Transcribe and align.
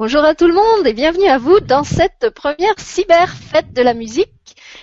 Bonjour 0.00 0.24
à 0.24 0.34
tout 0.34 0.46
le 0.46 0.54
monde 0.54 0.86
et 0.86 0.94
bienvenue 0.94 1.28
à 1.28 1.36
vous 1.36 1.60
dans 1.60 1.84
cette 1.84 2.30
première 2.30 2.72
cyber 2.78 3.28
fête 3.28 3.74
de 3.74 3.82
la 3.82 3.92
musique 3.92 4.32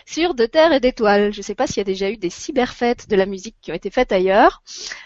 sur 0.06 0.34
De 0.34 0.46
Terre 0.46 0.74
et 0.74 0.80
d'Étoiles. 0.80 1.34
Je 1.34 1.40
ne 1.40 1.44
sais 1.44 1.56
pas 1.56 1.68
s'il 1.68 1.78
y 1.78 1.82
a 1.82 1.84
déjà 1.84 2.10
eu 2.10 2.18
des 2.18 2.30
cyberfêtes 2.30 3.10
de 3.10 3.16
la 3.16 3.26
musique 3.26 3.56
qui 3.62 3.72
ont 3.72 3.76
été 3.76 3.90
faites 3.90 4.12
ailleurs. 4.12 4.62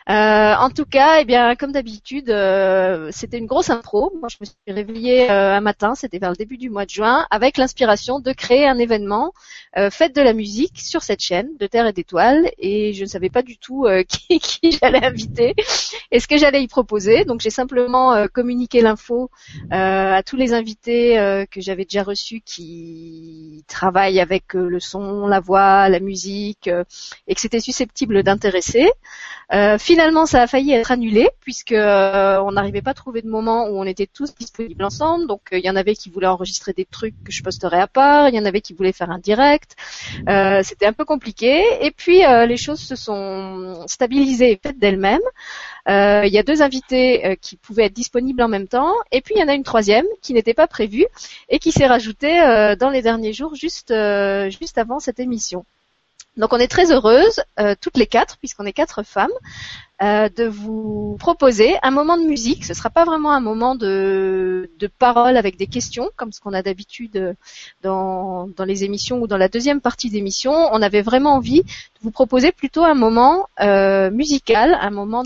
Euh, 0.10 0.54
en 0.56 0.70
tout 0.70 0.86
cas, 0.86 1.22
eh 1.22 1.26
bien, 1.26 1.56
comme 1.56 1.72
d'habitude, 1.72 2.30
euh, 2.30 3.10
c'était 3.12 3.38
une 3.38 3.46
grosse 3.46 3.70
intro. 3.70 4.12
Moi, 4.20 4.30
je 4.30 4.38
me 4.42 4.46
suis 4.46 4.56
réveillée 4.68 5.30
euh, 5.32 5.56
un 5.56 5.62
matin, 5.62 5.96
c'était 5.96 6.20
vers 6.20 6.32
le 6.32 6.36
début 6.36 6.58
du 6.58 6.70
mois 6.70 6.86
de 6.86 6.90
juin, 6.90 7.26
avec 7.30 7.58
l'inspiration 7.58 8.20
de 8.20 8.32
créer 8.34 8.68
un 8.68 8.78
événement 8.78 9.34
fête 9.90 10.14
de 10.14 10.22
la 10.22 10.34
musique 10.34 10.82
sur 10.82 11.02
cette 11.02 11.22
chaîne 11.22 11.48
De 11.58 11.66
Terre 11.66 11.88
et 11.88 11.94
d'Étoiles. 11.94 12.52
Et 12.58 12.94
je 12.94 13.04
ne 13.04 13.08
savais 13.08 13.30
pas 13.30 13.42
du 13.42 13.58
tout 13.58 13.88
qui, 14.08 14.40
qui 14.40 14.72
j'allais 14.72 15.04
inviter 15.04 15.56
et 16.12 16.20
ce 16.20 16.28
que 16.28 16.38
j'allais 16.38 16.62
y 16.62 16.68
proposer. 16.68 17.24
Donc, 17.26 17.42
j'ai 17.42 17.50
simplement 17.50 18.28
communiqué 18.34 18.82
l'info 18.82 19.30
à 19.70 20.22
tous 20.24 20.36
les 20.36 20.54
invités 20.54 21.46
que 21.50 21.62
j'avais 21.62 21.86
déjà 21.86 22.04
reçus 22.04 22.42
qui 22.42 23.64
travaillent 23.68 24.20
avec 24.20 24.56
le 24.72 24.80
son, 24.80 25.28
la 25.28 25.40
voix, 25.40 25.90
la 25.90 26.00
musique, 26.00 26.68
euh, 26.68 26.84
et 27.28 27.36
que 27.36 27.42
c'était 27.42 27.60
susceptible 27.60 28.24
d'intéresser. 28.24 28.92
Euh, 29.54 29.78
finalement, 29.78 30.26
ça 30.26 30.42
a 30.42 30.48
failli 30.48 30.72
être 30.72 30.92
annulé 30.92 31.30
puisque 31.42 31.74
euh, 31.74 32.40
on 32.40 32.54
n'arrivait 32.54 32.82
pas 32.82 32.92
à 32.92 32.94
trouver 32.94 33.22
de 33.22 33.28
moment 33.28 33.66
où 33.66 33.78
on 33.78 33.84
était 33.84 34.08
tous 34.08 34.34
disponibles 34.36 34.84
ensemble. 34.84 35.28
Donc, 35.28 35.42
il 35.52 35.60
y 35.60 35.70
en 35.70 35.76
avait 35.76 35.96
qui 35.96 36.10
voulaient 36.10 36.28
enregistrer 36.28 36.74
des 36.74 36.86
trucs 36.86 37.16
que 37.24 37.32
je 37.32 37.44
posterais 37.44 37.82
à 37.82 37.88
part, 37.88 38.30
il 38.30 38.36
y 38.36 38.40
en 38.40 38.46
avait 38.46 38.62
qui 38.62 38.74
voulaient 38.74 38.94
faire 38.94 39.12
un 39.12 39.20
direct. 39.20 39.76
c'était 40.64 40.86
un 40.86 40.94
peu 40.94 41.06
compliqué. 41.06 41.64
Et 41.82 41.92
puis, 41.92 42.22
les 42.48 42.58
choses 42.58 42.80
se 42.80 42.96
sont 42.96 43.84
stabilisées 43.88 44.52
et 44.52 44.60
faites 44.62 44.80
d'elles-mêmes. 44.80 45.20
Il 45.88 46.32
y 46.32 46.38
a 46.38 46.44
deux 46.44 46.62
invités 46.62 47.38
qui 47.42 47.58
pouvaient 47.58 47.86
être 47.86 47.94
disponibles 47.94 48.42
en 48.42 48.48
même 48.48 48.68
temps, 48.68 48.94
et 49.12 49.22
puis 49.22 49.36
il 49.36 49.42
y 49.42 49.44
en 49.44 49.48
a 49.48 49.54
une 49.54 49.64
troisième 49.64 50.06
qui 50.22 50.34
n'était 50.34 50.54
pas 50.54 50.68
prévue 50.68 51.06
et 51.50 51.60
qui 51.60 51.72
s'est 51.72 51.88
rajoutée 51.88 52.38
dans 52.80 52.90
les 52.90 53.02
derniers 53.02 53.34
jours, 53.34 53.56
juste 53.56 53.94
juste 54.50 54.78
avant 54.78 55.00
cette 55.00 55.20
émission. 55.20 55.66
Donc 56.38 56.54
on 56.54 56.58
est 56.58 56.68
très 56.68 56.92
heureuse, 56.92 57.42
euh, 57.60 57.76
toutes 57.80 57.98
les 57.98 58.08
quatre, 58.08 58.38
puisqu'on 58.38 58.66
est 58.66 58.74
quatre 58.74 59.04
femmes, 59.04 59.32
euh, 60.02 60.30
de 60.30 60.46
vous 60.46 61.18
proposer 61.20 61.76
un 61.84 61.92
moment 61.92 62.18
de 62.18 62.24
musique. 62.24 62.64
Ce 62.64 62.72
ne 62.72 62.76
sera 62.76 62.90
pas 62.90 63.04
vraiment 63.04 63.32
un 63.32 63.42
moment 63.42 63.76
de, 63.76 64.70
parole 64.98 65.36
avec 65.36 65.58
des 65.58 65.68
questions, 65.68 66.10
comme 66.16 66.32
ce 66.32 66.40
qu'on 66.40 66.54
a 66.54 66.62
d'habitude 66.62 67.36
dans, 67.84 68.48
dans, 68.48 68.66
les 68.66 68.84
émissions 68.84 69.20
ou 69.22 69.28
dans 69.28 69.38
la 69.38 69.50
deuxième 69.50 69.82
partie 69.82 70.10
d'émission. 70.10 70.52
On 70.52 70.82
avait 70.82 71.02
vraiment 71.02 71.36
envie 71.36 71.64
de 71.64 72.00
vous 72.02 72.12
proposer 72.12 72.52
plutôt 72.52 72.84
un 72.84 72.96
moment 72.96 73.48
euh, 73.60 74.10
musical, 74.10 74.78
un 74.80 74.90
moment 74.90 75.24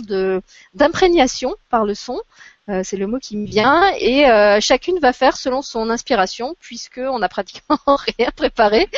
d'imprégnation 0.74 1.54
par 1.70 1.84
le 1.84 1.94
son, 1.94 2.20
euh, 2.68 2.80
c'est 2.82 2.96
le 2.96 3.06
mot 3.06 3.18
qui 3.20 3.36
me 3.36 3.46
vient, 3.46 3.92
et 4.00 4.28
euh, 4.28 4.58
chacune 4.60 4.98
va 4.98 5.12
faire 5.12 5.36
selon 5.36 5.62
son 5.62 5.88
inspiration, 5.88 6.56
puisque 6.58 6.98
on 6.98 7.20
n'a 7.20 7.28
pratiquement 7.28 7.78
rien 7.86 8.30
préparé, 8.34 8.88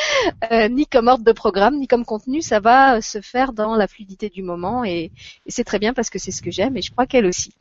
euh, 0.51 0.67
ni 0.69 0.87
comme 0.87 1.07
ordre 1.07 1.23
de 1.23 1.31
programme, 1.31 1.77
ni 1.77 1.87
comme 1.87 2.03
contenu. 2.03 2.41
Ça 2.41 2.59
va 2.59 2.99
se 3.01 3.21
faire 3.21 3.53
dans 3.53 3.75
la 3.75 3.87
fluidité 3.87 4.29
du 4.29 4.41
moment, 4.41 4.83
et, 4.83 5.11
c'est 5.47 5.63
très 5.63 5.77
bien 5.77 5.93
parce 5.93 6.09
que 6.09 6.17
c'est 6.17 6.31
ce 6.31 6.41
que 6.41 6.49
j'aime, 6.49 6.77
et 6.77 6.81
je 6.81 6.91
crois 6.91 7.05
qu'elle 7.05 7.27
aussi. 7.27 7.53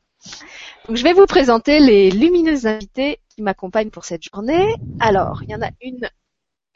Donc, 0.87 0.97
je 0.97 1.05
vais 1.05 1.13
vous 1.13 1.27
présenter 1.27 1.79
les 1.79 2.11
lumineuses 2.11 2.67
invités 2.67 3.21
qui 3.29 3.43
m'accompagnent 3.43 3.91
pour 3.91 4.05
cette 4.05 4.23
journée. 4.25 4.75
Alors, 5.01 5.43
il 5.43 5.51
y 5.51 5.55
en 5.55 5.63
a 5.63 5.71
une 5.83 6.09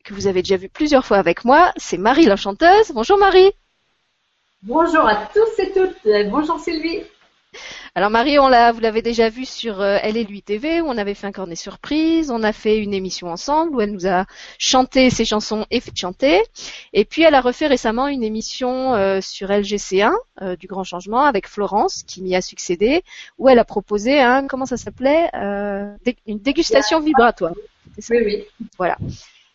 que 0.04 0.14
vous 0.14 0.26
avez 0.26 0.42
déjà 0.42 0.56
vue 0.56 0.68
plusieurs 0.68 1.06
fois 1.06 1.18
avec 1.18 1.44
moi, 1.44 1.72
c'est 1.76 1.96
Marie 1.96 2.26
l'enchanteuse. 2.26 2.90
Bonjour 2.92 3.18
Marie. 3.18 3.52
Bonjour 4.62 5.06
à 5.06 5.26
tous 5.32 5.62
et 5.62 5.72
toutes. 5.72 6.30
Bonjour 6.30 6.60
Sylvie. 6.60 7.02
Alors 7.94 8.10
Marie, 8.10 8.38
on 8.38 8.48
l'a, 8.48 8.72
vous 8.72 8.80
l'avez 8.80 9.02
déjà 9.02 9.28
vu 9.28 9.44
sur 9.44 9.80
euh, 9.80 9.98
Elle 10.02 10.16
et 10.16 10.24
lui 10.24 10.42
TV 10.42 10.80
où 10.80 10.86
on 10.86 10.96
avait 10.96 11.14
fait 11.14 11.26
un 11.26 11.32
cornet 11.32 11.56
surprise, 11.56 12.30
on 12.30 12.42
a 12.42 12.52
fait 12.52 12.78
une 12.78 12.94
émission 12.94 13.28
ensemble 13.28 13.74
où 13.76 13.80
elle 13.80 13.92
nous 13.92 14.06
a 14.06 14.24
chanté 14.58 15.10
ses 15.10 15.24
chansons 15.24 15.66
et 15.70 15.80
fait 15.80 15.96
chanter. 15.96 16.42
Et 16.92 17.04
puis 17.04 17.22
elle 17.22 17.34
a 17.34 17.40
refait 17.40 17.66
récemment 17.66 18.08
une 18.08 18.22
émission 18.22 18.94
euh, 18.94 19.20
sur 19.20 19.48
LGC1 19.48 20.12
euh, 20.40 20.56
du 20.56 20.66
Grand 20.66 20.84
Changement 20.84 21.24
avec 21.24 21.48
Florence 21.48 22.02
qui 22.06 22.22
m'y 22.22 22.34
a 22.34 22.40
succédé 22.40 23.02
où 23.38 23.48
elle 23.48 23.58
a 23.58 23.64
proposé 23.64 24.20
un 24.20 24.46
comment 24.46 24.66
ça 24.66 24.76
s'appelait 24.76 25.30
une 26.26 26.38
dégustation 26.38 27.00
vibratoire. 27.00 27.54
Oui 28.10 28.18
oui. 28.24 28.44
Voilà. 28.78 28.96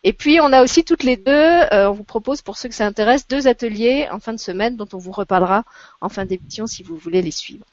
Et 0.04 0.12
puis 0.12 0.40
on 0.40 0.52
a 0.52 0.62
aussi 0.62 0.84
toutes 0.84 1.02
les 1.02 1.16
deux, 1.16 1.60
on 1.72 1.92
vous 1.92 2.04
propose 2.04 2.40
pour 2.40 2.56
ceux 2.56 2.68
que 2.68 2.74
ça 2.74 2.86
intéresse, 2.86 3.26
deux 3.26 3.48
ateliers 3.48 4.08
en 4.10 4.20
fin 4.20 4.32
de 4.32 4.38
semaine 4.38 4.76
dont 4.76 4.88
on 4.92 4.98
vous 4.98 5.12
reparlera 5.12 5.64
en 6.00 6.08
fin 6.08 6.24
d'émission 6.24 6.66
si 6.66 6.82
vous 6.82 6.96
voulez 6.96 7.22
les 7.22 7.32
suivre. 7.32 7.64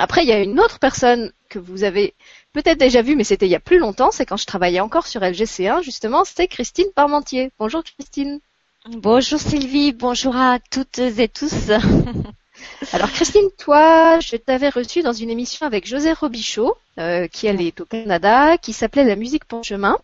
Après, 0.00 0.22
il 0.22 0.28
y 0.28 0.32
a 0.32 0.40
une 0.40 0.58
autre 0.60 0.78
personne 0.78 1.30
que 1.50 1.58
vous 1.58 1.84
avez 1.84 2.14
peut-être 2.54 2.78
déjà 2.78 3.02
vue, 3.02 3.16
mais 3.16 3.24
c'était 3.24 3.46
il 3.46 3.50
y 3.50 3.54
a 3.54 3.60
plus 3.60 3.78
longtemps, 3.78 4.10
c'est 4.10 4.24
quand 4.24 4.38
je 4.38 4.46
travaillais 4.46 4.80
encore 4.80 5.06
sur 5.06 5.20
LGC1, 5.20 5.82
justement, 5.82 6.24
c'est 6.24 6.46
Christine 6.46 6.90
Parmentier. 6.94 7.50
Bonjour 7.58 7.84
Christine. 7.84 8.40
Bonjour 8.88 9.38
Sylvie, 9.38 9.92
bonjour 9.92 10.34
à 10.36 10.58
toutes 10.70 10.98
et 11.00 11.28
tous. 11.28 11.70
Alors 12.94 13.12
Christine, 13.12 13.50
toi, 13.58 14.20
je 14.20 14.36
t'avais 14.36 14.70
reçue 14.70 15.02
dans 15.02 15.12
une 15.12 15.28
émission 15.28 15.66
avec 15.66 15.86
José 15.86 16.14
Robichaud, 16.14 16.74
euh, 16.98 17.26
qui 17.26 17.46
elle 17.46 17.60
est 17.60 17.78
au 17.82 17.84
Canada, 17.84 18.56
qui 18.56 18.72
s'appelait 18.72 19.04
La 19.04 19.16
musique 19.16 19.44
pour 19.44 19.64
chemin. 19.64 19.98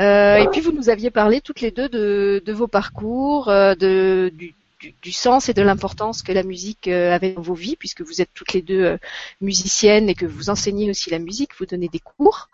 Euh, 0.00 0.36
et 0.36 0.48
puis 0.48 0.60
vous 0.60 0.72
nous 0.72 0.88
aviez 0.88 1.10
parlé 1.10 1.40
toutes 1.40 1.60
les 1.60 1.70
deux 1.70 1.88
de, 1.88 2.52
vos 2.52 2.66
parcours, 2.66 3.48
euh, 3.50 3.76
de, 3.76 4.32
du, 4.34 4.52
du, 4.90 5.12
sens 5.12 5.48
et 5.48 5.54
de 5.54 5.62
l'importance 5.62 6.22
que 6.22 6.32
la 6.32 6.42
musique 6.42 6.88
euh, 6.88 7.14
avait 7.14 7.32
dans 7.32 7.42
vos 7.42 7.54
vies, 7.54 7.76
puisque 7.76 8.02
vous 8.02 8.20
êtes 8.20 8.30
toutes 8.34 8.52
les 8.52 8.62
deux 8.62 8.84
euh, 8.84 8.96
musiciennes 9.40 10.08
et 10.08 10.14
que 10.14 10.26
vous 10.26 10.50
enseignez 10.50 10.90
aussi 10.90 11.10
la 11.10 11.18
musique, 11.18 11.50
vous 11.58 11.66
donnez 11.66 11.88
des 11.88 12.00
cours. 12.00 12.48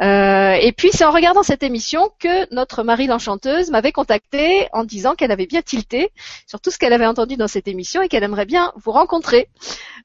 Euh, 0.00 0.52
et 0.52 0.72
puis 0.72 0.90
c'est 0.92 1.04
en 1.04 1.10
regardant 1.10 1.42
cette 1.42 1.62
émission 1.62 2.10
que 2.18 2.52
notre 2.54 2.82
Marie 2.82 3.06
l'enchanteuse 3.06 3.70
m'avait 3.70 3.92
contacté 3.92 4.68
en 4.72 4.84
disant 4.84 5.14
qu'elle 5.14 5.32
avait 5.32 5.46
bien 5.46 5.62
tilté 5.62 6.10
sur 6.46 6.60
tout 6.60 6.70
ce 6.70 6.78
qu'elle 6.78 6.92
avait 6.92 7.06
entendu 7.06 7.36
dans 7.36 7.48
cette 7.48 7.68
émission 7.68 8.02
et 8.02 8.08
qu'elle 8.08 8.22
aimerait 8.22 8.46
bien 8.46 8.72
vous 8.76 8.92
rencontrer. 8.92 9.48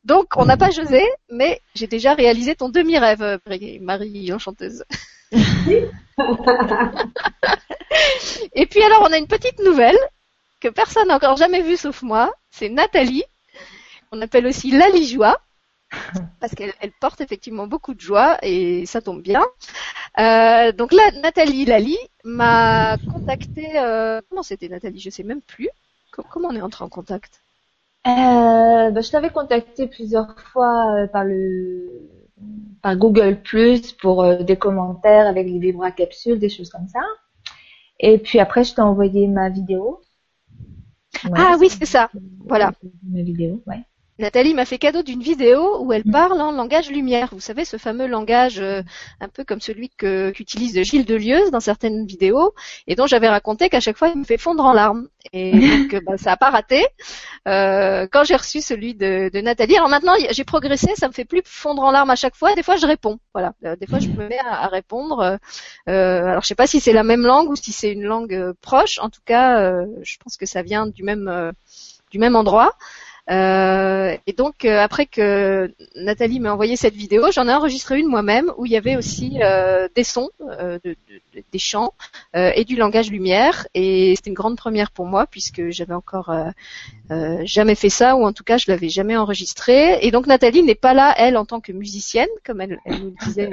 Donc 0.03 0.37
on 0.37 0.45
n'a 0.45 0.57
pas 0.57 0.71
José, 0.71 1.03
mais 1.31 1.61
j'ai 1.75 1.87
déjà 1.87 2.13
réalisé 2.13 2.55
ton 2.55 2.69
demi-rêve, 2.69 3.39
Marie 3.81 4.27
l'enchanteuse. 4.27 4.83
et 5.31 5.87
puis 8.65 8.81
alors 8.81 9.07
on 9.07 9.13
a 9.13 9.17
une 9.17 9.27
petite 9.27 9.59
nouvelle 9.59 9.97
que 10.59 10.67
personne 10.67 11.07
n'a 11.07 11.15
encore 11.15 11.37
jamais 11.37 11.61
vu 11.61 11.77
sauf 11.77 12.01
moi. 12.01 12.33
C'est 12.51 12.69
Nathalie, 12.69 13.23
qu'on 14.11 14.21
appelle 14.21 14.47
aussi 14.47 14.71
Lali 14.71 15.07
Joie, 15.07 15.39
parce 16.39 16.53
qu'elle 16.55 16.73
porte 16.99 17.21
effectivement 17.21 17.67
beaucoup 17.67 17.93
de 17.93 17.99
joie 17.99 18.37
et 18.41 18.85
ça 18.85 19.01
tombe 19.01 19.21
bien. 19.21 19.43
Euh, 20.19 20.71
donc 20.71 20.91
là, 20.91 21.11
Nathalie 21.21 21.65
Lali 21.65 21.97
m'a 22.23 22.97
contacté. 23.11 23.79
Euh, 23.79 24.21
comment 24.29 24.43
c'était 24.43 24.69
Nathalie 24.69 24.99
Je 24.99 25.09
sais 25.09 25.23
même 25.23 25.41
plus. 25.41 25.69
Comment 26.11 26.49
on 26.49 26.55
est 26.55 26.61
entré 26.61 26.83
en 26.83 26.89
contact? 26.89 27.41
Euh, 28.07 28.91
bah, 28.91 29.01
Je 29.01 29.09
t'avais 29.09 29.29
contacté 29.29 29.87
plusieurs 29.87 30.39
fois 30.39 31.07
par 31.13 31.23
le 31.23 32.09
par 32.81 32.95
Google 32.95 33.41
Plus 33.41 33.91
pour 33.91 34.25
des 34.37 34.55
commentaires 34.55 35.27
avec 35.27 35.45
les 35.45 35.59
vibra 35.59 35.91
capsules, 35.91 36.39
des 36.39 36.49
choses 36.49 36.69
comme 36.69 36.87
ça. 36.87 37.01
Et 37.99 38.17
puis 38.17 38.39
après, 38.39 38.63
je 38.63 38.73
t'ai 38.73 38.81
envoyé 38.81 39.27
ma 39.27 39.49
vidéo 39.49 40.01
ah 41.35 41.57
oui, 41.59 41.69
c'est 41.69 41.85
ça. 41.85 42.09
Voilà. 42.47 42.71
Nathalie 44.19 44.53
m'a 44.53 44.65
fait 44.65 44.77
cadeau 44.77 45.01
d'une 45.01 45.21
vidéo 45.21 45.81
où 45.81 45.93
elle 45.93 46.03
mm. 46.05 46.11
parle 46.11 46.41
en 46.41 46.51
langage 46.51 46.91
lumière. 46.91 47.29
Vous 47.31 47.39
savez, 47.39 47.63
ce 47.63 47.77
fameux 47.77 48.05
langage 48.05 48.59
euh, 48.59 48.83
un 49.21 49.29
peu 49.29 49.45
comme 49.45 49.61
celui 49.61 49.89
qu'utilise 49.89 50.81
Gilles 50.83 51.05
Delieuse 51.05 51.51
dans 51.51 51.61
certaines 51.61 52.05
vidéos 52.05 52.53
et 52.85 52.95
dont 52.95 53.07
j'avais 53.07 53.29
raconté 53.29 53.69
qu'à 53.69 53.79
chaque 53.79 53.97
fois 53.97 54.09
il 54.09 54.17
me 54.17 54.25
fait 54.25 54.37
fondre 54.37 54.65
en 54.65 54.73
larmes. 54.73 55.07
Et 55.31 55.51
donc 55.89 56.03
bah, 56.03 56.17
ça 56.17 56.33
a 56.33 56.37
pas 56.37 56.49
raté. 56.49 56.85
Euh, 57.47 58.07
quand 58.11 58.25
j'ai 58.25 58.35
reçu 58.35 58.61
celui 58.61 58.93
de, 58.93 59.29
Nathalie, 59.39 59.77
alors 59.77 59.89
maintenant 59.89 60.13
j'ai 60.29 60.43
progressé, 60.43 60.93
ça 60.95 61.07
me 61.07 61.13
fait 61.13 61.25
plus 61.25 61.41
fondre 61.45 61.81
en 61.81 61.91
larmes 61.91 62.09
à 62.09 62.17
chaque 62.17 62.35
fois. 62.35 62.53
Des 62.55 62.63
fois 62.63 62.75
je 62.75 62.85
réponds. 62.85 63.19
Voilà. 63.33 63.53
Euh, 63.63 63.77
des 63.77 63.87
fois 63.87 63.99
je 63.99 64.09
me 64.09 64.27
mets 64.27 64.39
à, 64.39 64.67
répondre. 64.67 65.39
alors 65.87 66.43
je 66.43 66.47
sais 66.47 66.55
pas 66.55 66.67
si 66.67 66.81
c'est 66.81 66.93
la 66.93 67.03
même 67.03 67.23
langue 67.23 67.49
ou 67.49 67.55
si 67.55 67.71
c'est 67.71 67.93
une 67.93 68.03
langue 68.03 68.51
proche. 68.59 68.99
En 68.99 69.09
tout 69.09 69.21
cas, 69.25 69.71
je 70.03 70.17
pense 70.21 70.35
que 70.35 70.45
ça 70.45 70.61
vient 70.61 70.87
du 70.87 71.03
même 71.03 71.53
du 72.11 72.19
même 72.19 72.35
endroit. 72.35 72.73
Euh, 73.29 74.17
et 74.25 74.33
donc 74.33 74.65
euh, 74.65 74.79
après 74.79 75.05
que 75.05 75.71
Nathalie 75.95 76.39
m'a 76.39 76.51
envoyé 76.51 76.75
cette 76.75 76.95
vidéo, 76.95 77.31
j'en 77.31 77.47
ai 77.47 77.53
enregistré 77.53 77.99
une 77.99 78.07
moi-même 78.07 78.51
où 78.57 78.65
il 78.65 78.71
y 78.71 78.77
avait 78.77 78.95
aussi 78.95 79.37
euh, 79.43 79.87
des 79.95 80.03
sons, 80.03 80.29
des 81.51 81.59
chants 81.59 81.93
et 82.33 82.65
du 82.65 82.75
langage 82.75 83.11
lumière. 83.11 83.67
Et 83.73 84.15
c'était 84.15 84.29
une 84.29 84.35
grande 84.35 84.57
première 84.57 84.91
pour 84.91 85.05
moi 85.05 85.27
puisque 85.27 85.69
j'avais 85.69 85.93
encore 85.93 86.33
jamais 87.43 87.75
fait 87.75 87.89
ça 87.89 88.15
ou 88.15 88.25
en 88.25 88.33
tout 88.33 88.43
cas 88.43 88.57
je 88.57 88.65
l'avais 88.67 88.89
jamais 88.89 89.17
enregistré. 89.17 89.99
Et 90.05 90.11
donc 90.11 90.25
Nathalie 90.25 90.63
n'est 90.63 90.75
pas 90.75 90.93
là 90.93 91.13
elle 91.17 91.37
en 91.37 91.45
tant 91.45 91.59
que 91.59 91.71
musicienne 91.71 92.29
comme 92.45 92.61
elle, 92.61 92.79
elle 92.85 92.99
nous 92.99 93.15
le 93.19 93.25
disait 93.25 93.49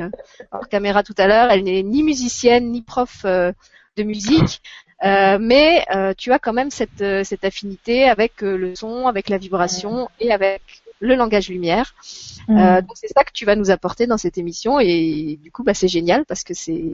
hors 0.52 0.68
caméra 0.68 1.02
tout 1.02 1.14
à 1.18 1.26
l'heure. 1.26 1.50
Elle 1.50 1.64
n'est 1.64 1.82
ni 1.82 2.02
musicienne 2.02 2.70
ni 2.70 2.82
prof 2.82 3.24
de 3.24 4.02
musique. 4.02 4.62
Euh, 5.04 5.38
mais 5.38 5.84
euh, 5.94 6.14
tu 6.16 6.32
as 6.32 6.38
quand 6.38 6.54
même 6.54 6.70
cette, 6.70 7.02
euh, 7.02 7.22
cette 7.22 7.44
affinité 7.44 8.08
avec 8.08 8.40
le 8.40 8.74
son, 8.74 9.06
avec 9.06 9.28
la 9.28 9.36
vibration 9.36 10.08
et 10.20 10.32
avec 10.32 10.62
le 11.00 11.14
langage 11.14 11.48
lumière. 11.48 11.94
Mm. 12.48 12.58
Euh, 12.58 12.80
donc 12.80 12.92
c'est 12.94 13.08
ça 13.08 13.24
que 13.24 13.32
tu 13.32 13.44
vas 13.44 13.56
nous 13.56 13.70
apporter 13.70 14.06
dans 14.06 14.18
cette 14.18 14.38
émission 14.38 14.80
et 14.80 15.38
du 15.42 15.50
coup 15.50 15.62
bah 15.62 15.74
c'est 15.74 15.88
génial 15.88 16.24
parce 16.24 16.44
que 16.44 16.54
c'est 16.54 16.84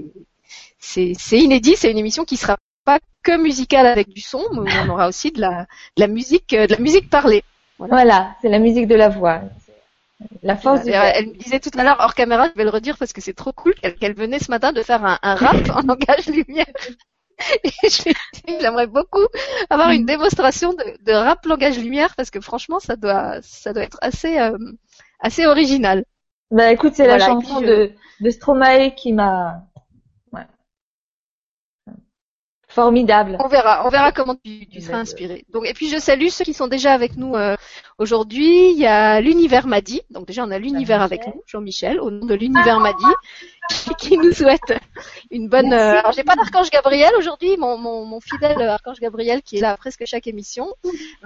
c'est 0.79 1.13
c'est 1.19 1.39
inédit, 1.39 1.75
c'est 1.77 1.91
une 1.91 1.99
émission 1.99 2.25
qui 2.25 2.37
sera 2.37 2.57
pas 2.85 2.99
que 3.23 3.37
musicale 3.37 3.87
avec 3.87 4.09
du 4.09 4.21
son, 4.21 4.43
mais 4.53 4.73
on 4.85 4.91
aura 4.91 5.09
aussi 5.09 5.31
de 5.31 5.41
la 5.41 5.67
de 5.97 6.01
la 6.01 6.09
musique 6.09 6.53
euh, 6.55 6.67
de 6.67 6.75
la 6.75 6.81
musique 6.81 7.11
parlée. 7.11 7.45
Voilà, 7.79 8.37
c'est 8.43 8.49
la 8.49 8.59
musique 8.59 8.87
de 8.87 8.95
la 8.95 9.09
voix. 9.09 9.41
La 10.43 10.57
force 10.57 10.85
du 10.85 10.91
elle, 10.91 11.13
elle 11.17 11.27
me 11.29 11.35
disait 11.35 11.59
tout 11.59 11.77
à 11.77 11.83
l'heure 11.83 11.97
hors 11.99 12.15
caméra, 12.15 12.49
je 12.49 12.55
vais 12.55 12.63
le 12.63 12.71
redire 12.71 12.97
parce 12.97 13.13
que 13.13 13.21
c'est 13.21 13.33
trop 13.33 13.53
cool 13.53 13.75
qu'elle 13.75 13.97
qu'elle 13.97 14.15
venait 14.15 14.39
ce 14.39 14.51
matin 14.51 14.73
de 14.73 14.83
faire 14.83 15.05
un, 15.05 15.19
un 15.23 15.35
rap 15.35 15.69
en 15.71 15.83
langage 15.87 16.27
lumière. 16.27 16.67
Et 17.65 18.61
j'aimerais 18.61 18.87
beaucoup 18.87 19.27
avoir 19.71 19.91
une 19.91 20.07
démonstration 20.07 20.73
de, 20.73 21.05
de 21.05 21.13
rap 21.13 21.45
langage 21.47 21.79
lumière 21.79 22.15
parce 22.17 22.31
que 22.31 22.41
franchement 22.41 22.81
ça 22.81 22.97
doit 22.97 23.41
ça 23.43 23.73
doit 23.73 23.83
être 23.85 23.99
assez 24.03 24.39
euh, 24.39 24.57
assez 25.21 25.47
original. 25.47 26.05
Bah 26.53 26.71
écoute, 26.71 26.95
c'est 26.95 27.07
Voilà, 27.07 27.19
la 27.19 27.19
chanson 27.19 27.61
je- 27.61 27.67
de, 27.67 27.91
de 28.21 28.31
Stromae 28.31 28.91
qui 28.95 29.13
m'a... 29.13 29.67
Ouais. 30.33 30.47
Formidable. 32.75 33.37
On 33.39 33.49
verra, 33.49 33.87
on 33.87 33.91
verra 33.91 34.13
comment 34.13 34.35
tu, 34.35 34.67
tu 34.67 34.81
seras 34.81 34.97
inspiré. 34.97 35.45
Donc, 35.53 35.67
et 35.67 35.75
puis 35.75 35.91
je 35.91 35.99
salue 35.99 36.29
ceux 36.29 36.45
qui 36.45 36.55
sont 36.55 36.69
déjà 36.69 36.95
avec 36.95 37.17
nous 37.19 37.35
euh, 37.35 37.55
aujourd'hui. 37.99 38.71
Il 38.73 38.79
y 38.79 38.87
a 38.87 39.21
l'univers 39.21 39.67
Madi. 39.67 40.01
Donc 40.09 40.27
déjà 40.27 40.43
on 40.45 40.51
a 40.51 40.59
l'univers 40.59 41.01
Jean-Michel. 41.01 41.21
avec 41.21 41.35
nous, 41.35 41.43
Jean-Michel, 41.47 42.01
au 42.01 42.11
nom 42.11 42.25
de 42.25 42.35
l'univers 42.35 42.81
Madi, 42.81 43.05
qui, 43.69 43.95
qui 43.99 44.17
nous 44.17 44.33
souhaite 44.33 44.73
une 45.31 45.51
bonne. 45.51 45.71
Euh, 45.71 45.99
alors 45.99 46.13
j'ai 46.13 46.25
pas 46.25 46.35
d'archange 46.35 46.71
Gabriel 46.71 47.13
aujourd'hui, 47.19 47.59
mon, 47.59 47.77
mon, 47.77 48.07
mon 48.07 48.21
fidèle 48.21 48.63
archange 48.63 49.01
Gabriel 49.01 49.43
qui 49.43 49.59
est 49.59 49.61
là 49.61 49.73
à 49.73 49.77
presque 49.77 50.05
chaque 50.07 50.27
émission. 50.27 50.75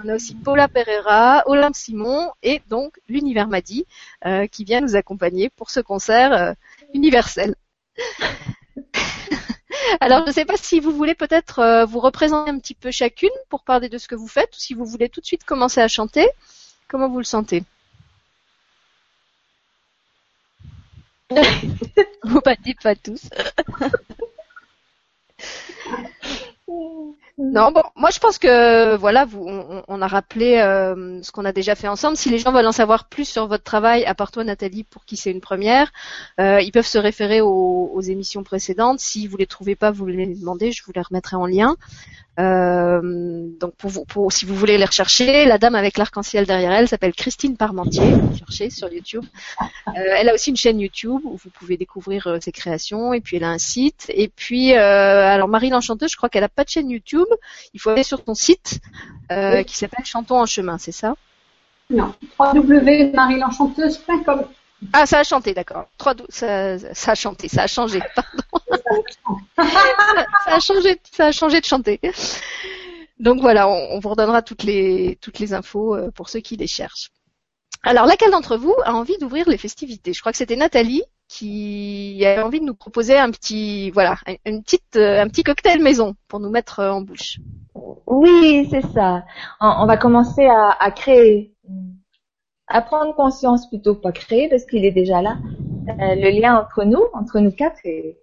On 0.03 0.09
a 0.09 0.15
aussi 0.15 0.35
Paula 0.35 0.67
Pereira, 0.67 1.43
Olympe 1.45 1.75
Simon 1.75 2.29
et 2.43 2.61
donc 2.69 2.99
l'univers 3.07 3.47
Madi 3.47 3.85
euh, 4.25 4.47
qui 4.47 4.65
vient 4.65 4.81
nous 4.81 4.97
accompagner 4.97 5.49
pour 5.49 5.69
ce 5.69 5.79
concert 5.79 6.33
euh, 6.33 6.51
universel. 6.93 7.55
Alors, 10.01 10.21
je 10.21 10.27
ne 10.27 10.31
sais 10.31 10.45
pas 10.45 10.57
si 10.57 10.79
vous 10.79 10.91
voulez 10.91 11.15
peut-être 11.15 11.59
euh, 11.59 11.85
vous 11.85 11.99
représenter 11.99 12.49
un 12.49 12.59
petit 12.59 12.73
peu 12.73 12.91
chacune 12.91 13.29
pour 13.49 13.63
parler 13.63 13.89
de 13.89 13.97
ce 13.97 14.07
que 14.07 14.15
vous 14.15 14.27
faites, 14.27 14.55
ou 14.55 14.59
si 14.59 14.73
vous 14.73 14.85
voulez 14.85 15.09
tout 15.09 15.21
de 15.21 15.25
suite 15.25 15.43
commencer 15.43 15.81
à 15.81 15.87
chanter. 15.87 16.27
Comment 16.87 17.09
vous 17.09 17.19
le 17.19 17.23
sentez? 17.23 17.63
Vous 22.23 22.39
pas 22.41 22.55
dites 22.55 22.81
pas 22.81 22.95
tous. 22.95 23.29
Non, 27.39 27.71
bon, 27.71 27.83
moi 27.95 28.09
je 28.09 28.17
pense 28.17 28.39
que 28.39 28.95
voilà, 28.95 29.27
on 29.35 30.01
a 30.01 30.07
rappelé 30.07 30.57
euh, 30.57 31.21
ce 31.21 31.31
qu'on 31.31 31.45
a 31.45 31.51
déjà 31.51 31.75
fait 31.75 31.87
ensemble. 31.87 32.17
Si 32.17 32.31
les 32.31 32.39
gens 32.39 32.51
veulent 32.51 32.65
en 32.65 32.71
savoir 32.71 33.07
plus 33.09 33.25
sur 33.25 33.45
votre 33.45 33.63
travail, 33.63 34.05
à 34.05 34.15
part 34.15 34.31
toi 34.31 34.43
Nathalie, 34.43 34.83
pour 34.83 35.05
qui 35.05 35.17
c'est 35.17 35.29
une 35.29 35.39
première, 35.39 35.91
euh, 36.39 36.59
ils 36.61 36.71
peuvent 36.71 36.87
se 36.87 36.97
référer 36.97 37.41
aux, 37.41 37.91
aux 37.93 38.01
émissions 38.01 38.43
précédentes. 38.43 38.99
Si 38.99 39.27
vous 39.27 39.37
les 39.37 39.45
trouvez 39.45 39.75
pas, 39.75 39.91
vous 39.91 40.07
les 40.07 40.25
demandez, 40.33 40.71
je 40.71 40.83
vous 40.83 40.91
les 40.95 41.01
remettrai 41.01 41.35
en 41.35 41.45
lien. 41.45 41.75
Euh, 42.39 43.01
donc 43.59 43.73
pour 43.75 43.89
vous, 43.89 44.05
pour, 44.05 44.31
si 44.31 44.45
vous 44.45 44.53
voulez 44.53 44.77
les 44.77 44.85
rechercher, 44.85 45.45
la 45.45 45.57
dame 45.57 45.73
avec 45.73 45.97
l'arc-en-ciel 45.97 46.45
derrière 46.45 46.71
elle 46.71 46.87
s'appelle 46.87 47.13
Christine 47.13 47.57
Parmentier. 47.57 48.13
Cherchez 48.37 48.69
sur 48.69 48.93
YouTube. 48.93 49.25
Euh, 49.61 49.63
elle 49.95 50.29
a 50.29 50.35
aussi 50.35 50.51
une 50.51 50.55
chaîne 50.55 50.79
YouTube 50.79 51.21
où 51.23 51.35
vous 51.35 51.49
pouvez 51.49 51.77
découvrir 51.77 52.27
euh, 52.27 52.37
ses 52.39 52.51
créations. 52.51 53.11
Et 53.13 53.21
puis 53.21 53.37
elle 53.37 53.43
a 53.43 53.49
un 53.49 53.57
site. 53.57 54.05
Et 54.09 54.27
puis 54.27 54.73
alors 54.73 55.47
Marie 55.47 55.69
l'Enchanteuse, 55.69 56.11
je 56.11 56.17
crois 56.17 56.29
qu'elle 56.29 56.43
a 56.43 56.49
pas 56.49 56.63
de 56.63 56.69
chaîne 56.69 56.89
YouTube. 56.89 57.27
Il 57.73 57.79
faut 57.79 57.89
aller 57.89 58.03
sur 58.03 58.21
son 58.23 58.35
site 58.35 58.79
Oui. 59.31 59.65
qui 59.65 59.75
s'appelle 59.75 60.05
Chantons 60.05 60.39
en 60.39 60.45
chemin, 60.45 60.77
c'est 60.77 60.91
ça? 60.91 61.15
Non. 61.89 62.13
www.marielanchanteuse.com. 62.37 64.45
Ah, 64.93 65.05
ça 65.05 65.19
a 65.19 65.23
chanté, 65.23 65.53
d'accord. 65.53 65.85
Trois 65.97 66.13
ça, 66.29 66.75
a 66.75 67.15
chanté, 67.15 67.47
ça 67.47 67.63
a 67.63 67.67
changé. 67.67 67.99
Pardon. 68.15 69.41
ça 70.45 70.55
a 70.55 70.59
changé, 70.59 71.01
ça 71.11 71.25
a 71.27 71.31
changé 71.31 71.59
de 71.59 71.65
chanter. 71.65 71.99
Donc 73.19 73.41
voilà, 73.41 73.67
on, 73.67 73.99
vous 73.99 74.09
redonnera 74.09 74.41
toutes 74.41 74.63
les 74.63 75.17
toutes 75.21 75.39
les 75.39 75.53
infos 75.53 75.95
euh, 75.95 76.11
pour 76.11 76.29
ceux 76.29 76.39
qui 76.39 76.55
les 76.57 76.67
cherchent. 76.67 77.09
Alors, 77.83 78.05
laquelle 78.05 78.31
d'entre 78.31 78.57
vous 78.57 78.75
a 78.85 78.93
envie 78.93 79.17
d'ouvrir 79.17 79.49
les 79.49 79.57
festivités? 79.57 80.13
Je 80.13 80.19
crois 80.19 80.31
que 80.31 80.37
c'était 80.37 80.55
Nathalie 80.55 81.03
qui 81.27 82.23
avait 82.25 82.41
envie 82.41 82.59
de 82.59 82.65
nous 82.65 82.75
proposer 82.75 83.17
un 83.17 83.31
petit 83.31 83.91
voilà, 83.91 84.17
un- 84.27 84.35
une 84.45 84.63
petite 84.63 84.95
euh, 84.95 85.21
un 85.21 85.27
petit 85.27 85.43
cocktail 85.43 85.81
maison 85.81 86.15
pour 86.27 86.39
nous 86.39 86.49
mettre 86.49 86.79
euh, 86.79 86.91
en 86.91 87.01
bouche. 87.01 87.39
Oui, 88.05 88.67
c'est 88.69 88.85
ça. 88.93 89.23
On, 89.59 89.85
va 89.85 89.97
commencer 89.97 90.45
à 90.47 90.91
créer, 90.91 91.53
à 92.67 92.81
prendre 92.81 93.15
conscience 93.15 93.69
plutôt 93.69 93.95
pas 93.95 94.11
créer 94.11 94.49
parce 94.49 94.65
qu'il 94.65 94.85
est 94.85 94.91
déjà 94.91 95.21
là, 95.21 95.37
euh, 95.89 96.15
le 96.15 96.39
lien 96.39 96.59
entre 96.59 96.83
nous, 96.83 97.03
entre 97.13 97.39
nous 97.39 97.51
quatre 97.51 97.79
et, 97.85 98.17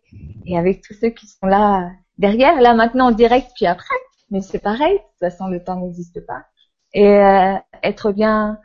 et 0.46 0.58
avec 0.58 0.82
tous 0.82 0.94
ceux 0.94 1.10
qui 1.10 1.26
sont 1.26 1.46
là 1.46 1.90
derrière, 2.18 2.60
là 2.60 2.74
maintenant 2.74 3.08
en 3.08 3.12
direct 3.12 3.50
puis 3.54 3.66
après. 3.66 3.94
Mais 4.30 4.40
c'est 4.40 4.58
pareil, 4.58 4.94
de 4.94 4.98
toute 4.98 5.18
façon 5.20 5.48
le 5.48 5.62
temps 5.62 5.76
n'existe 5.76 6.24
pas. 6.26 6.44
Et 6.92 7.06
euh, 7.06 7.56
être 7.82 8.12
bien, 8.12 8.58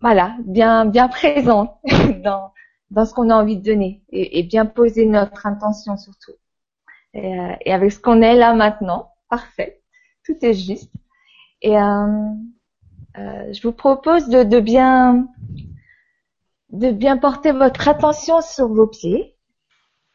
voilà, 0.00 0.36
bien 0.44 0.84
bien 0.86 1.08
présente 1.18 1.76
dans 2.24 2.52
dans 2.90 3.04
ce 3.04 3.12
qu'on 3.14 3.30
a 3.30 3.34
envie 3.36 3.56
de 3.56 3.62
donner 3.62 4.02
et, 4.10 4.38
et 4.38 4.42
bien 4.42 4.66
poser 4.66 5.06
notre 5.06 5.46
intention 5.46 5.96
surtout. 5.96 6.32
Et, 7.14 7.38
euh, 7.38 7.54
et 7.64 7.72
avec 7.72 7.92
ce 7.92 8.00
qu'on 8.00 8.22
est 8.22 8.36
là 8.36 8.54
maintenant, 8.54 9.12
parfait, 9.28 9.82
tout 10.24 10.36
est 10.42 10.54
juste. 10.54 10.92
Et 11.62 11.76
euh, 11.78 12.28
euh, 13.18 13.52
je 13.52 13.62
vous 13.62 13.72
propose 13.72 14.28
de, 14.28 14.60
bien 14.60 15.26
porter 17.16 17.52
votre 17.52 17.88
attention 17.88 18.40
sur 18.40 18.68
vos 18.68 18.86
pieds, 18.86 19.34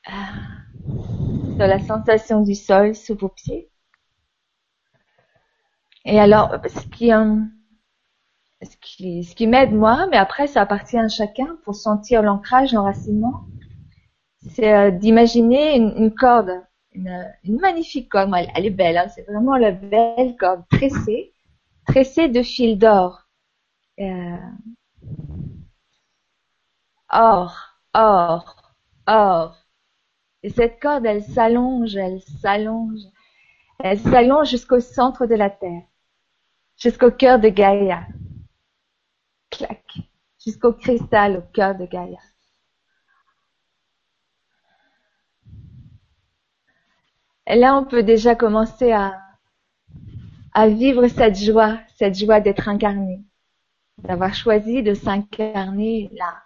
euh, 0.07 0.11
sur 1.57 1.67
la 1.67 1.79
sensation 1.79 2.41
du 2.41 2.55
sol 2.55 2.95
sous 2.95 3.15
vos 3.15 3.29
pieds. 3.29 3.69
Et 6.05 6.19
alors, 6.19 6.55
ce 6.67 6.87
qui 6.87 7.11
euh, 7.11 7.35
ce 8.61 9.35
qui, 9.35 9.47
m'aide 9.47 9.73
moi, 9.73 10.07
mais 10.09 10.17
après 10.17 10.47
ça 10.47 10.61
appartient 10.61 10.97
à 10.97 11.09
chacun 11.09 11.57
pour 11.65 11.75
sentir 11.75 12.21
l'ancrage, 12.21 12.71
l'enracinement, 12.71 13.47
c'est 14.55 14.91
d'imaginer 14.93 15.75
une, 15.75 16.13
corde 16.13 16.51
une, 16.93 17.59
magnifique 17.59 18.09
corde. 18.09 18.31
Elle, 18.37 18.49
elle 18.55 18.65
est 18.65 18.69
belle, 18.69 18.97
hein, 18.97 19.09
c'est 19.13 19.23
vraiment 19.23 19.57
la 19.57 19.71
belle 19.71 20.37
corde 20.37 20.63
tressée, 20.69 21.32
tressée 21.85 22.29
de 22.29 22.41
fils 22.43 22.77
d'or. 22.77 23.27
Euh, 23.99 24.37
or, 27.09 27.55
or, 27.93 28.73
or. 29.07 29.57
Et 30.43 30.49
cette 30.49 30.81
corde, 30.81 31.05
elle 31.05 31.23
s'allonge, 31.23 31.95
elle 31.95 32.21
s'allonge, 32.41 32.99
elle 33.79 33.99
s'allonge 33.99 34.49
jusqu'au 34.49 34.81
centre 34.81 35.25
de 35.25 35.35
la 35.35 35.49
Terre, 35.49 35.83
jusqu'au 36.77 37.11
cœur 37.11 37.39
de 37.39 37.49
Gaïa. 37.49 38.05
Clac, 39.49 39.83
jusqu'au 40.43 40.73
cristal 40.73 41.37
au 41.37 41.41
cœur 41.53 41.75
de 41.75 41.85
Gaïa. 41.85 42.19
Et 47.47 47.55
là, 47.55 47.77
on 47.77 47.85
peut 47.85 48.03
déjà 48.03 48.35
commencer 48.35 48.91
à, 48.91 49.22
à 50.53 50.67
vivre 50.67 51.07
cette 51.07 51.37
joie, 51.37 51.79
cette 51.97 52.17
joie 52.17 52.39
d'être 52.39 52.67
incarné, 52.67 53.21
d'avoir 53.99 54.33
choisi 54.33 54.83
de 54.83 54.93
s'incarner 54.93 56.09
là 56.13 56.43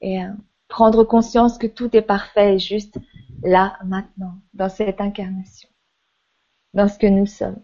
et 0.00 0.22
euh, 0.22 0.28
prendre 0.68 1.04
conscience 1.04 1.58
que 1.58 1.66
tout 1.66 1.96
est 1.96 2.02
parfait 2.02 2.56
et 2.56 2.58
juste 2.58 2.98
là, 3.42 3.78
maintenant, 3.84 4.40
dans 4.54 4.68
cette 4.68 5.00
incarnation, 5.00 5.68
dans 6.74 6.88
ce 6.88 6.98
que 6.98 7.06
nous 7.06 7.26
sommes. 7.26 7.62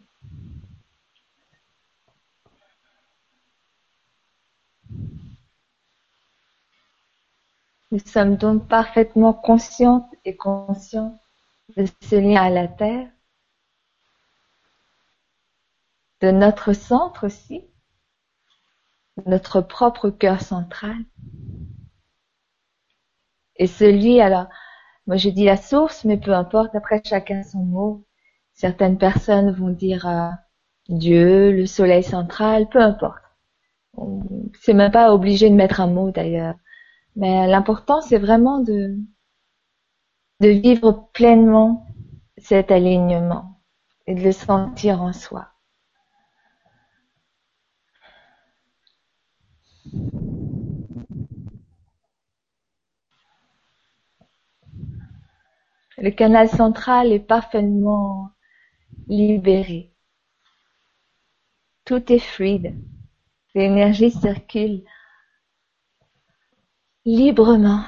Nous 7.91 8.01
sommes 8.01 8.37
donc 8.37 8.67
parfaitement 8.67 9.33
conscientes 9.33 10.09
et 10.25 10.37
conscients 10.37 11.21
de 11.77 11.87
ce 12.03 12.17
lien 12.17 12.43
à 12.43 12.51
la 12.51 12.67
Terre, 12.67 13.09
de 16.25 16.31
notre 16.31 16.73
centre 16.73 17.27
aussi, 17.27 17.65
notre 19.27 19.61
propre 19.61 20.09
cœur 20.09 20.41
central. 20.41 20.97
Et 23.57 23.67
celui, 23.67 24.21
alors, 24.21 24.47
moi 25.07 25.17
je 25.17 25.29
dis 25.29 25.45
la 25.45 25.57
source, 25.57 26.05
mais 26.05 26.17
peu 26.17 26.33
importe, 26.33 26.75
après 26.75 27.03
chacun 27.05 27.43
son 27.43 27.65
mot. 27.65 28.07
Certaines 28.55 28.99
personnes 28.99 29.51
vont 29.51 29.71
dire 29.71 30.07
euh, 30.07 30.31
Dieu, 30.89 31.53
le 31.53 31.67
soleil 31.67 32.05
central, 32.05 32.69
peu 32.69 32.81
importe. 32.81 33.23
C'est 34.61 34.75
même 34.75 34.93
pas 34.93 35.13
obligé 35.13 35.51
de 35.51 35.55
mettre 35.55 35.81
un 35.81 35.87
mot 35.89 36.11
d'ailleurs. 36.11 36.55
Mais 37.17 37.47
l'important, 37.47 38.01
c'est 38.01 38.19
vraiment 38.19 38.61
de, 38.61 38.97
de 40.41 40.49
vivre 40.49 41.11
pleinement 41.13 41.87
cet 42.39 42.71
alignement 42.71 43.61
et 44.07 44.15
de 44.15 44.23
le 44.23 44.33
sentir 44.33 45.03
en 45.03 45.13
soi. 45.13 45.54
Le 55.97 56.11
canal 56.11 56.49
central 56.49 57.13
est 57.13 57.21
parfaitement 57.21 58.31
libéré. 59.09 59.95
Tout 61.85 62.13
est 62.13 62.19
fluide. 62.19 62.75
L'énergie 63.55 64.11
circule 64.11 64.85
librement. 67.05 67.85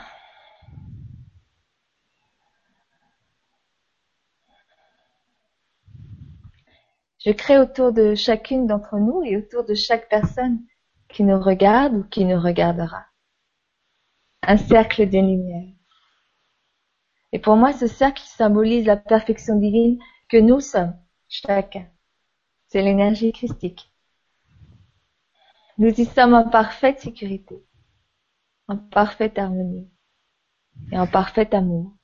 Je 7.24 7.32
crée 7.32 7.58
autour 7.58 7.92
de 7.92 8.14
chacune 8.14 8.66
d'entre 8.66 8.98
nous 8.98 9.22
et 9.24 9.36
autour 9.36 9.64
de 9.64 9.74
chaque 9.74 10.08
personne 10.08 10.64
qui 11.08 11.24
nous 11.24 11.40
regarde 11.40 11.94
ou 11.94 12.04
qui 12.04 12.24
nous 12.24 12.40
regardera 12.40 13.06
un 14.42 14.56
cercle 14.56 15.08
de 15.08 15.18
lumière. 15.18 15.72
Et 17.32 17.38
pour 17.38 17.56
moi, 17.56 17.72
ce 17.72 17.86
cercle 17.86 18.22
symbolise 18.22 18.86
la 18.86 18.96
perfection 18.96 19.56
divine 19.56 19.98
que 20.28 20.36
nous 20.36 20.60
sommes, 20.60 20.96
chacun. 21.28 21.86
C'est 22.68 22.82
l'énergie 22.82 23.32
christique. 23.32 23.92
Nous 25.78 26.00
y 26.00 26.04
sommes 26.04 26.34
en 26.34 26.48
parfaite 26.48 27.00
sécurité, 27.00 27.62
en 28.68 28.78
parfaite 28.78 29.38
harmonie 29.38 29.90
et 30.92 30.98
en 30.98 31.06
parfait 31.06 31.54
amour. 31.54 31.95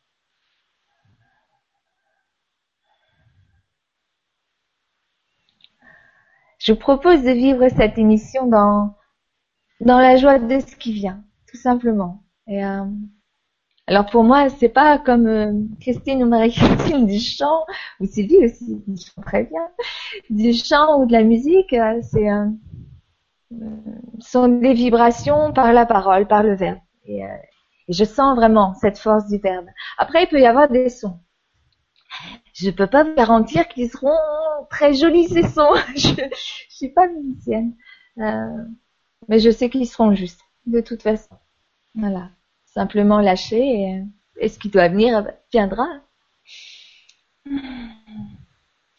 Je 6.63 6.73
vous 6.73 6.79
propose 6.79 7.23
de 7.25 7.33
vivre 7.33 7.69
cette 7.71 7.99
émission 7.99 8.47
dans, 8.47 8.95
dans 9.81 9.99
la 9.99 10.17
joie 10.17 10.39
de 10.39 10.61
ce 10.61 10.77
qui 10.77 10.93
vient, 10.93 11.25
tout 11.51 11.57
simplement. 11.57 12.23
Et, 12.47 12.65
euh, 12.65 12.85
alors 13.89 14.07
pour 14.07 14.23
moi, 14.23 14.49
c'est 14.49 14.69
pas 14.69 14.99
comme 14.99 15.27
euh, 15.27 15.53
Christine 15.81 16.23
ou 16.23 16.29
Marie-Christine 16.29 17.07
du 17.07 17.19
chant, 17.19 17.67
ou 17.99 18.07
Sylvie 18.07 18.45
aussi, 18.45 18.81
du 18.87 18.97
chant 18.97 19.23
très 19.23 19.43
bien, 19.43 19.69
du 20.31 20.53
chant 20.53 21.01
ou 21.01 21.07
de 21.07 21.13
la 21.13 21.25
musique, 21.25 21.73
euh, 21.73 22.01
c'est 22.01 22.29
sont 24.21 24.49
des 24.49 24.73
vibrations 24.73 25.53
par 25.53 25.73
la 25.73 25.85
parole, 25.85 26.29
par 26.29 26.45
le 26.45 26.55
verbe. 26.55 26.79
Et, 27.07 27.23
je 27.89 28.05
sens 28.05 28.37
vraiment 28.37 28.73
cette 28.75 28.99
force 28.99 29.27
du 29.27 29.39
verbe. 29.39 29.67
Après, 29.99 30.23
il 30.23 30.29
peut 30.29 30.41
y 30.41 30.47
avoir 30.47 30.69
des 30.69 30.89
sons. 30.89 31.19
Je 32.53 32.71
peux 32.71 32.87
pas 32.87 33.05
vous 33.05 33.15
garantir 33.15 33.69
qu'ils 33.69 33.91
seront 33.91 34.11
très 34.71 34.95
jolis 34.95 35.29
ces 35.29 35.45
sons. 35.45 35.75
je, 35.97 36.09
je 36.09 36.75
suis 36.75 36.91
pas 36.91 37.09
musicienne, 37.09 37.75
mais 38.17 39.39
je 39.39 39.51
sais 39.51 39.71
qu'ils 39.71 39.89
seront 39.89 40.15
justes 40.15 40.43
de 40.67 40.81
toute 40.81 41.03
façon. 41.03 41.35
Voilà 41.95 42.31
simplement 42.75 43.21
lâcher 43.21 44.03
et, 44.41 44.49
ce 44.49 44.59
qui 44.59 44.69
doit 44.69 44.89
venir 44.89 45.27
viendra. 45.53 45.87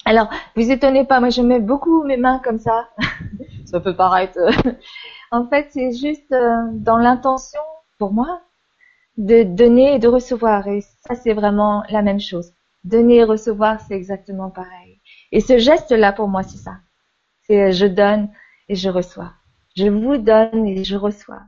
Alors, 0.05 0.29
vous 0.55 0.69
étonnez 0.69 1.05
pas, 1.05 1.19
moi 1.19 1.29
je 1.29 1.41
mets 1.41 1.60
beaucoup 1.60 2.03
mes 2.03 2.17
mains 2.17 2.39
comme 2.43 2.60
ça. 2.60 2.89
ça 3.65 3.79
peut 3.79 3.95
paraître. 3.95 4.38
Euh, 4.38 4.72
en 5.31 5.48
fait, 5.48 5.67
c'est 5.72 5.91
juste 5.93 6.31
euh, 6.31 6.67
dans 6.74 6.98
l'intention, 6.98 7.62
pour 7.98 8.13
moi, 8.13 8.41
de 9.17 9.43
donner 9.43 9.95
et 9.95 10.00
de 10.00 10.07
recevoir. 10.07 10.67
Et 10.67 10.81
ça, 10.81 11.15
c'est 11.15 11.33
vraiment 11.33 11.83
la 11.89 12.01
même 12.01 12.19
chose. 12.19 12.53
Donner 12.83 13.17
et 13.17 13.23
recevoir, 13.23 13.79
c'est 13.81 13.95
exactement 13.95 14.49
pareil. 14.49 15.01
Et 15.31 15.39
ce 15.39 15.57
geste-là, 15.57 16.13
pour 16.13 16.27
moi, 16.27 16.43
c'est 16.43 16.57
ça. 16.57 16.79
C'est 17.43 17.71
je 17.71 17.85
donne 17.85 18.29
et 18.69 18.75
je 18.75 18.89
reçois. 18.89 19.33
Je 19.75 19.87
vous 19.87 20.17
donne 20.17 20.67
et 20.67 20.83
je 20.83 20.95
reçois 20.95 21.43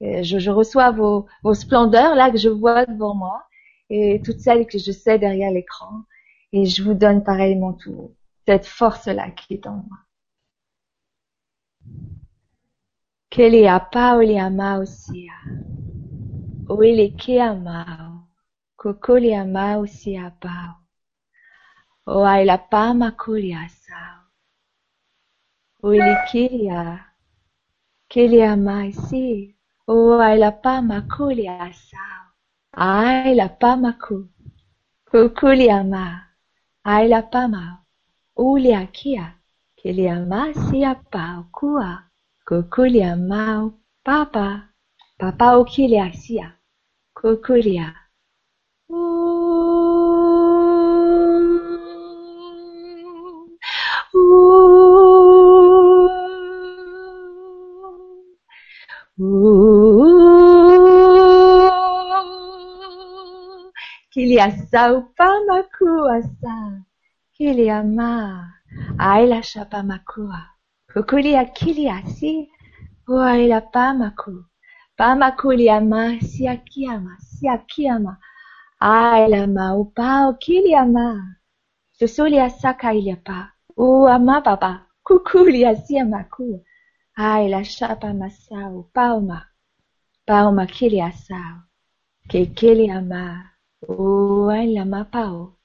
je, 0.00 0.38
je, 0.38 0.50
reçois 0.50 0.90
vos, 0.90 1.26
vos 1.42 1.54
splendeurs 1.54 2.14
là 2.14 2.30
que 2.30 2.38
je 2.38 2.48
vois 2.48 2.86
devant 2.86 3.14
moi 3.14 3.46
et 3.90 4.20
toutes 4.24 4.40
celles 4.40 4.66
que 4.66 4.78
je 4.78 4.92
sais 4.92 5.18
derrière 5.18 5.50
l'écran. 5.50 6.02
Et 6.52 6.66
je 6.66 6.82
vous 6.82 6.94
donne 6.94 7.22
pareillement 7.22 7.72
tout, 7.72 8.14
cette 8.46 8.66
force-là 8.66 9.30
qui 9.30 9.54
est 9.54 9.66
en 9.66 9.76
moi. 9.76 9.98
Kokoliama 13.30 14.80
kukuli 18.86 19.34
ambao 19.34 19.86
si 19.86 20.16
ambao 20.16 20.74
wailapama 22.06 23.10
kuli 23.10 23.54
asao 23.54 24.22
uilikiria 25.82 27.04
kilia 28.08 28.56
maisi 28.56 29.56
wailapama 29.86 31.00
kuli 31.00 31.48
asao 31.48 32.26
ailapama 32.72 33.92
ku 33.92 34.28
kukuliama 35.10 36.26
ailapama 36.84 37.78
uliakia 38.36 39.34
kiliama 39.76 40.54
si 40.54 40.84
apao 40.84 41.44
kuwa 41.52 42.02
kukuliamao 42.48 43.72
papa 44.02 44.68
papa 45.18 45.58
ukilia 45.58 46.12
sia 46.12 46.52
kukulia 47.14 47.94
kili 48.88 49.20
Kilia 67.32 67.82
ma. 67.82 68.52
Aila 68.98 69.42
shapamakua. 69.42 70.46
Kukulia 70.92 71.44
kilia 71.44 72.02
si. 72.06 72.50
Uaila 73.08 73.60
pamaku. 73.60 74.44
Pamakulia 74.96 75.80
ma 75.80 76.20
siakiama. 76.20 77.18
Siakiama. 77.18 78.16
Aila 78.80 79.46
maupao 79.46 80.32
kiliama. 80.34 81.36
Susulia 81.92 82.50
saka 82.50 82.92
iliapa. 82.94 83.52
Uama 83.76 84.40
papa. 84.40 84.86
Kukulia 85.02 85.76
siamaku. 85.76 86.64
Aila 87.14 87.64
shapamasau. 87.64 88.82
Pauma. 88.92 89.46
Pauma 90.26 90.66
kiliasau. 90.66 91.56
Kekeliama. 92.28 93.50
Oh, 93.88 94.50
la 94.50 94.84
mapao. 94.84 95.56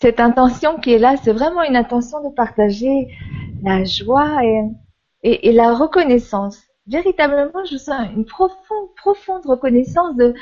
Cette 0.00 0.20
intention 0.20 0.78
qui 0.80 0.92
est 0.92 0.98
là, 0.98 1.16
c'est 1.16 1.32
vraiment 1.32 1.62
une 1.62 1.76
intention 1.76 2.22
de 2.22 2.34
partager 2.34 3.08
la 3.62 3.84
joie 3.84 4.44
et, 4.44 4.68
et, 5.22 5.52
la 5.52 5.74
reconnaissance. 5.74 6.69
Véritablement, 6.90 7.64
je 7.70 7.76
sens 7.76 8.08
une 8.14 8.26
profonde, 8.26 8.94
profonde 8.96 9.46
reconnaissance 9.46 10.16
de, 10.16 10.34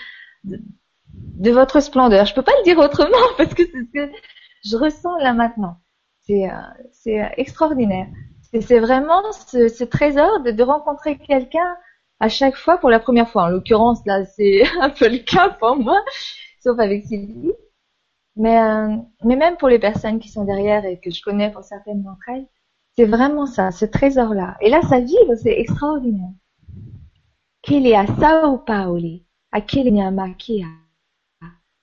de, 0.45 0.61
de 1.14 1.50
votre 1.50 1.81
splendeur. 1.81 2.26
Je 2.26 2.35
peux 2.35 2.43
pas 2.43 2.52
le 2.59 2.64
dire 2.64 2.78
autrement 2.78 3.26
parce 3.38 3.55
que 3.55 3.64
c'est 3.64 3.73
ce 3.85 3.93
que 3.93 4.12
je 4.64 4.76
ressens 4.76 5.17
là 5.19 5.35
maintenant. 5.35 5.76
C'est 6.23 6.50
euh, 6.50 7.26
extraordinaire. 7.37 8.07
C'est 8.61 8.81
vraiment 8.81 9.23
ce, 9.33 9.69
ce 9.69 9.85
trésor 9.85 10.40
de, 10.40 10.50
de 10.52 10.62
rencontrer 10.62 11.19
quelqu'un 11.19 11.76
à 12.21 12.28
chaque 12.28 12.57
fois 12.57 12.78
pour 12.78 12.90
la 12.90 13.00
première 13.00 13.28
fois. 13.28 13.45
En 13.45 13.49
l'occurrence, 13.49 14.05
là, 14.07 14.25
c'est 14.25 14.62
un 14.81 14.90
peu 14.90 15.09
le 15.09 15.19
cas 15.19 15.50
pour 15.50 15.76
moi, 15.76 16.00
sauf 16.62 16.78
avec 16.78 17.05
Sylvie. 17.07 17.52
Mais, 18.37 18.59
euh, 18.61 18.97
mais 19.25 19.37
même 19.37 19.57
pour 19.57 19.69
les 19.69 19.78
personnes 19.78 20.19
qui 20.21 20.28
sont 20.28 20.45
derrière 20.45 20.85
et 20.85 21.00
que 21.00 21.11
je 21.11 21.23
connais 21.23 21.50
pour 21.52 21.64
certaines 21.64 22.02
d'entre 22.02 22.28
elles, 22.28 22.47
c'est 22.97 23.05
vraiment 23.05 23.47
ça, 23.47 23.71
ce 23.71 23.85
trésor-là. 23.85 24.57
Et 24.61 24.71
là, 24.71 24.81
ça 24.83 25.00
vibre, 25.00 25.35
c'est 25.43 25.59
extraordinaire. 25.59 26.31
Kilia 27.68 28.06
sao 28.06 28.58
pauli, 28.58 29.26
akilia 29.52 30.10
makia, 30.10 30.68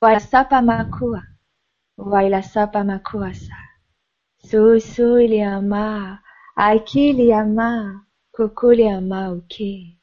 waila 0.01 0.19
sapa 0.19 0.61
makua, 0.61 1.23
waila 1.97 2.41
sapa 2.43 2.83
makua 2.83 3.33
sa, 3.33 3.57
su 4.37 4.79
su 4.79 5.17
iliama, 5.19 6.19
akilia 6.55 7.45
ma, 7.45 8.01
kukulia 8.31 9.01
ma 9.01 9.31
uke. 9.31 9.97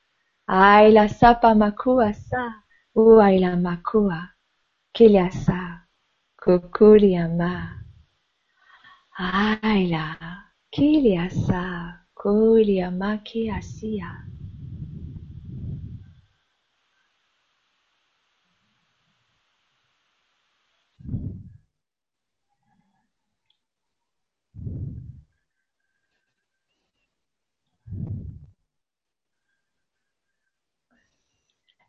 Aila 0.47 1.09
sapa 1.09 1.55
makua 1.55 2.13
sa, 2.13 2.63
uaila 2.95 3.57
makua, 3.57 4.29
kilia 4.93 5.31
sa, 5.31 5.83
kukulia 6.45 7.29
ma. 7.29 7.83
Aila, 9.19 10.17
kilia 10.71 11.31
sa, 11.31 11.99
kulia 12.15 12.91
makia 12.91 13.63
sia. 13.63 14.32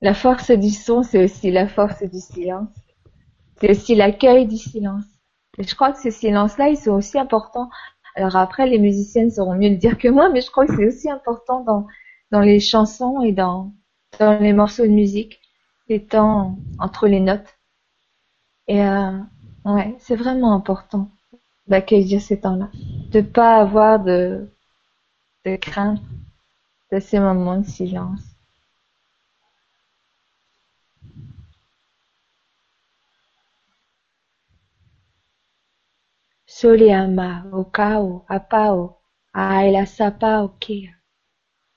La 0.03 0.13
force 0.13 0.51
du 0.51 0.69
son, 0.69 1.01
c'est 1.01 1.23
aussi 1.25 1.49
la 1.51 1.67
force 1.67 2.03
du 2.03 2.19
silence. 2.19 2.69
C'est 3.59 3.71
aussi 3.71 3.95
l'accueil 3.95 4.47
du 4.47 4.57
silence. 4.57 5.05
Et 5.57 5.63
je 5.63 5.75
crois 5.75 5.91
que 5.93 5.99
ces 5.99 6.11
silences-là, 6.11 6.69
ils 6.69 6.77
sont 6.77 6.91
aussi 6.91 7.17
importants. 7.17 7.69
Alors 8.15 8.35
après, 8.35 8.67
les 8.67 8.79
musiciennes 8.79 9.31
sauront 9.31 9.55
mieux 9.55 9.69
le 9.69 9.77
dire 9.77 9.97
que 9.97 10.09
moi, 10.09 10.29
mais 10.29 10.41
je 10.41 10.51
crois 10.51 10.67
que 10.67 10.75
c'est 10.75 10.87
aussi 10.87 11.09
important 11.09 11.63
dans, 11.63 11.87
dans 12.31 12.41
les 12.41 12.59
chansons 12.59 13.21
et 13.23 13.31
dans, 13.31 13.73
dans 14.19 14.39
les 14.39 14.53
morceaux 14.53 14.83
de 14.83 14.89
musique, 14.91 15.39
les 15.89 16.05
temps 16.05 16.57
entre 16.79 17.07
les 17.07 17.21
notes. 17.21 17.57
Et 18.67 18.81
euh, 18.81 19.19
ouais, 19.65 19.95
c'est 19.99 20.15
vraiment 20.17 20.53
important 20.53 21.09
d'accueillir 21.67 22.21
ces 22.21 22.41
temps-là, 22.41 22.69
de 23.11 23.21
pas 23.21 23.57
avoir 23.57 24.03
de, 24.03 24.49
de 25.45 25.55
crainte 25.57 26.01
de 26.91 26.99
ces 26.99 27.19
moments 27.19 27.59
de 27.59 27.65
silence. 27.67 28.32
Soliama, 36.63 37.43
Okao, 37.51 38.25
Apao, 38.29 38.95
Aila 39.35 39.85
Sapao 39.85 40.47
Kia, 40.61 40.95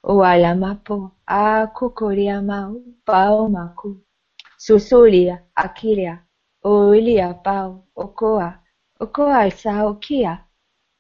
O 0.04 0.22
Alamapo, 0.22 1.10
A 1.26 1.66
Kokoriamau, 1.74 2.80
Pao 3.04 3.48
Maku, 3.48 4.00
Susulia, 4.56 5.42
Akilia, 5.58 6.22
O 6.62 6.94
Ilia 6.94 7.34
Pao, 7.34 7.82
Okoa, 7.96 8.60
Okoa 9.00 9.50
Sao 9.50 9.94
Kia, 9.94 10.44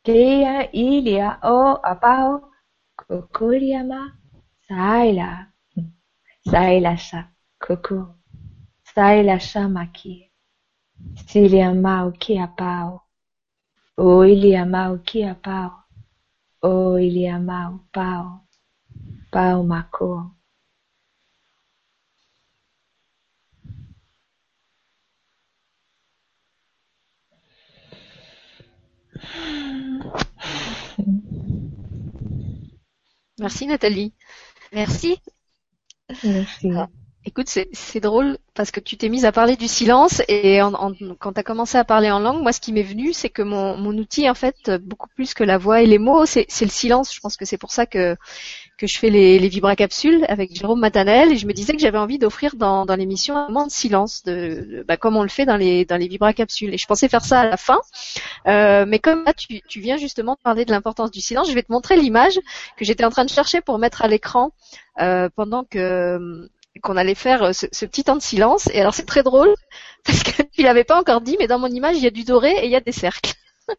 Kia 0.04 0.68
Ilia 0.72 1.38
O 1.44 1.78
Apao, 1.84 2.40
Kokoriama, 2.98 4.18
Saila, 4.68 5.46
Saila 6.44 6.98
Sa, 6.98 7.28
Koko, 7.60 8.16
Saila 8.82 9.40
Sa 9.40 9.68
Maki, 9.68 10.28
Siliama 11.28 12.12
Kia 12.18 12.48
Pao, 12.48 13.05
O 13.98 14.24
Iliamau 14.24 14.98
Kia 15.06 15.34
Pao, 15.34 15.70
O 16.62 16.98
Iliamau 16.98 17.80
Pao, 17.92 18.46
Pao 19.30 19.62
Mako. 19.64 20.32
Merci 33.38 33.66
Nathalie. 33.66 34.12
Merci. 34.72 35.20
Merci. 36.22 36.70
Écoute, 37.28 37.48
c'est 37.48 38.00
drôle 38.00 38.38
parce 38.54 38.70
que 38.70 38.78
tu 38.78 38.96
t'es 38.96 39.08
mise 39.08 39.24
à 39.24 39.32
parler 39.32 39.56
du 39.56 39.66
silence 39.66 40.22
et 40.28 40.60
quand 41.18 41.32
tu 41.32 41.40
as 41.40 41.42
commencé 41.42 41.76
à 41.76 41.82
parler 41.82 42.08
en 42.08 42.20
langue, 42.20 42.40
moi 42.40 42.52
ce 42.52 42.60
qui 42.60 42.72
m'est 42.72 42.84
venu, 42.84 43.12
c'est 43.12 43.30
que 43.30 43.42
mon, 43.42 43.76
outil 43.96 44.30
en 44.30 44.34
fait, 44.34 44.70
beaucoup 44.70 45.08
plus 45.08 45.34
que 45.34 45.42
la 45.42 45.58
voix 45.58 45.82
et 45.82 45.86
les 45.86 45.98
mots, 45.98 46.24
c'est 46.24 46.46
le 46.60 46.68
silence. 46.68 47.12
Je 47.12 47.18
pense 47.18 47.36
que 47.36 47.44
c'est 47.44 47.58
pour 47.58 47.72
ça 47.72 47.84
que 47.84 48.16
que 48.78 48.86
je 48.86 48.98
fais 48.98 49.08
les, 49.10 49.38
les 49.38 49.48
vibracapsules 49.48 50.24
avec 50.28 50.54
Jérôme 50.54 50.80
Matanel 50.80 51.32
et 51.32 51.36
je 51.36 51.46
me 51.46 51.52
disais 51.52 51.72
que 51.72 51.78
j'avais 51.78 51.98
envie 51.98 52.18
d'offrir 52.18 52.56
dans, 52.56 52.84
dans 52.84 52.94
l'émission 52.94 53.34
un 53.36 53.48
moment 53.48 53.66
de 53.66 53.70
silence, 53.70 54.22
de, 54.24 54.84
bah, 54.86 54.98
comme 54.98 55.16
on 55.16 55.22
le 55.22 55.30
fait 55.30 55.46
dans 55.46 55.56
les 55.56 55.86
vibracapsules. 56.08 56.74
Et 56.74 56.78
je 56.78 56.86
pensais 56.86 57.08
faire 57.08 57.24
ça 57.24 57.40
à 57.40 57.48
la 57.48 57.56
fin, 57.56 57.80
euh, 58.46 58.84
mais 58.86 58.98
comme 58.98 59.24
là 59.24 59.32
tu, 59.32 59.62
tu 59.62 59.80
viens 59.80 59.96
justement 59.96 60.36
parler 60.44 60.64
de 60.64 60.70
l'importance 60.70 61.10
du 61.10 61.20
silence, 61.20 61.48
je 61.48 61.54
vais 61.54 61.62
te 61.62 61.72
montrer 61.72 61.96
l'image 61.96 62.38
que 62.76 62.84
j'étais 62.84 63.04
en 63.04 63.10
train 63.10 63.24
de 63.24 63.30
chercher 63.30 63.62
pour 63.62 63.78
mettre 63.78 64.02
à 64.02 64.08
l'écran 64.08 64.52
euh, 65.00 65.28
pendant 65.34 65.64
que 65.64 66.48
qu'on 66.82 66.96
allait 66.96 67.14
faire 67.14 67.42
euh, 67.42 67.52
ce, 67.52 67.66
petit 67.86 68.04
temps 68.04 68.16
de 68.16 68.22
silence. 68.22 68.68
Et 68.72 68.80
alors 68.80 68.94
c'est 68.94 69.06
très 69.06 69.22
drôle 69.22 69.54
parce 70.04 70.22
que 70.22 70.42
tu 70.42 70.62
l'avais 70.62 70.84
pas 70.84 70.98
encore 70.98 71.20
dit, 71.20 71.36
mais 71.38 71.46
dans 71.46 71.58
mon 71.58 71.68
image 71.68 71.96
il 71.96 72.02
y 72.02 72.06
a 72.06 72.10
du 72.10 72.24
doré 72.24 72.50
et 72.50 72.64
il 72.66 72.70
y 72.70 72.76
a 72.76 72.80
des 72.80 72.92
cercles. 72.92 73.34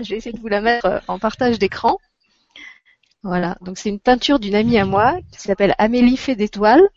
Je 0.00 0.10
vais 0.10 0.16
essayer 0.16 0.32
de 0.32 0.40
vous 0.40 0.48
la 0.48 0.60
mettre 0.60 0.86
euh, 0.86 0.98
en 1.08 1.18
partage 1.18 1.58
d'écran. 1.58 1.98
Voilà, 3.22 3.56
donc 3.60 3.78
c'est 3.78 3.90
une 3.90 4.00
peinture 4.00 4.38
d'une 4.38 4.54
amie 4.54 4.78
à 4.78 4.86
moi 4.86 5.18
qui 5.32 5.40
s'appelle 5.40 5.74
Amélie 5.76 6.16
Fait 6.16 6.36
d'étoiles 6.36 6.88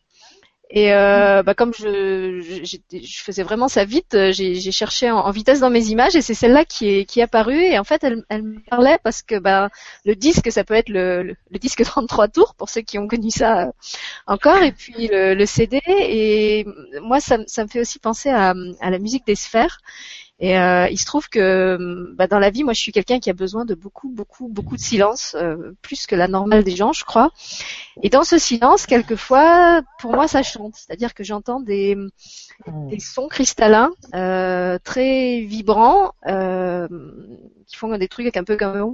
et 0.75 0.91
euh, 0.91 1.43
bah, 1.43 1.53
comme 1.53 1.71
je, 1.71 2.41
je, 2.41 2.77
je, 2.97 3.23
faisais 3.23 3.43
vraiment 3.43 3.67
ça 3.67 3.86
vite, 3.86 4.15
euh, 4.15 4.31
j'ai 4.31 4.71
cherché 4.71 5.12
en, 5.12 5.29
vitesse 5.29 5.59
dans 5.59 5.69
mes 5.69 5.86
images 5.89 6.15
et 6.15 6.23
c'est 6.23 6.33
celle-là 6.33 6.65
qui 6.65 6.89
est, 6.89 7.05
qui 7.05 7.19
est 7.19 7.23
apparue. 7.23 7.62
Et 7.62 7.77
en 7.77 7.83
fait, 7.83 8.03
elle, 8.03 8.23
elle 8.27 8.41
me 8.41 8.59
parlait 8.59 8.97
parce 9.03 9.21
que 9.21 9.38
bah, 9.38 9.69
le 10.03 10.15
disque, 10.15 10.51
ça 10.51 10.63
peut 10.63 10.73
être 10.73 10.89
le, 10.89 11.21
le, 11.51 11.59
disque 11.59 11.83
33 11.86 12.27
tours 12.29 12.55
pour 12.55 12.69
ceux 12.69 12.81
qui 12.81 12.97
ont 12.97 13.07
connu 13.07 13.29
ça 13.29 13.67
euh, 13.67 13.71
encore, 14.25 14.63
et 14.63 14.71
puis 14.71 15.09
le, 15.12 15.36
le 15.36 15.45
CD. 15.45 15.79
Et 15.88 16.65
moi, 17.03 17.19
ça, 17.19 17.38
ça, 17.45 17.63
me 17.63 17.69
fait 17.69 17.79
aussi 17.81 17.99
penser 17.99 18.29
à, 18.29 18.55
à 18.81 18.89
la 18.89 18.97
musique 18.97 19.27
des 19.27 19.36
sphères. 19.36 19.77
Et 20.43 20.58
euh, 20.58 20.89
il 20.89 20.99
se 20.99 21.06
trouve 21.06 21.29
que 21.29 22.12
bah, 22.17 22.27
dans 22.27 22.38
la 22.38 22.49
vie, 22.49 22.65
moi, 22.65 22.73
je 22.73 22.82
suis 22.82 22.91
quelqu'un 22.91 23.21
qui 23.21 23.29
a 23.29 23.34
besoin 23.34 23.63
de 23.63 23.75
beaucoup, 23.75 24.10
beaucoup, 24.10 24.49
beaucoup 24.49 24.75
de 24.75 24.82
silence, 24.82 25.38
euh, 25.39 25.71
plus 25.82 26.06
que 26.06 26.15
la 26.15 26.27
normale 26.27 26.65
des 26.65 26.75
gens, 26.75 26.91
je 26.91 27.06
crois. 27.06 27.32
Et 28.01 28.10
dans 28.10 28.25
ce 28.25 28.38
silence, 28.38 28.86
quelquefois, 28.86 29.84
pour 29.99 30.12
moi, 30.12 30.27
ça 30.27 30.43
chante. 30.43 30.75
C'est-à-dire 30.75 31.13
que 31.13 31.23
j'entends 31.23 31.62
des, 31.62 31.95
des 32.67 32.99
sons 32.99 33.29
cristallins 33.29 33.91
euh, 34.15 34.77
très 34.84 35.39
vibrants 35.39 36.12
euh, 36.27 36.89
qui 37.73 37.79
font 37.79 37.97
des 37.97 38.07
trucs 38.07 38.38
un 38.38 38.43
peu 38.43 38.55
comme 38.55 38.93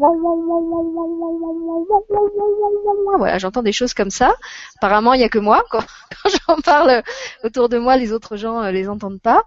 voilà 3.17 3.37
j'entends 3.37 3.61
des 3.61 3.73
choses 3.73 3.93
comme 3.93 4.09
ça 4.09 4.33
apparemment 4.77 5.13
il 5.13 5.17
n'y 5.17 5.25
a 5.25 5.29
que 5.29 5.37
moi 5.37 5.65
quand, 5.69 5.83
quand 6.23 6.29
j'en 6.47 6.61
parle 6.61 7.03
autour 7.43 7.67
de 7.67 7.77
moi 7.77 7.97
les 7.97 8.13
autres 8.13 8.37
gens 8.37 8.61
les 8.69 8.87
entendent 8.87 9.21
pas 9.21 9.43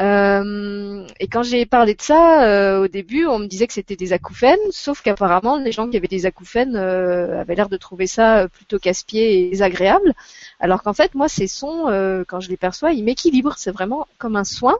euh, 0.00 1.06
et 1.18 1.26
quand 1.26 1.42
j'ai 1.42 1.66
parlé 1.66 1.94
de 1.94 2.02
ça 2.02 2.44
euh, 2.44 2.84
au 2.84 2.88
début, 2.88 3.26
on 3.26 3.40
me 3.40 3.46
disait 3.46 3.66
que 3.66 3.72
c'était 3.72 3.96
des 3.96 4.12
acouphènes, 4.12 4.56
sauf 4.70 5.02
qu'apparemment 5.02 5.56
les 5.56 5.72
gens 5.72 5.88
qui 5.88 5.96
avaient 5.96 6.06
des 6.06 6.24
acouphènes 6.24 6.76
euh, 6.76 7.40
avaient 7.40 7.56
l'air 7.56 7.68
de 7.68 7.76
trouver 7.76 8.06
ça 8.06 8.46
plutôt 8.48 8.78
casse-pied 8.78 9.46
et 9.46 9.50
désagréable, 9.50 10.14
alors 10.60 10.84
qu'en 10.84 10.92
fait 10.92 11.16
moi 11.16 11.28
ces 11.28 11.48
sons, 11.48 11.86
quand 12.28 12.40
je 12.40 12.48
les 12.48 12.56
perçois, 12.56 12.92
ils 12.92 13.04
m'équilibrent, 13.04 13.58
c'est 13.58 13.72
vraiment 13.72 14.06
comme 14.18 14.36
un 14.36 14.44
soin 14.44 14.76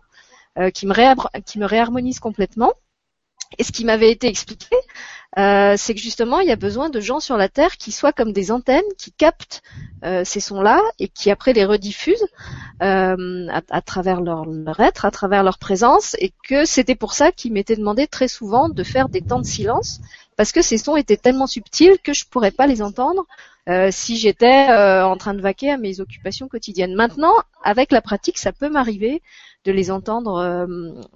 qui 0.74 0.86
me 0.86 1.64
réharmonise 1.64 2.20
complètement. 2.20 2.74
Et 3.56 3.64
ce 3.64 3.72
qui 3.72 3.84
m'avait 3.84 4.10
été 4.10 4.26
expliqué, 4.26 4.76
euh, 5.38 5.74
c'est 5.76 5.94
que 5.94 6.00
justement, 6.00 6.40
il 6.40 6.48
y 6.48 6.52
a 6.52 6.56
besoin 6.56 6.88
de 6.90 7.00
gens 7.00 7.20
sur 7.20 7.36
la 7.36 7.48
Terre 7.48 7.76
qui 7.76 7.92
soient 7.92 8.12
comme 8.12 8.32
des 8.32 8.50
antennes, 8.50 8.82
qui 8.98 9.12
captent 9.12 9.62
euh, 10.04 10.22
ces 10.24 10.40
sons-là 10.40 10.80
et 10.98 11.08
qui 11.08 11.30
après 11.30 11.52
les 11.52 11.64
rediffusent 11.64 12.26
euh, 12.82 13.46
à, 13.70 13.82
travers 13.82 14.20
leur, 14.20 14.46
être, 14.80 15.04
à 15.04 15.10
travers 15.10 15.42
leur 15.44 15.58
présence, 15.58 16.16
et 16.18 16.32
que 16.48 16.64
c'était 16.64 16.94
pour 16.94 17.12
ça 17.12 17.30
qu'il 17.30 17.52
m'était 17.52 17.76
demandé 17.76 18.06
très 18.06 18.28
souvent 18.28 18.68
de 18.68 18.82
faire 18.82 19.08
des 19.08 19.20
temps 19.20 19.40
de 19.40 19.46
silence, 19.46 20.00
parce 20.36 20.52
que 20.52 20.62
ces 20.62 20.78
sons 20.78 20.96
étaient 20.96 21.16
tellement 21.16 21.46
subtils 21.46 21.98
que 22.02 22.12
je 22.12 22.24
pourrais 22.26 22.52
pas 22.52 22.66
les 22.66 22.82
entendre 22.82 23.26
si 23.90 24.16
j'étais 24.16 24.66
en 24.72 25.18
train 25.18 25.34
de 25.34 25.42
vaquer 25.42 25.70
à 25.70 25.76
mes 25.76 26.00
occupations 26.00 26.48
quotidiennes. 26.48 26.94
Maintenant, 26.94 27.34
avec 27.62 27.92
la 27.92 28.00
pratique, 28.00 28.38
ça 28.38 28.50
peut 28.50 28.70
m'arriver 28.70 29.20
de 29.64 29.72
les 29.72 29.90
entendre 29.90 30.36
euh, 30.36 30.66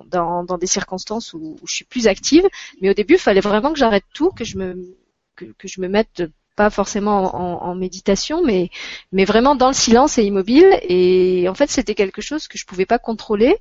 dans, 0.06 0.44
des 0.58 0.66
circonstances 0.66 1.32
où, 1.32 1.56
je 1.66 1.74
suis 1.74 1.84
plus 1.84 2.06
active. 2.06 2.46
Mais 2.80 2.90
au 2.90 2.94
début, 2.94 3.14
il 3.14 3.20
fallait 3.20 3.40
vraiment 3.40 3.72
que 3.72 3.78
j'arrête 3.78 4.04
tout, 4.14 4.30
que 4.30 4.44
je 4.44 4.58
me 4.58 4.96
que, 5.36 5.46
je 5.64 5.80
me 5.80 5.88
mette 5.88 6.24
pas 6.54 6.68
forcément 6.68 7.64
en, 7.64 7.74
méditation, 7.74 8.42
mais 8.44 8.70
mais 9.10 9.24
vraiment 9.24 9.54
dans 9.54 9.68
le 9.68 9.74
silence 9.74 10.18
et 10.18 10.24
immobile. 10.24 10.78
Et 10.82 11.48
en 11.48 11.54
fait, 11.54 11.70
c'était 11.70 11.94
quelque 11.94 12.20
chose 12.20 12.48
que 12.48 12.58
je 12.58 12.66
pouvais 12.66 12.86
pas 12.86 12.98
contrôler. 12.98 13.56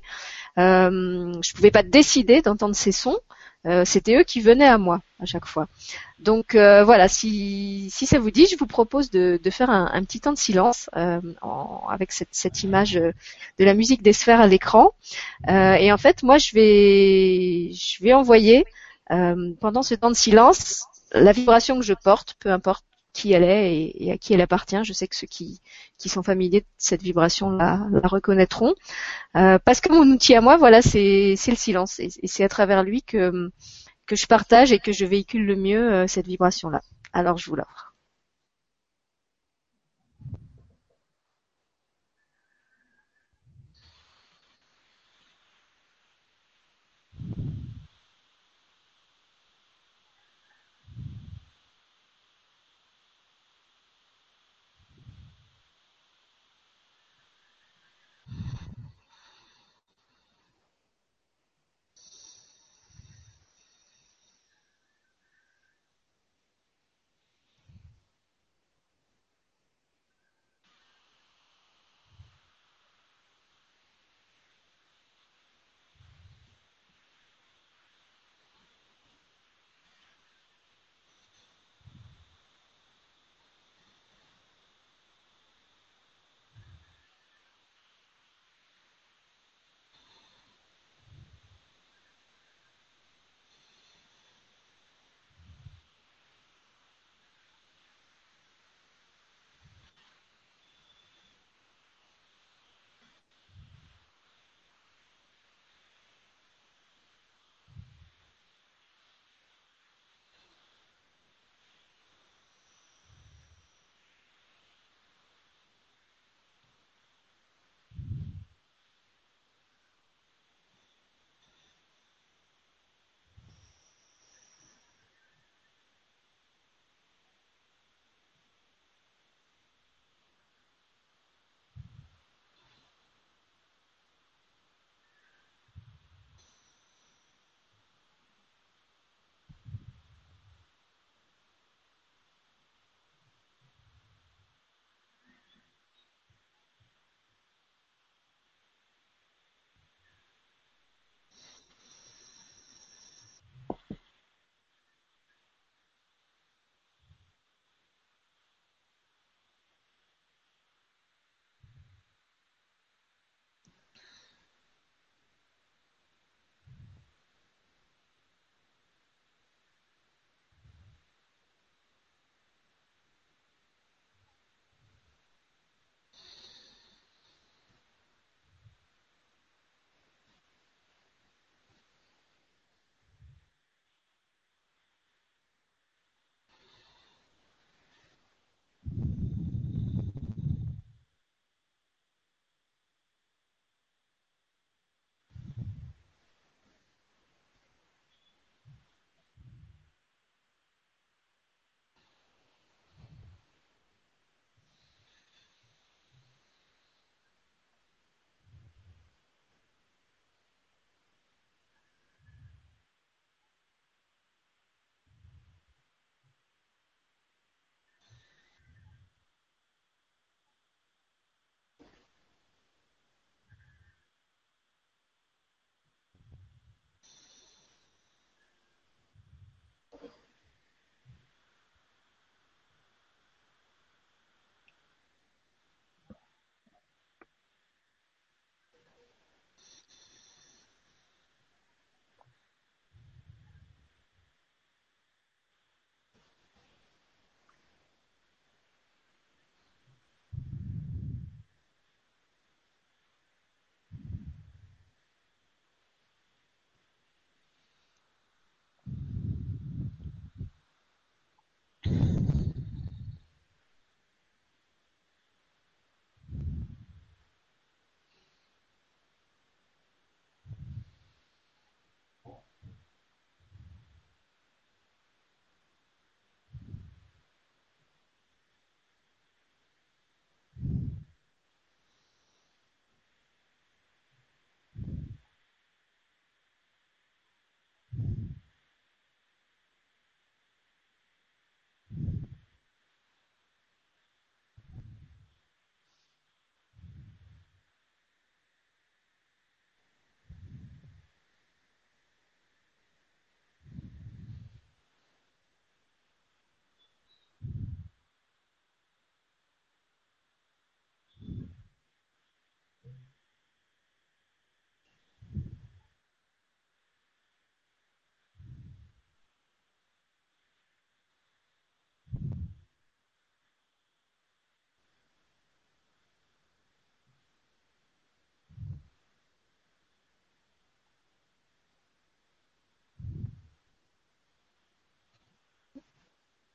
Euh, 0.58 1.32
je 1.42 1.54
pouvais 1.54 1.70
pas 1.70 1.82
décider 1.82 2.42
d'entendre 2.42 2.76
ces 2.76 2.92
sons. 2.92 3.18
Euh, 3.64 3.84
c'était 3.84 4.16
eux 4.16 4.24
qui 4.24 4.40
venaient 4.40 4.66
à 4.66 4.78
moi 4.78 5.00
à 5.20 5.24
chaque 5.24 5.46
fois. 5.46 5.68
Donc 6.18 6.56
euh, 6.56 6.82
voilà, 6.82 7.06
si, 7.06 7.88
si 7.90 8.06
ça 8.06 8.18
vous 8.18 8.32
dit, 8.32 8.46
je 8.46 8.56
vous 8.56 8.66
propose 8.66 9.10
de, 9.10 9.38
faire 9.50 9.70
un, 9.70 10.02
petit 10.02 10.20
temps 10.20 10.32
de 10.32 10.38
silence 10.38 10.90
euh, 10.96 11.20
avec 11.88 12.10
cette, 12.10 12.28
cette, 12.32 12.64
image 12.64 12.94
de 12.94 13.64
la 13.64 13.74
musique 13.74 14.02
des 14.02 14.12
sphères 14.12 14.40
à 14.40 14.46
l'écran. 14.48 14.92
et 15.48 15.92
en 15.92 15.98
fait, 15.98 16.22
moi, 16.22 16.38
je 16.38 16.54
vais, 16.54 17.72
je 17.72 18.02
vais 18.02 18.12
envoyer 18.12 18.64
pendant 19.08 19.82
ce 19.82 19.94
temps 19.94 20.10
de 20.10 20.16
silence 20.16 20.86
la 21.12 21.32
vibration 21.32 21.78
que 21.78 21.84
je 21.84 21.94
porte, 21.94 22.36
peu 22.40 22.50
importe 22.50 22.84
qui 23.12 23.32
elle 23.32 23.44
est 23.44 23.92
et, 23.94 24.12
à 24.12 24.18
qui 24.18 24.34
elle 24.34 24.40
appartient. 24.40 24.82
Je 24.84 24.92
sais 24.92 25.08
que 25.08 25.16
ceux 25.16 25.26
qui, 25.26 25.60
sont 25.98 26.22
familiers 26.22 26.60
de 26.60 26.66
cette 26.78 27.02
vibration 27.02 27.50
la, 27.50 27.86
la 27.90 28.08
reconnaîtront. 28.08 28.74
Euh, 29.36 29.58
parce 29.64 29.80
que 29.80 29.92
mon 29.92 30.06
outil 30.10 30.34
à 30.34 30.40
moi, 30.40 30.56
voilà, 30.56 30.82
c'est 30.82 31.36
le 31.46 31.56
silence. 31.56 32.00
Et, 32.00 32.10
c'est 32.24 32.44
à 32.44 32.48
travers 32.48 32.82
lui 32.82 33.02
que, 33.02 33.50
que 34.06 34.16
je 34.16 34.26
partage 34.26 34.72
et 34.72 34.78
que 34.78 34.92
je 34.92 35.04
véhicule 35.04 35.46
le 35.46 35.56
mieux 35.56 35.92
euh, 35.92 36.06
cette 36.06 36.26
vibration-là. 36.26 36.80
Alors 37.12 37.38
je 37.38 37.50
vous 37.50 37.56
l'offre. 37.56 37.91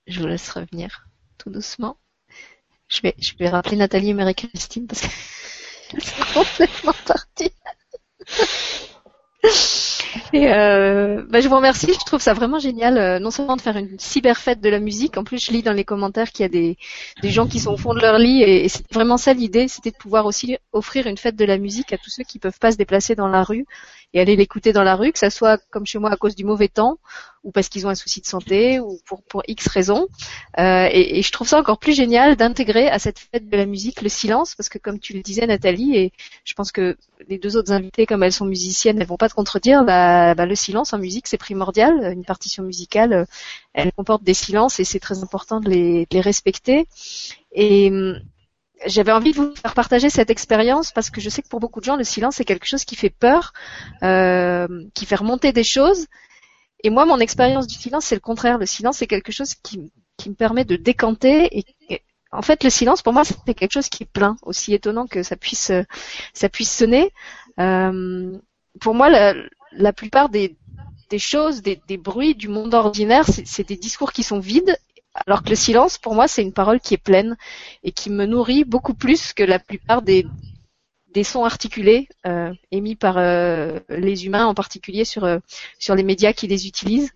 Je 0.08 0.20
vous 0.20 0.28
laisse 0.28 0.50
revenir 0.52 1.08
tout 1.38 1.50
doucement. 1.50 1.98
Je 2.90 3.02
vais, 3.02 3.16
je 3.20 3.34
vais 3.38 3.50
rappeler 3.50 3.78
Nathalie 3.78 4.10
et 4.10 4.14
Marie-Christine 4.14 4.88
parce 4.88 5.02
que 5.02 5.08
c'est 6.00 6.34
complètement 6.34 6.94
parti. 7.06 7.52
Et 10.34 10.52
euh, 10.52 11.24
bah, 11.30 11.42
je 11.42 11.48
vous 11.48 11.56
remercie. 11.56 11.88
Je 11.94 12.06
trouve 12.06 12.22
ça 12.22 12.34
vraiment 12.34 12.60
génial, 12.60 12.98
euh, 12.98 13.20
non 13.20 13.32
seulement 13.32 13.56
de 13.56 13.62
faire 13.62 13.78
une 13.78 13.98
cyber 14.00 14.38
fête 14.38 14.62
de 14.62 14.70
la 14.70 14.80
musique. 14.80 15.18
En 15.18 15.24
plus, 15.24 15.44
je 15.44 15.52
lis 15.52 15.64
dans 15.64 15.74
les 15.74 15.84
commentaires 15.86 16.32
qu'il 16.32 16.44
y 16.44 16.46
a 16.46 16.50
des, 16.50 16.78
des 17.22 17.30
gens 17.30 17.48
qui 17.48 17.60
sont 17.60 17.74
au 17.74 17.78
fond 17.78 17.94
de 17.94 18.00
leur 18.00 18.18
lit, 18.18 18.42
et, 18.44 18.66
et 18.66 18.70
c'est 18.70 18.92
vraiment 18.92 19.18
ça 19.18 19.34
l'idée, 19.34 19.68
c'était 19.68 19.92
de 19.92 19.98
pouvoir 19.98 20.26
aussi 20.26 20.58
offrir 20.72 21.08
une 21.08 21.18
fête 21.18 21.36
de 21.36 21.46
la 21.46 21.58
musique 21.58 21.94
à 21.94 21.98
tous 21.98 22.10
ceux 22.10 22.24
qui 22.24 22.40
peuvent 22.40 22.60
pas 22.60 22.72
se 22.72 22.78
déplacer 22.78 23.16
dans 23.16 23.28
la 23.28 23.44
rue 23.44 23.66
et 24.14 24.20
aller 24.20 24.36
l'écouter 24.36 24.74
dans 24.74 24.84
la 24.84 24.96
rue, 24.96 25.12
que 25.12 25.20
ça 25.20 25.30
soit 25.30 25.62
comme 25.72 25.86
chez 25.86 26.00
moi 26.00 26.12
à 26.12 26.18
cause 26.18 26.36
du 26.36 26.46
mauvais 26.46 26.70
temps, 26.70 26.98
ou 27.44 27.52
parce 27.52 27.70
qu'ils 27.70 27.86
ont 27.88 27.90
un 27.90 27.96
souci 27.96 28.22
de 28.22 28.26
santé, 28.26 28.80
ou 28.80 29.00
pour, 29.06 29.24
pour 29.24 29.44
X 29.48 29.68
raisons. 29.68 30.08
Euh, 30.60 30.88
et, 30.92 31.20
et, 31.20 31.22
je 31.22 31.32
trouve 31.32 31.48
ça 31.48 31.60
encore 31.60 31.80
plus 31.80 31.94
génial 31.94 32.36
d'intégrer 32.36 32.90
à 32.90 33.00
cette 33.00 33.20
fête 33.20 33.50
de 33.50 33.58
la 33.58 33.66
musique 33.66 34.02
le 34.02 34.10
silence, 34.10 34.56
parce 34.56 34.70
que 34.70 34.78
comme 34.78 35.00
tu 35.00 35.14
le 35.14 35.22
disais 35.22 35.46
Nathalie, 35.46 35.96
et 35.96 36.14
je 36.44 36.54
pense 36.54 36.72
que 36.72 36.98
les 37.28 37.38
deux 37.38 37.58
autres 37.58 37.72
invitées, 37.72 38.06
comme 38.06 38.24
elles 38.24 38.34
sont 38.34 38.46
musiciennes, 38.46 39.00
elles 39.00 39.08
vont 39.08 39.18
pas 39.18 39.30
te 39.30 39.36
contredire, 39.36 39.84
bah, 39.84 40.36
bah, 40.36 40.46
le 40.46 40.56
silence 40.56 40.94
en 40.94 41.00
musique 41.00 41.28
c'est 41.28 41.38
primordial. 41.38 42.12
Une 42.14 42.26
partition 42.26 42.64
musicale, 42.64 43.28
elle 43.74 43.92
comporte 43.92 44.24
des 44.24 44.34
silences 44.34 44.80
et 44.80 44.84
c'est 44.84 45.00
très 45.00 45.24
important 45.24 45.60
de 45.60 45.70
les, 45.70 46.02
de 46.02 46.14
les 46.14 46.22
respecter. 46.22 46.88
Et 47.52 47.92
j'avais 48.86 49.12
envie 49.12 49.32
de 49.32 49.38
vous 49.38 49.56
faire 49.56 49.74
partager 49.74 50.10
cette 50.10 50.30
expérience 50.30 50.92
parce 50.92 51.10
que 51.10 51.22
je 51.22 51.30
sais 51.30 51.42
que 51.42 51.48
pour 51.48 51.60
beaucoup 51.60 51.80
de 51.80 51.86
gens, 51.86 51.96
le 51.96 52.04
silence 52.04 52.36
c'est 52.36 52.46
quelque 52.46 52.68
chose 52.68 52.86
qui 52.86 52.96
fait 52.96 53.10
peur, 53.10 53.54
euh, 54.04 54.68
qui 54.94 55.06
fait 55.06 55.16
remonter 55.16 55.52
des 55.52 55.64
choses. 55.64 56.06
Et 56.88 56.90
moi, 56.90 57.06
mon 57.06 57.20
expérience 57.20 57.68
du 57.68 57.76
silence, 57.76 58.06
c'est 58.06 58.16
le 58.16 58.22
contraire. 58.22 58.58
Le 58.58 58.66
silence, 58.66 59.00
c'est 59.00 59.08
quelque 59.08 59.34
chose 59.34 59.56
qui, 59.56 59.92
me 60.26 60.34
permet 60.36 60.64
de 60.64 60.78
décanter. 60.78 61.60
Et, 61.90 62.02
en 62.32 62.42
fait, 62.42 62.64
le 62.64 62.70
silence, 62.70 63.02
pour 63.02 63.12
moi, 63.12 63.26
c'est 63.26 63.54
quelque 63.54 63.74
chose 63.74 63.90
qui 63.90 64.04
est 64.04 64.10
plein, 64.10 64.38
aussi 64.42 64.74
étonnant 64.74 65.06
que 65.06 65.22
ça 65.22 65.36
puisse, 65.36 65.74
ça 66.34 66.48
puisse 66.48 66.72
sonner. 66.72 67.12
Euh, 67.60 68.38
pour 68.80 68.96
moi, 68.96 69.10
la, 69.10 69.92
plupart 69.92 70.30
des, 70.30 70.56
choses, 71.18 71.62
des, 71.62 71.98
bruits 71.98 72.36
du 72.36 72.48
monde 72.48 72.74
ordinaire, 72.74 73.26
c'est 73.44 73.68
des 73.68 73.76
discours 73.76 74.14
qui 74.14 74.24
sont 74.24 74.40
vides 74.40 74.78
alors 75.26 75.44
que 75.44 75.50
le 75.50 75.56
silence, 75.56 75.98
pour 75.98 76.16
moi, 76.16 76.30
c'est 76.30 76.44
une 76.44 76.54
parole 76.54 76.80
qui 76.80 76.94
est 76.94 77.04
pleine 77.04 77.36
et 77.84 77.92
qui 77.92 78.10
me 78.10 78.26
nourrit 78.26 78.64
beaucoup 78.64 78.94
plus 78.94 79.34
que 79.34 79.44
la 79.44 79.60
plupart 79.60 80.04
des, 80.04 80.26
des 81.14 81.24
sons 81.24 81.46
articulés 81.46 82.08
euh, 82.26 82.54
émis 82.72 82.96
par 82.96 83.18
euh, 83.18 83.80
les 83.90 84.26
humains, 84.26 84.46
en 84.46 84.54
particulier 84.54 85.06
sur, 85.06 85.24
euh, 85.24 85.40
sur 85.80 85.96
les 85.96 86.04
médias 86.04 86.34
qui 86.34 86.48
les 86.48 86.68
utilisent. 86.68 87.12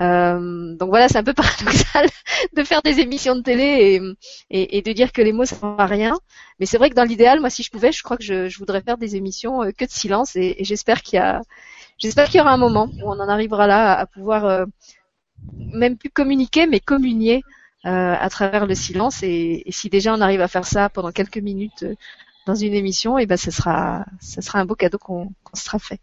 Euh, 0.00 0.74
donc 0.76 0.88
voilà, 0.88 1.08
c'est 1.08 1.18
un 1.18 1.24
peu 1.24 1.34
paradoxal 1.34 2.08
de 2.52 2.64
faire 2.64 2.82
des 2.82 3.00
émissions 3.00 3.36
de 3.36 3.42
télé 3.42 3.64
et, 4.50 4.60
et, 4.62 4.78
et 4.78 4.82
de 4.82 4.92
dire 4.92 5.12
que 5.12 5.22
les 5.22 5.32
mots 5.32 5.44
ça 5.44 5.56
ne 5.62 5.80
à 5.80 5.86
rien. 5.86 6.18
Mais 6.58 6.66
c'est 6.66 6.78
vrai 6.78 6.90
que 6.90 6.94
dans 6.94 7.04
l'idéal, 7.04 7.40
moi, 7.40 7.50
si 7.50 7.62
je 7.62 7.70
pouvais, 7.70 7.92
je 7.92 8.02
crois 8.02 8.16
que 8.16 8.24
je, 8.24 8.48
je 8.48 8.58
voudrais 8.58 8.82
faire 8.82 8.98
des 8.98 9.16
émissions 9.16 9.60
que 9.76 9.84
de 9.84 9.90
silence 9.90 10.36
et, 10.36 10.56
et 10.58 10.64
j'espère 10.64 11.02
qu'il 11.02 11.18
y 11.18 11.20
a, 11.20 11.40
j'espère 11.98 12.26
qu'il 12.26 12.38
y 12.38 12.40
aura 12.40 12.52
un 12.52 12.58
moment 12.58 12.88
où 13.02 13.10
on 13.10 13.20
en 13.20 13.28
arrivera 13.28 13.66
là 13.66 13.98
à, 13.98 14.06
pouvoir 14.06 14.44
euh, 14.44 14.64
même 15.56 15.96
plus 15.96 16.10
communiquer, 16.10 16.66
mais 16.66 16.80
communier 16.80 17.42
euh, 17.86 18.14
à 18.18 18.28
travers 18.30 18.66
le 18.66 18.74
silence. 18.74 19.22
Et, 19.22 19.64
si 19.70 19.90
déjà 19.90 20.14
on 20.14 20.20
arrive 20.20 20.40
à 20.40 20.48
faire 20.48 20.66
ça 20.66 20.88
pendant 20.88 21.12
quelques 21.12 21.38
minutes 21.38 21.84
dans 22.46 22.54
une 22.54 22.74
émission, 22.74 23.18
et 23.18 23.22
eh 23.22 23.26
ben 23.26 23.36
ce 23.36 23.50
sera, 23.50 24.04
ce 24.20 24.40
sera 24.40 24.58
un 24.58 24.64
beau 24.64 24.74
cadeau 24.74 24.98
qu'on 24.98 25.28
qu 25.28 25.32
sera 25.54 25.78
fait. 25.78 26.00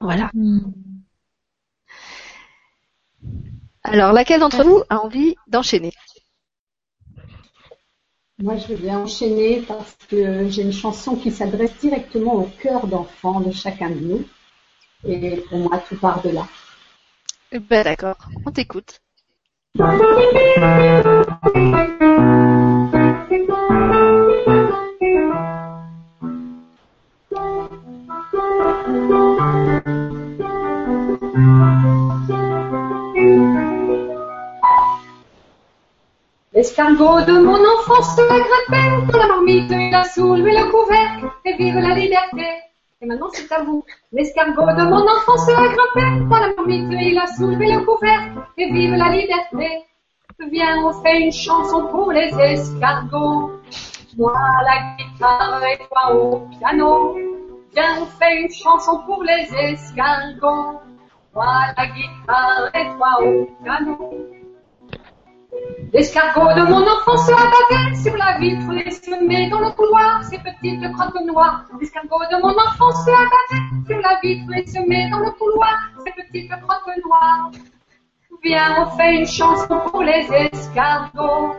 Voilà. 0.00 0.30
Mm. 0.34 0.72
Alors, 3.82 4.12
laquelle 4.12 4.40
d'entre 4.40 4.64
vous 4.64 4.82
a 4.88 4.98
envie 4.98 5.36
d'enchaîner? 5.46 5.92
Moi, 8.38 8.56
je 8.56 8.74
vais 8.74 8.90
enchaîner 8.90 9.60
parce 9.60 9.94
que 10.08 10.48
j'ai 10.48 10.62
une 10.62 10.72
chanson 10.72 11.14
qui 11.14 11.30
s'adresse 11.30 11.76
directement 11.80 12.34
au 12.34 12.50
cœur 12.60 12.86
d'enfant 12.86 13.40
de 13.40 13.52
chacun 13.52 13.90
de 13.90 14.00
nous. 14.00 14.24
Et 15.06 15.36
pour 15.48 15.58
moi, 15.58 15.82
tout 15.86 15.96
part 15.96 16.22
de 16.22 16.30
là. 16.30 16.46
Ben 17.52 17.84
d'accord, 17.84 18.16
on 18.44 18.50
t'écoute. 18.50 19.00
L'escargot 36.52 37.22
de 37.22 37.32
mon 37.42 37.58
enfance 37.58 38.16
a 38.20 38.38
grimpé 38.38 39.10
dans 39.10 39.18
la 39.18 39.26
marmite, 39.26 39.68
il 39.68 39.92
a 39.92 40.04
soulevé 40.04 40.52
le 40.52 40.70
couvercle 40.70 41.26
et 41.44 41.56
vive 41.56 41.74
la 41.74 41.96
liberté. 41.96 42.46
Et 43.00 43.06
maintenant, 43.06 43.30
c'est 43.32 43.50
à 43.50 43.64
vous. 43.64 43.84
L'escargot 44.12 44.62
de 44.62 44.84
mon 44.84 45.02
enfance 45.02 45.48
a 45.48 45.54
grimpé 45.54 46.24
dans 46.30 46.38
la 46.38 46.54
marmite, 46.54 46.92
il 46.92 47.18
a 47.18 47.26
soulevé 47.26 47.72
le 47.72 47.84
couvercle 47.84 48.38
et 48.56 48.70
vive 48.70 48.94
la 48.94 49.08
liberté. 49.08 49.82
Viens, 50.52 50.84
on 50.84 50.92
fait 51.02 51.20
une 51.20 51.32
chanson 51.32 51.88
pour 51.88 52.12
les 52.12 52.32
escargots. 52.38 53.50
Moi 54.16 54.32
la 54.64 54.94
guitare 54.96 55.64
et 55.64 55.78
toi 55.78 56.14
au 56.14 56.46
piano. 56.56 57.16
Viens, 57.74 58.02
on 58.02 58.06
fait 58.06 58.40
une 58.40 58.52
chanson 58.52 59.00
pour 59.04 59.24
les 59.24 59.52
escargots. 59.52 60.80
Moi 61.34 61.46
la 61.76 61.86
guitare 61.88 62.70
et 62.74 62.86
toi 62.96 63.10
au 63.22 63.46
piano. 63.60 64.14
L'escargot 65.92 66.54
de 66.54 66.62
mon 66.62 66.86
enfance 66.86 67.28
a 67.28 67.50
bavé 67.54 67.94
sur 67.96 68.16
la 68.16 68.38
vitre 68.38 68.72
et 68.86 68.90
semé 68.92 69.50
dans 69.50 69.58
le 69.58 69.70
couloir 69.72 70.22
ses 70.22 70.38
petites 70.38 70.92
crottes 70.92 71.26
noires. 71.26 71.64
L'escargot 71.80 72.24
de 72.30 72.40
mon 72.40 72.54
enfance 72.56 73.08
a 73.08 73.24
bavé 73.32 73.62
sur 73.86 73.98
la 73.98 74.20
vitre 74.22 74.52
et 74.56 74.66
semé 74.66 75.10
dans 75.10 75.18
le 75.18 75.32
couloir 75.32 75.76
ses 76.04 76.12
petites 76.12 76.50
crottes 76.50 76.96
noires. 77.04 77.50
Viens, 78.44 78.84
on 78.84 78.96
fait 78.96 79.16
une 79.16 79.26
chanson 79.26 79.80
pour 79.90 80.02
les 80.02 80.28
escargots. 80.32 81.56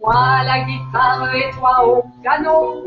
Moi 0.00 0.44
la 0.44 0.60
guitare 0.60 1.34
et 1.34 1.50
toi 1.58 1.84
au 1.84 2.04
piano. 2.22 2.84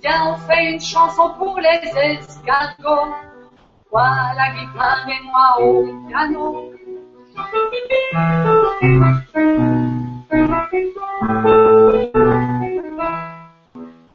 Viens, 0.00 0.32
on 0.32 0.36
fait 0.48 0.72
une 0.72 0.80
chanson 0.80 1.34
pour 1.36 1.58
les 1.58 1.80
escargots. 1.94 3.33
La 3.94 4.50
guitare 4.50 5.06
et 5.08 5.22
moi 5.22 5.60
au 5.60 5.86
piano. 6.08 6.72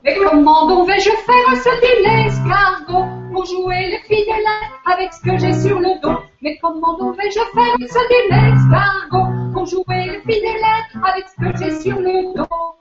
Mais 0.03 0.15
comment 0.17 0.67
donc 0.67 0.87
vais-je 0.89 1.11
faire 1.11 1.55
ce 1.55 1.69
dîner 1.79 2.25
escargot 2.25 3.05
pour 3.31 3.45
jouer 3.45 3.91
les 3.91 3.99
fidèles 3.99 4.43
avec 4.85 5.13
ce 5.13 5.21
que 5.21 5.37
j'ai 5.37 5.53
sur 5.53 5.79
le 5.79 6.01
dos? 6.01 6.19
Mais 6.41 6.57
comment 6.61 6.97
donc 6.97 7.15
vais-je 7.15 7.39
faire 7.39 7.75
ce 7.79 8.01
dîner 8.09 8.49
escargot 8.55 9.27
pour 9.53 9.65
jouer 9.65 10.07
les 10.07 10.19
fidèles 10.19 10.65
avec 11.05 11.25
ce 11.29 11.35
que 11.41 11.57
j'ai 11.57 11.79
sur 11.79 11.97
le 11.97 12.35
dos? 12.35 12.75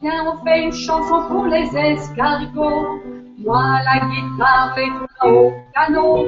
Viens, 0.00 0.24
on 0.32 0.44
fait 0.44 0.62
une 0.62 0.72
chanson 0.72 1.26
pour 1.28 1.46
les 1.46 1.76
escargots. 1.76 3.00
Moi 3.44 3.80
la 3.84 3.98
guitare 4.06 4.78
et 4.78 4.88
toi 5.18 5.28
au 5.28 5.52
piano. 5.72 6.26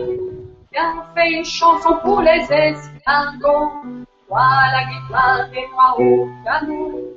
Viens, 0.73 0.95
on 0.99 1.15
fait 1.15 1.31
une 1.33 1.45
chanson 1.45 1.99
pour 2.03 2.21
les 2.23 2.43
escargots. 2.51 3.71
Moi 4.29 4.49
la 4.73 4.85
guitare 4.85 5.47
et 5.55 5.67
moi 5.73 5.95
au 5.99 6.29
piano. 6.43 7.15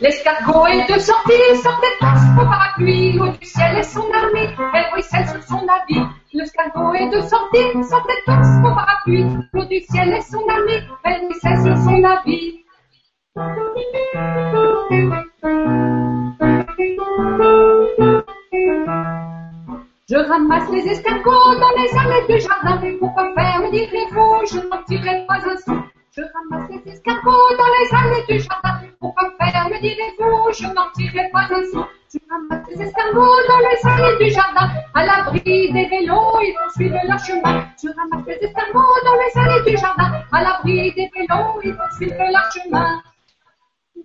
L'escargot 0.00 0.66
est 0.66 0.92
de 0.92 0.98
sortie, 0.98 1.56
sortait 1.62 1.86
tous 2.00 2.40
au 2.40 2.44
parapluie, 2.44 3.12
l'eau 3.12 3.28
du 3.28 3.46
ciel 3.46 3.78
et 3.78 3.82
son 3.82 4.10
armée, 4.12 4.48
elle 4.74 4.92
ruisselle 4.92 5.28
sur 5.28 5.42
son 5.42 5.66
habit. 5.68 6.06
L'escargot 6.32 6.94
est 6.94 7.10
de 7.10 7.20
sortie, 7.20 7.84
sortait 7.88 8.22
tous 8.26 8.48
au 8.64 8.74
parapluie, 8.74 9.26
l'eau 9.52 9.64
du 9.66 9.80
ciel 9.80 10.14
et 10.14 10.20
son 10.20 10.42
armée, 10.48 10.82
elle 11.04 11.26
ruisselle 11.26 11.62
sur 11.64 11.76
son 11.76 12.02
habit. 12.02 12.64
Je 16.78 16.86
ramasse 20.16 20.70
les 20.70 20.86
escargots 20.86 21.56
dans 21.58 21.74
les 21.76 21.90
allées 21.98 22.24
du 22.28 22.38
jardin. 22.40 22.80
Pourquoi 23.00 23.34
faire, 23.34 23.60
me 23.62 23.70
direz-vous, 23.72 24.46
je 24.46 24.60
n'en 24.68 24.80
tirerai 24.84 25.26
pas 25.26 25.40
un 25.44 25.56
sou. 25.56 25.82
Je 26.16 26.22
ramasse 26.22 26.70
les 26.70 26.92
escargots 26.92 27.56
dans 27.58 27.66
les 27.66 27.88
allées 27.96 28.24
du 28.28 28.38
jardin. 28.38 28.80
Pourquoi 29.00 29.28
faire, 29.40 29.68
me 29.68 29.80
direz-vous, 29.80 30.52
je 30.52 30.66
n'en 30.72 30.88
tirerai 30.94 31.28
pas 31.32 31.48
un 31.50 31.64
sou. 31.72 31.84
Je 32.14 32.18
ramasse 32.30 32.68
les 32.70 32.80
escargots 32.80 33.42
dans 33.48 33.58
les 33.58 33.80
allées 33.90 34.24
du 34.24 34.30
jardin. 34.30 34.68
À 34.94 35.04
l'abri 35.04 35.40
des 35.42 35.86
vélos, 35.90 36.40
ils 36.42 36.54
vont 36.54 36.70
suivre 36.76 37.00
leur 37.08 37.18
chemin. 37.18 37.66
Je 37.82 37.88
ramasse 37.88 38.26
les 38.28 38.38
escargots 38.46 39.00
dans 39.04 39.14
les 39.14 39.32
allées 39.40 39.68
du 39.68 39.76
jardin. 39.76 40.22
À 40.30 40.42
l'abri 40.42 40.92
des 40.92 41.10
vélos, 41.12 41.60
ils 41.64 41.72
vont 41.72 41.90
suivre 41.96 42.14
leur 42.18 42.52
chemin. 42.52 43.02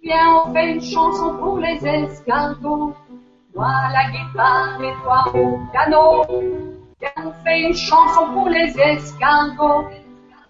Viens, 0.03 0.43
on 0.45 0.53
fait 0.53 0.73
une 0.73 0.81
chanson 0.81 1.37
pour 1.37 1.59
les 1.59 1.79
escargots. 1.87 2.93
Moi 3.55 3.71
la 3.93 4.11
guitare 4.11 4.77
et 4.83 4.91
toi 5.01 5.23
au 5.33 5.59
piano. 5.71 6.23
Viens, 6.99 7.25
on 7.25 7.31
fait 7.45 7.61
une 7.61 7.73
chanson 7.73 8.33
pour 8.33 8.49
les 8.49 8.77
escargots. 8.77 9.85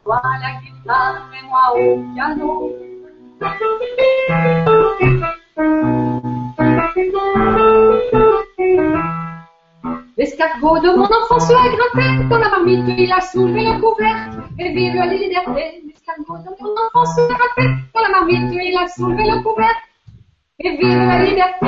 toi 0.03 0.21
la 0.41 0.59
guitare 0.59 1.29
et 1.37 1.45
moi 1.45 1.71
au 1.75 2.01
piano. 2.15 2.71
L'escargot 10.17 10.79
de 10.79 10.97
mon 10.97 11.05
enfance 11.05 11.51
a 11.51 11.69
grimpé 11.69 12.27
dans 12.27 12.39
la 12.39 12.49
marmite, 12.49 12.85
il 12.97 13.11
a 13.11 13.21
soulevé 13.21 13.65
le 13.65 13.79
couvercle 13.79 14.41
et 14.57 14.73
vive 14.73 14.95
la 14.95 15.05
liberté. 15.05 15.92
Mon 16.05 16.35
enfance 16.35 17.17
a 17.17 17.27
grimpé 17.27 17.81
dans 17.93 18.01
la 18.01 18.09
marmite, 18.09 18.51
il 18.51 18.77
a 18.77 18.87
soulevé 18.89 19.23
le 19.23 19.41
couvercle 19.41 19.87
et 20.59 20.77
vive 20.77 20.97
la 20.97 21.23
liberté. 21.23 21.67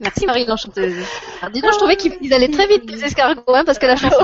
Merci 0.00 0.26
Marie 0.26 0.46
l'enchanteuse. 0.46 1.06
Alors, 1.40 1.52
dis 1.52 1.60
donc, 1.60 1.72
je 1.72 1.78
trouvais 1.78 1.96
qu'ils 1.96 2.34
allaient 2.34 2.48
très 2.48 2.66
vite 2.66 2.90
les 2.90 3.04
escargots, 3.04 3.54
hein, 3.54 3.64
parce 3.64 3.78
que 3.78 3.86
la 3.86 3.96
chanson 3.96 4.16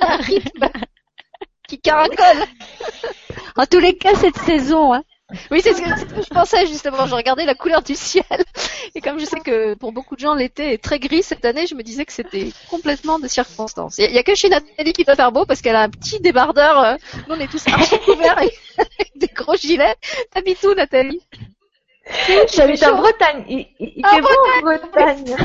a 0.00 0.12
un 0.12 0.16
rythme 0.16 0.68
qui 1.68 1.80
caracole. 1.80 2.44
En 3.56 3.64
tous 3.64 3.78
les 3.78 3.96
cas, 3.96 4.14
cette 4.14 4.36
saison, 4.36 4.92
hein. 4.92 5.02
Oui, 5.50 5.60
c'est 5.60 5.74
ce, 5.74 5.82
que, 5.82 5.88
c'est 5.88 6.08
ce 6.08 6.14
que 6.14 6.22
je 6.22 6.28
pensais 6.28 6.66
justement. 6.66 7.04
Je 7.06 7.14
regardais 7.14 7.44
la 7.44 7.56
couleur 7.56 7.82
du 7.82 7.96
ciel. 7.96 8.24
Et 8.94 9.00
comme 9.00 9.18
je 9.18 9.24
sais 9.24 9.40
que 9.40 9.74
pour 9.74 9.90
beaucoup 9.92 10.14
de 10.14 10.20
gens, 10.20 10.34
l'été 10.34 10.72
est 10.72 10.82
très 10.82 11.00
gris 11.00 11.24
cette 11.24 11.44
année, 11.44 11.66
je 11.66 11.74
me 11.74 11.82
disais 11.82 12.04
que 12.04 12.12
c'était 12.12 12.50
complètement 12.70 13.18
de 13.18 13.26
circonstance. 13.26 13.98
Il 13.98 14.12
y, 14.12 14.18
a 14.18 14.22
que 14.22 14.36
chez 14.36 14.48
Nathalie 14.48 14.92
qui 14.92 15.02
doit 15.04 15.16
faire 15.16 15.32
beau 15.32 15.44
parce 15.44 15.62
qu'elle 15.62 15.74
a 15.74 15.82
un 15.82 15.88
petit 15.90 16.20
débardeur. 16.20 16.78
euh, 16.78 16.96
Nous, 17.28 17.34
on 17.34 17.40
est 17.40 17.50
tous 17.50 17.66
archi 17.66 17.98
couverts 18.04 18.38
avec, 18.38 18.56
avec 18.78 19.12
des 19.16 19.26
gros 19.26 19.56
gilets. 19.56 19.96
T'habites 20.32 20.62
où, 20.62 20.74
Nathalie? 20.74 21.20
J'habite 22.54 22.84
en 22.84 22.96
Bretagne. 22.98 23.44
Il, 23.48 23.66
il- 23.80 24.00
Ah, 24.04 24.14
fait 24.14 24.20
beau 24.20 24.28
en 24.28 24.60
Bretagne. 24.60 25.36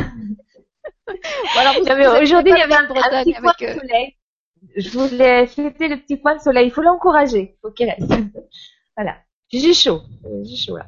Voilà, 1.54 1.72
vous- 1.74 2.22
Aujourd'hui, 2.22 2.54
il 2.56 2.60
y 2.60 2.62
avait 2.62 2.76
un, 2.76 2.84
de 2.84 2.86
un 2.86 2.94
Bretagne 2.94 3.24
petit 3.26 3.42
point 3.42 3.54
avec, 3.58 3.70
euh, 3.70 3.74
de 3.74 3.80
soleil. 3.80 4.16
Je 4.78 4.90
voulais 4.92 5.48
fêter 5.48 5.88
le 5.88 5.98
petit 5.98 6.18
point 6.18 6.36
de 6.36 6.42
soleil. 6.42 6.68
Il 6.68 6.72
faut 6.72 6.84
l'encourager. 6.84 7.56
Il 7.56 7.60
faut 7.64 7.72
qu'il 7.72 7.90
reste. 7.90 8.12
Voilà. 8.96 9.18
J'ai 9.52 9.74
chaud. 9.74 10.02
Euh, 10.26 10.44
J'ai 10.44 10.56
chaud 10.56 10.78
là. 10.78 10.88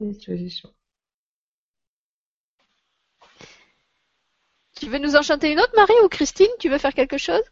J'ai 0.00 0.12
chaud, 0.20 0.32
j'ai 0.36 0.48
chaud. 0.50 0.68
Tu 4.78 4.88
veux 4.88 4.98
nous 4.98 5.16
en 5.16 5.22
chanter 5.22 5.52
une 5.52 5.60
autre, 5.60 5.72
Marie 5.76 5.94
ou 6.04 6.08
Christine 6.08 6.48
Tu 6.58 6.68
veux 6.68 6.78
faire 6.78 6.92
quelque 6.94 7.18
chose? 7.18 7.42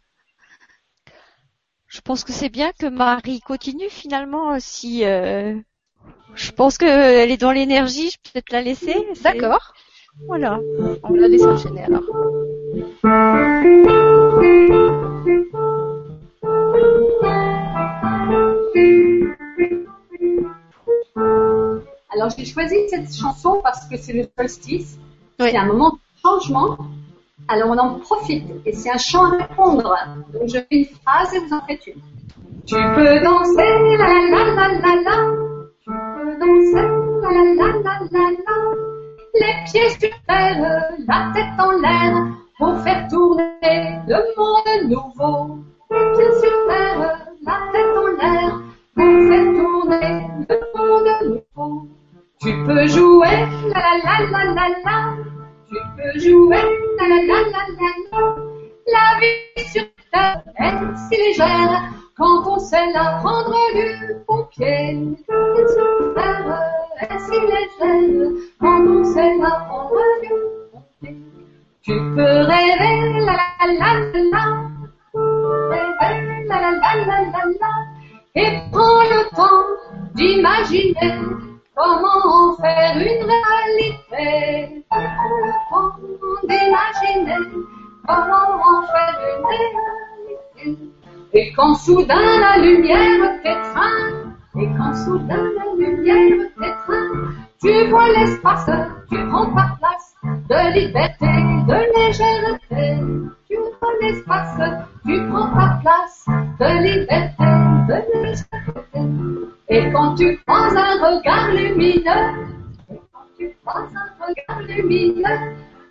Je 1.87 2.01
pense 2.01 2.23
que 2.23 2.31
c'est 2.31 2.49
bien 2.49 2.71
que 2.73 2.85
Marie 2.87 3.41
continue 3.41 3.89
finalement. 3.89 4.53
euh, 4.53 4.57
Si 4.59 5.05
euh, 5.05 5.57
je 6.35 6.51
pense 6.51 6.77
qu'elle 6.77 7.31
est 7.31 7.37
dans 7.37 7.51
l'énergie, 7.51 8.11
je 8.11 8.17
peux 8.17 8.29
peut-être 8.33 8.51
la 8.51 8.61
laisser. 8.61 8.95
D'accord. 9.23 9.73
Voilà. 10.27 10.59
On 11.03 11.13
la 11.13 11.27
laisse 11.27 11.43
enchaîner 11.43 11.83
alors. 11.83 12.03
Alors 22.13 22.29
j'ai 22.37 22.45
choisi 22.45 22.75
cette 22.89 23.13
chanson 23.13 23.61
parce 23.63 23.87
que 23.87 23.97
c'est 23.97 24.13
le 24.13 24.27
solstice. 24.37 24.97
Oui. 25.39 25.47
C'est 25.49 25.57
un 25.57 25.65
moment 25.65 25.91
de 25.91 25.97
changement. 26.21 26.77
Alors 27.47 27.69
on 27.69 27.77
en 27.77 27.99
profite 27.99 28.43
et 28.65 28.73
c'est 28.73 28.91
un 28.91 28.97
chant 28.97 29.25
à 29.25 29.37
répondre. 29.37 29.95
Donc 30.33 30.47
je 30.47 30.59
fais 30.59 30.65
une 30.71 30.85
phrase 30.85 31.33
et 31.33 31.39
vous 31.39 31.53
en 31.53 31.61
faites 31.65 31.87
une. 31.87 32.01
Tu 32.65 32.75
peux 32.75 33.19
danser, 33.23 33.97
la 33.97 34.07
la 34.29 34.43
la 34.53 34.67
la 34.67 34.95
la. 35.01 35.17
Tu 35.83 35.89
peux 35.89 36.39
danser, 36.39 36.87
la 37.21 37.31
la 37.31 37.65
la 37.65 37.71
la 37.81 37.99
la 38.11 38.29
la. 38.31 38.91
Les 39.33 39.71
pieds 39.71 39.89
sur 39.91 40.09
terre, 40.27 40.91
la 41.07 41.31
tête 41.33 41.59
en 41.59 41.71
l'air, 41.71 42.27
pour 42.57 42.77
faire 42.81 43.07
tourner 43.07 43.99
le 44.07 44.19
monde 44.37 44.89
nouveau. 44.89 45.59
Les 45.89 46.11
pieds 46.13 46.39
sur 46.41 46.67
terre, 46.67 47.20
peux 52.73 52.87
jouer, 52.87 53.45
la 53.73 53.97
la 54.03 54.15
la 54.31 54.43
la 54.57 54.67
la. 54.85 54.97
Tu 55.67 55.77
peux 55.95 56.19
jouer, 56.19 56.63
la 56.97 57.07
la 57.07 57.17
la 57.29 57.39
la 57.53 57.63
la 57.79 57.91
la. 58.93 59.19
Vie 59.19 59.63
sur 59.71 59.83
terre 60.11 60.43
est 60.57 60.97
si 61.09 61.21
légère 61.21 61.83
quand 62.17 62.47
on 62.47 62.59
sait 62.59 62.91
la 62.93 63.19
prendre 63.21 63.55
du 63.75 64.15
bon 64.27 64.43
pied. 64.51 64.99
La 65.27 65.53
vie 65.53 65.67
sur 65.73 66.13
terre 66.15 66.59
est 67.01 67.19
si 67.19 67.37
légère 67.51 68.31
quand 68.59 68.87
on 68.87 69.03
sait 69.03 69.37
la 69.37 69.51
prendre 69.67 70.01
du 70.21 70.29
bon 70.71 70.83
pied. 71.01 71.17
Tu 71.83 71.93
peux 72.15 72.37
rêver, 72.51 73.19
la 73.27 73.35
la 73.35 73.67
la 73.67 73.91
la 73.99 74.21
la. 74.33 74.45
Rêver, 75.71 76.45
la 76.47 76.61
la 76.61 76.71
la 76.71 76.91
la 76.95 77.17
la 77.33 77.43
la. 77.61 77.73
Et 78.33 78.51
prends 78.71 79.03
le 79.03 79.35
temps 79.35 79.65
d'imaginer 80.15 81.50
comment 81.75 82.25
en 82.25 82.55
faire 82.55 82.97
une 82.97 83.27
réalité. 83.31 84.85
Temps 84.89 85.95
d'imaginer 86.43 87.49
comment 88.07 88.55
en 88.63 88.81
faire 88.83 89.19
une 89.37 89.45
réalité. 89.45 90.91
Et 91.33 91.53
quand 91.53 91.75
soudain 91.75 92.39
la 92.41 92.57
lumière 92.57 93.41
t'étreint, 93.41 94.33
et 94.59 94.67
quand 94.77 94.93
soudain 95.05 95.49
la 95.57 95.73
lumière 95.77 96.47
t'étreint, 96.59 97.31
tu 97.61 97.87
vois 97.89 98.09
l'espace, 98.09 98.69
tu 99.09 99.17
prends 99.29 99.53
ta 99.55 99.77
place 99.79 100.15
de 100.23 100.73
liberté, 100.73 101.27
de 101.67 101.79
légèreté. 101.95 102.99
Tu 103.47 103.55
vois 103.55 103.93
l'espace, 104.01 104.57
tu 105.05 105.25
prends 105.29 105.49
ta 105.53 105.79
place 105.81 106.25
de 106.59 106.83
liberté, 106.83 107.45
de 107.87 107.97
légèreté. 108.23 109.40
Et 109.73 109.89
quand 109.93 110.15
tu 110.15 110.37
prends 110.45 110.75
un 110.75 110.99
regard 110.99 111.49
lumineux, 111.51 112.03
et 112.91 112.99
quand 113.13 113.25
tu 113.37 113.55
prends 113.63 113.79
un 113.79 114.09
regard 114.19 114.61
lumineux, 114.67 115.23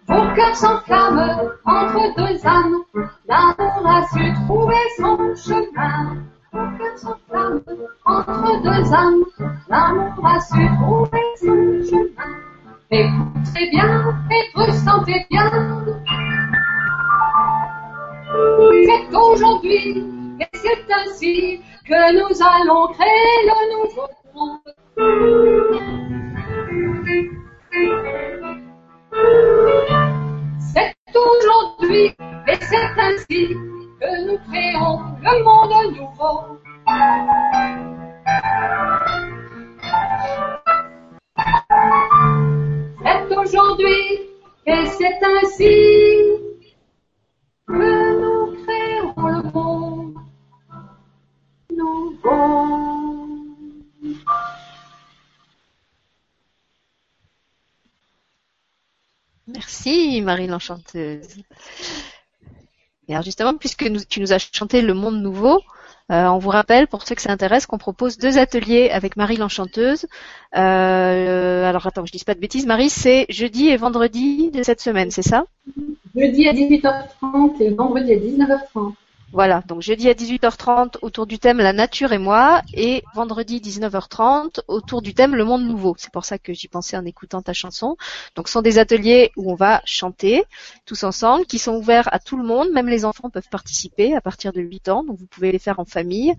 vos 0.07 0.35
cœurs 0.35 0.55
s'enflamment 0.55 1.49
entre 1.65 2.15
deux 2.15 2.47
âmes. 2.47 2.83
L'amour 3.27 3.87
a 3.87 4.07
su 4.09 4.35
trouver 4.45 4.85
son 4.99 5.17
chemin. 5.35 6.17
Vos 6.53 6.77
cœurs 6.77 6.99
s'enflamment 6.99 7.63
entre 8.05 8.63
deux 8.63 8.93
âmes. 8.93 9.25
L'amour 9.71 10.27
a 10.27 10.41
su 10.41 10.69
trouver 10.77 11.27
son 11.37 11.89
chemin. 11.89 12.37
Écoutez 12.91 13.71
bien 13.71 14.15
et 14.31 14.59
ressentez 14.59 15.27
bien. 15.31 15.51
C'est 18.85 19.17
aujourd'hui 19.17 20.20
et 20.41 20.49
c'est 20.55 20.93
ainsi 20.93 21.61
que 21.87 22.13
nous 22.15 22.43
allons 22.43 22.87
créer 22.95 23.45
le 23.45 23.59
nouveau 23.77 24.09
monde. 24.35 24.61
C'est 30.73 30.95
aujourd'hui 31.15 32.07
et 32.49 32.59
c'est 32.61 32.91
ainsi 32.99 33.43
que 34.01 34.11
nous 34.27 34.39
créons 34.51 34.99
le 35.21 35.35
monde 35.45 35.73
nouveau. 35.97 36.37
C'est 43.03 43.37
aujourd'hui 43.37 44.03
et 44.67 44.87
c'est 44.87 45.21
ainsi 45.23 45.77
que 47.67 48.10
Merci 59.47 60.23
Marie 60.23 60.47
l'enchanteuse. 60.47 61.43
Et 63.09 63.13
alors 63.13 63.25
justement, 63.25 63.55
puisque 63.55 63.91
tu 64.09 64.21
nous 64.21 64.33
as 64.33 64.39
chanté 64.39 64.83
Le 64.83 64.95
Monde 64.95 65.21
Nouveau, 65.21 65.61
euh, 66.11 66.27
on 66.27 66.39
vous 66.39 66.51
rappelle, 66.51 66.89
pour 66.89 67.07
ceux 67.07 67.15
que 67.15 67.23
ça 67.23 67.31
intéresse, 67.31 67.67
qu'on 67.67 67.79
propose 67.79 68.19
deux 68.19 68.39
ateliers 68.39 68.91
avec 68.91 69.17
Marie 69.17 69.37
l'enchanteuse. 69.37 70.07
Euh, 70.57 71.65
alors 71.65 71.87
attends, 71.87 72.05
je 72.05 72.13
dis 72.13 72.25
pas 72.25 72.35
de 72.35 72.41
bêtises, 72.41 72.67
Marie, 72.67 72.91
c'est 72.91 73.27
jeudi 73.29 73.69
et 73.69 73.77
vendredi 73.77 74.51
de 74.51 74.63
cette 74.63 74.81
semaine, 74.81 75.11
c'est 75.11 75.23
ça? 75.23 75.45
Jeudi 76.17 76.49
à 76.49 76.53
18h30 76.53 77.61
et 77.61 77.71
vendredi 77.71 78.13
à 78.13 78.17
19h30. 78.17 78.95
Voilà, 79.33 79.63
donc 79.69 79.81
jeudi 79.81 80.09
à 80.09 80.15
18h30 80.15 80.97
autour 81.03 81.25
du 81.25 81.39
thème 81.39 81.59
La 81.59 81.73
nature 81.73 82.13
et 82.13 82.19
moi 82.19 82.63
et 82.75 83.05
vendredi 83.15 83.61
19h30 83.61 84.63
autour 84.67 85.03
du 85.03 85.15
thème 85.15 85.37
Le 85.37 85.45
monde 85.45 85.63
nouveau. 85.63 85.95
C'est 85.99 86.13
pour 86.13 86.25
ça 86.25 86.37
que 86.37 86.53
j'y 86.53 86.67
pensais 86.67 86.97
en 86.97 87.05
écoutant 87.05 87.41
ta 87.41 87.53
chanson. 87.53 87.97
Donc 88.35 88.49
ce 88.49 88.55
sont 88.55 88.63
des 88.63 88.81
ateliers 88.81 89.31
où 89.37 89.53
on 89.53 89.55
va 89.55 89.83
chanter 89.85 90.43
tous 90.85 91.05
ensemble, 91.05 91.47
qui 91.47 91.61
sont 91.61 91.77
ouverts 91.77 92.13
à 92.13 92.19
tout 92.19 92.37
le 92.37 92.43
monde, 92.43 92.71
même 92.73 92.89
les 92.89 93.05
enfants 93.05 93.31
peuvent 93.31 93.49
participer 93.49 94.17
à 94.17 94.21
partir 94.21 94.53
de 94.53 94.61
8 94.61 94.89
ans, 94.89 95.05
donc 95.05 95.17
vous 95.19 95.27
pouvez 95.27 95.53
les 95.53 95.61
faire 95.61 95.79
en 95.79 95.85
famille. 95.85 96.35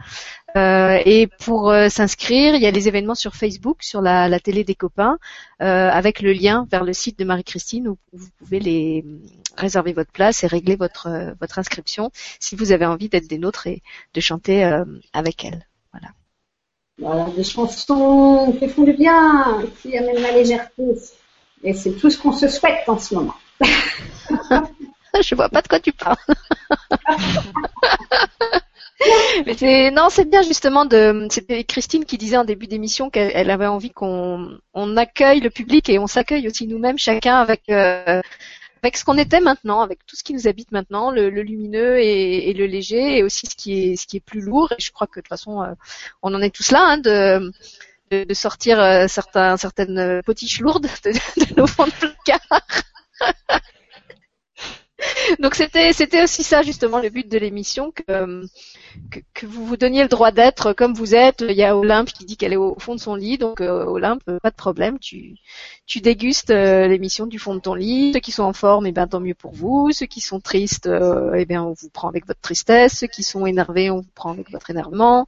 Euh, 0.57 0.99
et 1.05 1.27
pour 1.27 1.69
euh, 1.69 1.89
s'inscrire, 1.89 2.55
il 2.55 2.61
y 2.61 2.65
a 2.65 2.71
les 2.71 2.87
événements 2.87 3.15
sur 3.15 3.35
Facebook, 3.35 3.83
sur 3.83 4.01
la, 4.01 4.27
la 4.27 4.39
télé 4.39 4.63
des 4.63 4.75
copains, 4.75 5.17
euh, 5.61 5.89
avec 5.89 6.21
le 6.21 6.33
lien 6.33 6.67
vers 6.69 6.83
le 6.83 6.93
site 6.93 7.17
de 7.17 7.23
Marie-Christine 7.23 7.87
où 7.87 7.97
vous 8.11 8.27
pouvez 8.37 8.59
les 8.59 9.05
réserver 9.57 9.93
votre 9.93 10.11
place 10.11 10.43
et 10.43 10.47
régler 10.47 10.75
votre 10.75 11.07
euh, 11.07 11.33
votre 11.39 11.59
inscription 11.59 12.11
si 12.39 12.55
vous 12.55 12.71
avez 12.71 12.85
envie 12.85 13.09
d'être 13.09 13.27
des 13.27 13.37
nôtres 13.37 13.67
et 13.67 13.81
de 14.13 14.21
chanter 14.21 14.65
euh, 14.65 14.85
avec 15.13 15.45
elle. 15.45 15.65
Voilà, 16.97 17.25
des 17.35 17.43
chansons 17.43 18.55
qui 18.59 18.67
font 18.67 18.83
du 18.83 18.93
bien, 18.93 19.63
qui 19.81 19.97
amènent 19.97 20.21
la 20.21 20.33
légèreté. 20.33 20.83
Et 21.63 21.73
c'est 21.73 21.93
tout 21.93 22.09
ce 22.09 22.17
qu'on 22.17 22.33
se 22.33 22.47
souhaite 22.47 22.87
en 22.87 22.99
ce 22.99 23.15
moment. 23.15 23.35
Je 25.21 25.35
vois 25.35 25.49
pas 25.49 25.61
de 25.61 25.67
quoi 25.67 25.79
tu 25.79 25.91
parles. 25.91 26.15
Non, 29.93 30.09
c'est 30.09 30.29
bien 30.29 30.41
justement 30.41 30.85
de. 30.85 31.27
C'était 31.29 31.63
Christine 31.63 32.05
qui 32.05 32.17
disait 32.17 32.37
en 32.37 32.43
début 32.43 32.67
d'émission 32.67 33.09
qu'elle 33.09 33.31
elle 33.33 33.49
avait 33.49 33.67
envie 33.67 33.91
qu'on 33.91 34.59
on 34.73 34.97
accueille 34.97 35.39
le 35.39 35.49
public 35.49 35.89
et 35.89 35.99
on 35.99 36.07
s'accueille 36.07 36.47
aussi 36.47 36.67
nous-mêmes, 36.67 36.97
chacun 36.97 37.35
avec 37.35 37.63
euh, 37.69 38.21
avec 38.83 38.97
ce 38.97 39.05
qu'on 39.05 39.17
était 39.17 39.39
maintenant, 39.39 39.81
avec 39.81 40.05
tout 40.05 40.15
ce 40.15 40.23
qui 40.23 40.33
nous 40.33 40.47
habite 40.47 40.71
maintenant, 40.71 41.11
le, 41.11 41.29
lumineux 41.29 41.99
et, 41.99 42.51
le 42.53 42.65
léger, 42.65 43.17
et 43.17 43.23
aussi 43.23 43.45
ce 43.45 43.55
qui 43.55 43.91
est 43.91 43.95
ce 43.95 44.07
qui 44.07 44.17
est 44.17 44.21
plus 44.21 44.41
lourd. 44.41 44.71
Et 44.71 44.81
je 44.81 44.91
crois 44.91 45.07
que 45.07 45.19
de 45.19 45.21
toute 45.21 45.29
façon, 45.29 45.61
euh, 45.61 45.73
on 46.21 46.33
en 46.33 46.41
est 46.41 46.53
tous 46.53 46.71
là, 46.71 46.81
hein, 46.81 46.97
de 46.97 47.51
de, 48.11 48.33
sortir 48.33 48.79
euh, 48.81 49.07
certaines 49.07 50.21
potiches 50.25 50.59
lourdes 50.59 50.87
de, 51.05 51.11
de 51.11 51.55
nos 51.55 51.67
fonds 51.67 51.85
de 51.85 51.91
placard. 51.91 52.61
Donc 55.39 55.55
c'était 55.55 55.93
c'était 55.93 56.23
aussi 56.23 56.43
ça 56.43 56.61
justement 56.61 56.99
le 56.99 57.09
but 57.09 57.29
de 57.29 57.37
l'émission 57.37 57.91
que, 57.91 58.03
euh, 58.09 58.45
que 59.33 59.45
vous 59.45 59.65
vous 59.65 59.77
donniez 59.77 60.03
le 60.03 60.09
droit 60.09 60.31
d'être 60.31 60.73
comme 60.73 60.93
vous 60.93 61.15
êtes. 61.15 61.43
Il 61.47 61.55
y 61.55 61.63
a 61.63 61.77
Olympe 61.77 62.11
qui 62.11 62.25
dit 62.25 62.37
qu'elle 62.37 62.53
est 62.53 62.57
au 62.57 62.77
fond 62.79 62.95
de 62.95 62.99
son 62.99 63.15
lit, 63.15 63.37
donc 63.37 63.61
euh, 63.61 63.85
Olympe 63.85 64.23
pas 64.41 64.49
de 64.49 64.55
problème, 64.55 64.99
tu 64.99 65.99
dégustes 65.99 66.51
euh, 66.51 66.87
l'émission 66.87 67.25
du 67.27 67.39
fond 67.39 67.55
de 67.55 67.59
ton 67.59 67.73
lit. 67.73 68.13
Ceux 68.13 68.19
qui 68.19 68.31
sont 68.31 68.43
en 68.43 68.53
forme, 68.53 68.87
eh 68.87 68.91
ben 68.91 69.07
tant 69.07 69.19
mieux 69.19 69.33
pour 69.33 69.51
vous. 69.53 69.91
Ceux 69.91 70.05
qui 70.05 70.21
sont 70.21 70.39
tristes, 70.39 70.87
euh, 70.87 71.33
eh 71.35 71.45
bien 71.45 71.63
on 71.63 71.73
vous 71.73 71.89
prend 71.89 72.07
avec 72.07 72.25
votre 72.27 72.39
tristesse. 72.41 72.99
Ceux 72.99 73.07
qui 73.07 73.23
sont 73.23 73.45
énervés, 73.45 73.89
on 73.89 73.97
vous 73.97 74.11
prend 74.15 74.31
avec 74.31 74.49
votre 74.51 74.69
énervement. 74.69 75.27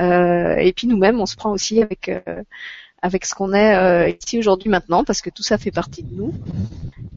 Euh, 0.00 0.56
et 0.56 0.72
puis 0.72 0.86
nous-mêmes, 0.86 1.20
on 1.20 1.26
se 1.26 1.36
prend 1.36 1.50
aussi 1.50 1.82
avec 1.82 2.08
euh, 2.08 2.42
avec 3.02 3.24
ce 3.24 3.34
qu'on 3.34 3.52
est 3.52 3.76
euh, 3.76 4.08
ici 4.08 4.38
aujourd'hui 4.38 4.68
maintenant, 4.70 5.04
parce 5.04 5.20
que 5.20 5.30
tout 5.30 5.42
ça 5.42 5.58
fait 5.58 5.70
partie 5.70 6.02
de 6.02 6.14
nous. 6.14 6.32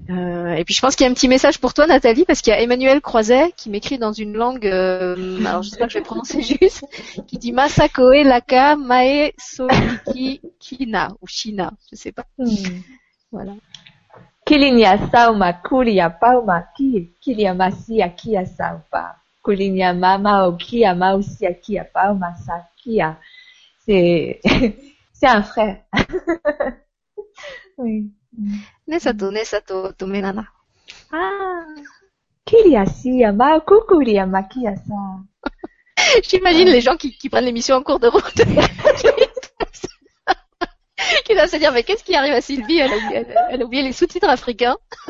Euh, 0.10 0.54
et 0.54 0.64
puis 0.66 0.74
je 0.74 0.82
pense 0.82 0.96
qu'il 0.96 1.06
y 1.06 1.08
a 1.08 1.12
un 1.12 1.14
petit 1.14 1.28
message 1.28 1.60
pour 1.60 1.74
toi, 1.74 1.88
Nathalie, 1.88 2.26
parce 2.26 2.42
qu'il 2.42 2.52
y 2.52 2.56
a 2.56 2.62
Emmanuel 2.62 3.02
Croiset 3.02 3.54
qui 3.56 3.70
m'écrit 3.70 3.98
dans 3.98 4.12
une 4.12 4.34
langue, 4.34 4.66
euh, 4.66 5.40
alors 5.46 5.64
je 5.64 5.70
sais 5.70 5.78
pas 5.78 5.86
que 5.86 5.94
je 5.94 6.00
vais 6.00 6.04
prononcer 6.04 6.42
juste, 6.42 6.86
qui 7.28 7.38
dit 7.38 7.52
Masakoe 7.52 8.24
Laka 8.24 8.76
Mae 8.76 9.34
Soliki 9.38 10.42
Kina 10.60 11.10
ou 11.22 11.28
China, 11.28 11.72
je 11.92 11.96
sais 11.96 12.12
pas. 12.12 12.26
Voilà. 13.32 13.54
Kilinia 14.46 14.98
sauma 15.12 15.54
kulia 15.54 16.10
pauma 16.10 16.64
ki 16.76 17.14
kilia 17.22 17.54
masia 17.54 18.10
kia 18.10 18.46
saupa. 18.46 19.16
Kulinia 19.44 19.94
mama 19.94 20.48
o 20.48 20.54
kia 20.54 20.96
mausia 20.96 21.54
kia 21.54 21.84
pauma 21.84 22.34
sa 22.46 22.66
kia. 22.82 23.20
C'est 23.86 24.42
c'est 25.20 25.28
un 25.28 25.44
frère. 25.44 25.84
oui. 27.78 28.12
Nesato 28.88 29.32
Nesato 29.32 29.92
Tomenana. 29.94 30.48
Ah. 31.12 31.66
Kukulia 32.46 34.26
makia 34.26 34.76
sa. 34.76 35.20
J'imagine 36.24 36.70
les 36.70 36.82
gens 36.82 36.96
qui, 36.98 37.16
qui 37.18 37.30
prennent 37.30 37.46
l'émission 37.46 37.76
en 37.76 37.84
cours 37.84 38.00
de 38.00 38.08
route. 38.08 38.24
qui 41.26 41.34
doivent 41.34 41.50
se 41.50 41.58
dire 41.58 41.72
mais 41.74 41.84
qu'est-ce 41.84 42.04
qui 42.04 42.16
arrive 42.16 42.34
à 42.34 42.42
Sylvie? 42.42 42.80
Elle 42.80 42.92
a, 42.94 42.98
elle- 43.14 43.36
elle 43.52 43.62
a 43.62 43.66
oublié 43.66 43.84
les 43.84 43.92
sous-titres 43.92 44.30
africains. 44.30 44.78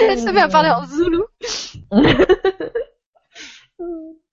elle 0.00 0.18
se 0.18 0.30
met 0.30 0.40
à 0.42 0.48
parler 0.48 0.70
en 0.70 0.84
zoulou. 0.86 1.24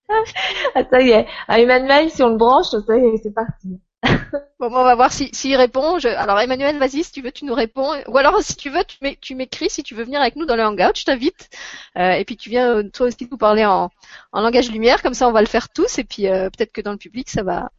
Ah, 0.76 0.84
ça 0.90 1.02
y 1.02 1.10
est. 1.12 1.28
Ah, 1.48 1.60
Emmanuel, 1.60 2.10
si 2.10 2.24
on 2.24 2.30
le 2.30 2.38
branche, 2.38 2.68
ça 2.68 2.98
y 2.98 3.06
est, 3.06 3.18
c'est 3.24 3.34
parti. 3.34 3.80
Bon, 4.60 4.68
on 4.68 4.84
va 4.84 4.96
voir 4.96 5.12
si- 5.12 5.30
s'il 5.34 5.56
répond. 5.56 6.00
Je- 6.00 6.08
Alors 6.10 6.40
Emmanuel, 6.40 6.78
vas-y, 6.80 7.04
si 7.04 7.12
tu 7.12 7.22
veux, 7.22 7.32
tu 7.32 7.46
nous 7.46 7.54
réponds. 7.54 7.92
Ou 8.08 8.18
alors 8.18 8.42
si 8.42 8.56
tu 8.56 8.70
veux, 8.70 8.84
tu 8.86 8.98
m'é- 9.02 9.18
tu 9.22 9.36
m'écris 9.36 9.70
si 9.70 9.84
tu 9.84 9.96
veux 9.96 10.04
venir 10.04 10.20
avec 10.22 10.36
nous 10.36 10.46
dans 10.46 10.56
le 10.58 10.64
hangout, 10.66 10.96
je 10.96 11.06
t'invite. 11.06 11.50
Euh, 11.98 12.12
et 12.14 12.26
puis 12.26 12.36
tu 12.38 12.50
viens 12.50 12.76
euh, 12.78 12.84
toi 12.90 13.08
aussi 13.08 13.28
nous 13.32 13.38
parler 13.38 13.66
en, 13.66 13.90
langage 14.34 14.72
lumière, 14.72 15.02
comme 15.02 15.14
ça 15.14 15.28
on 15.28 15.32
va 15.32 15.42
le 15.42 15.48
faire 15.48 15.70
tous. 15.70 15.98
Et 16.00 16.04
puis 16.04 16.28
euh, 16.28 16.50
peut-être 16.50 16.72
que 16.74 16.82
dans 16.82 16.92
le 16.92 16.98
public 16.98 17.30
ça 17.30 17.44
va 17.44 17.70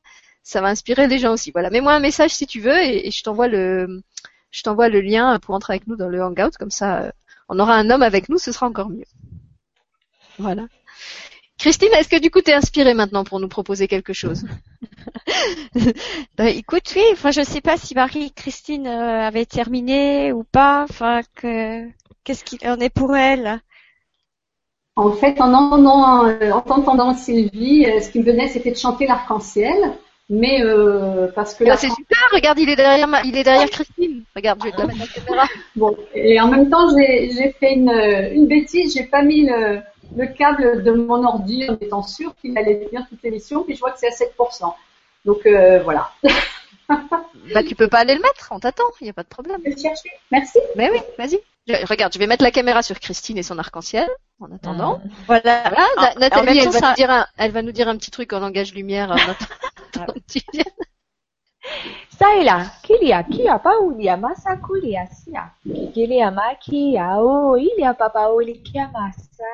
inspirer 0.68 1.06
les 1.08 1.18
gens 1.18 1.32
aussi. 1.34 1.50
Voilà, 1.52 1.70
mets-moi 1.70 1.92
un 1.94 2.00
message 2.00 2.30
si 2.34 2.46
tu 2.46 2.60
veux 2.60 2.78
et, 2.78 3.10
je 3.10 3.22
t'envoie 3.22 3.48
le 3.48 5.00
lien 5.00 5.38
pour 5.40 5.54
entrer 5.54 5.74
avec 5.74 5.86
nous 5.86 5.96
dans 5.96 6.08
le 6.08 6.22
hangout. 6.22 6.50
Comme 6.58 6.70
ça, 6.70 7.12
on 7.48 7.58
aura 7.58 7.74
un 7.76 7.90
homme 7.90 8.02
avec 8.02 8.28
nous, 8.28 8.38
ce 8.38 8.52
sera 8.52 8.66
encore 8.66 8.88
mieux. 8.90 9.04
Voilà. 10.38 10.66
Christine, 11.60 11.90
est-ce 11.92 12.08
que 12.08 12.18
du 12.18 12.30
coup 12.30 12.40
tu 12.40 12.50
es 12.50 12.54
inspirée 12.54 12.94
maintenant 12.94 13.22
pour 13.22 13.38
nous 13.38 13.46
proposer 13.48 13.86
quelque 13.86 14.14
chose 14.14 14.44
Bah, 16.38 16.48
écoute, 16.48 16.90
oui, 16.96 17.02
enfin, 17.12 17.30
je 17.32 17.42
sais 17.42 17.60
pas 17.60 17.76
si 17.76 17.94
Marie-Christine 17.94 18.86
euh, 18.86 19.26
avait 19.28 19.44
terminé 19.44 20.32
ou 20.32 20.42
pas. 20.42 20.86
Enfin, 20.88 21.20
que 21.34 21.86
qu'est-ce 22.24 22.44
qu'il 22.44 22.66
en 22.66 22.80
est 22.80 22.88
pour 22.88 23.14
elle? 23.14 23.60
En 24.96 25.12
fait, 25.12 25.38
en 25.40 25.52
entendant, 25.52 26.26
euh, 26.26 26.50
en 26.50 26.64
entendant 26.66 27.14
Sylvie, 27.14 27.84
euh, 27.86 28.00
ce 28.00 28.10
qui 28.10 28.20
me 28.20 28.24
venait, 28.24 28.48
c'était 28.48 28.70
de 28.70 28.76
chanter 28.78 29.06
l'arc-en-ciel. 29.06 29.92
Mais 30.32 30.62
euh, 30.62 31.26
parce 31.34 31.54
que 31.54 31.64
Ah, 31.68 31.76
c'est 31.76 31.90
super, 31.90 32.18
regarde, 32.32 32.58
il 32.58 32.70
est 32.70 32.76
derrière 32.76 33.08
ma- 33.08 33.22
il 33.22 33.36
est 33.36 33.42
derrière 33.42 33.68
Christine. 33.68 34.22
Regarde, 34.34 34.60
je 34.60 34.66
vais 34.66 34.72
te 34.72 34.78
la 34.80 34.86
mettre 34.86 35.00
à 35.02 35.04
la 35.04 35.12
caméra. 35.26 35.48
Bon, 35.76 35.96
et 36.14 36.40
en 36.40 36.48
même 36.48 36.70
temps, 36.70 36.88
j'ai 36.96 37.32
j'ai 37.32 37.52
fait 37.58 37.74
une, 37.74 37.90
une 37.90 38.46
bêtise, 38.46 38.94
j'ai 38.94 39.02
pas 39.04 39.22
mis 39.22 39.42
le, 39.46 39.80
le 40.16 40.26
câble 40.26 40.82
de 40.82 40.90
mon 40.92 41.24
ordi 41.24 41.68
en 41.70 41.74
étant 41.80 42.02
sûre 42.02 42.34
qu'il 42.40 42.56
allait 42.58 42.88
bien 42.90 43.02
toute 43.08 43.22
l'émission, 43.22 43.62
puis 43.64 43.74
je 43.74 43.80
vois 43.80 43.92
que 43.92 43.98
c'est 43.98 44.08
à 44.08 44.10
7%. 44.10 44.74
Donc 45.24 45.46
euh, 45.46 45.82
voilà. 45.82 46.10
Bah 47.54 47.62
tu 47.62 47.74
peux 47.76 47.86
pas 47.88 48.00
aller 48.00 48.14
le 48.14 48.20
mettre, 48.20 48.48
on 48.50 48.58
t'attend, 48.58 48.82
il 49.00 49.06
y 49.06 49.10
a 49.10 49.12
pas 49.12 49.22
de 49.22 49.28
problème. 49.28 49.58
Je 49.64 49.70
vais 49.70 49.76
le 49.76 49.80
chercher. 49.80 50.10
Merci. 50.32 50.58
Mais 50.76 50.90
oui, 50.90 50.98
vas-y. 51.18 51.38
Je- 51.68 51.86
regarde, 51.86 52.12
je 52.12 52.18
vais 52.18 52.26
mettre 52.26 52.42
la 52.42 52.50
caméra 52.50 52.82
sur 52.82 52.98
Christine 52.98 53.38
et 53.38 53.42
son 53.44 53.58
arc-en-ciel 53.58 54.08
en 54.40 54.50
attendant. 54.52 55.00
Voilà. 55.28 55.62
Voilà, 55.68 55.86
Na- 55.96 56.12
en 56.16 56.18
Nathalie, 56.18 56.58
elle 56.58 56.68
va, 56.70 56.78
ça- 56.80 56.88
nous 56.90 56.94
dire 56.96 57.10
un, 57.10 57.26
elle 57.38 57.52
va 57.52 57.62
nous 57.62 57.70
dire 57.72 57.88
un 57.88 57.96
petit 57.96 58.10
truc 58.10 58.32
en 58.32 58.40
langage 58.40 58.74
lumière. 58.74 59.10
en 59.12 59.14
attendant 59.14 60.12
que 60.14 60.18
tu 60.32 60.40
viennes. 60.52 60.64
Saila, 62.18 62.66
kilia 62.82 63.22
kia 63.22 63.58
paulia 63.58 64.16
masa 64.16 64.56
kulia 64.56 65.06
sia. 65.06 65.52
Kilia 65.94 66.30
makia 66.30 67.18
o 67.22 67.56
ilia 67.56 67.94
papa 67.94 68.28
olikia 68.28 68.88
masa. 68.92 69.44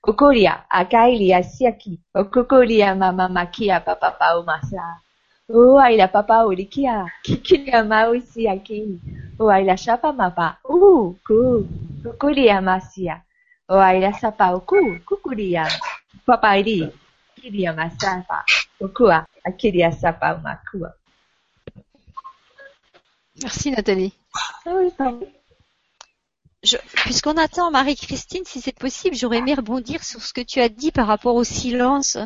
Kokolia 0.00 0.64
akailia 0.70 1.42
siaki. 1.42 2.00
O 2.14 2.24
kokolia 2.24 2.94
mama 2.94 3.28
makia 3.28 3.80
papa 3.80 4.10
pau 4.10 4.42
masa. 4.44 5.00
O 5.48 5.78
aila 5.78 6.08
papa 6.08 6.44
olikia. 6.44 7.10
Kikilia 7.22 7.84
mau 7.84 8.20
siaki. 8.20 9.00
O 9.38 9.50
aila 9.50 9.76
shapa 9.76 10.12
mapa. 10.12 10.56
U 10.64 11.14
ku. 11.26 11.66
Kokolia 12.02 12.60
masia. 12.60 13.22
O 13.68 13.78
aila 13.80 14.12
sapa 14.12 14.52
o 14.54 14.60
ku. 14.60 14.76
Kukulia. 15.06 15.66
Papa 16.26 16.58
ili. 16.58 16.88
Kilia 17.40 17.72
masapa. 17.72 18.44
Okua. 18.80 19.26
Akilia 19.44 19.92
sapa 19.92 20.38
makua. 20.38 20.92
Merci 23.42 23.70
Nathalie. 23.70 24.12
Je- 24.66 25.37
Puisqu'on 27.04 27.36
attend 27.36 27.70
Marie-Christine, 27.70 28.42
si 28.44 28.60
c'est 28.60 28.76
possible, 28.76 29.14
j'aurais 29.16 29.38
aimé 29.38 29.54
rebondir 29.54 30.02
sur 30.02 30.20
ce 30.20 30.32
que 30.32 30.40
tu 30.40 30.60
as 30.60 30.68
dit 30.68 30.90
par 30.90 31.06
rapport 31.06 31.34
au 31.36 31.44
silence, 31.44 32.16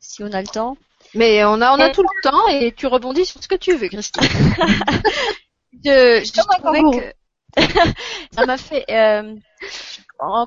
si 0.00 0.22
on 0.22 0.32
a 0.32 0.40
le 0.42 0.46
temps. 0.48 0.76
Mais 1.14 1.42
on 1.44 1.60
a, 1.62 1.72
on 1.74 1.80
a 1.80 1.88
Et- 1.88 1.92
tout 1.92 2.02
le 2.02 2.22
temps 2.22 2.46
et 2.48 2.72
tu 2.72 2.86
rebondis 2.86 3.24
sur 3.24 3.42
ce 3.42 3.48
que 3.48 3.54
tu 3.54 3.74
veux, 3.74 3.88
Christine. 3.88 4.22
je, 5.84 6.22
je 6.24 6.58
trouvais 6.58 6.80
que 7.00 7.14
Ça 8.34 8.44
m'a 8.44 8.58
fait 8.58 8.84
euh, 8.90 9.34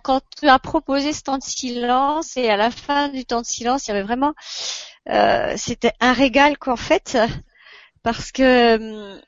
quand 0.03 0.21
tu 0.39 0.47
as 0.47 0.59
proposé 0.59 1.11
ce 1.13 1.23
temps 1.23 1.39
de 1.39 1.43
silence 1.43 2.37
et 2.37 2.49
à 2.49 2.57
la 2.57 2.69
fin 2.69 3.09
du 3.09 3.25
temps 3.25 3.41
de 3.41 3.45
silence, 3.45 3.87
il 3.87 3.89
y 3.89 3.91
avait 3.93 4.03
vraiment 4.03 4.33
euh, 5.09 5.55
c'était 5.57 5.93
un 5.99 6.13
régal 6.13 6.57
qu'en 6.59 6.75
fait 6.75 7.17
parce 8.03 8.31
que 8.31 9.19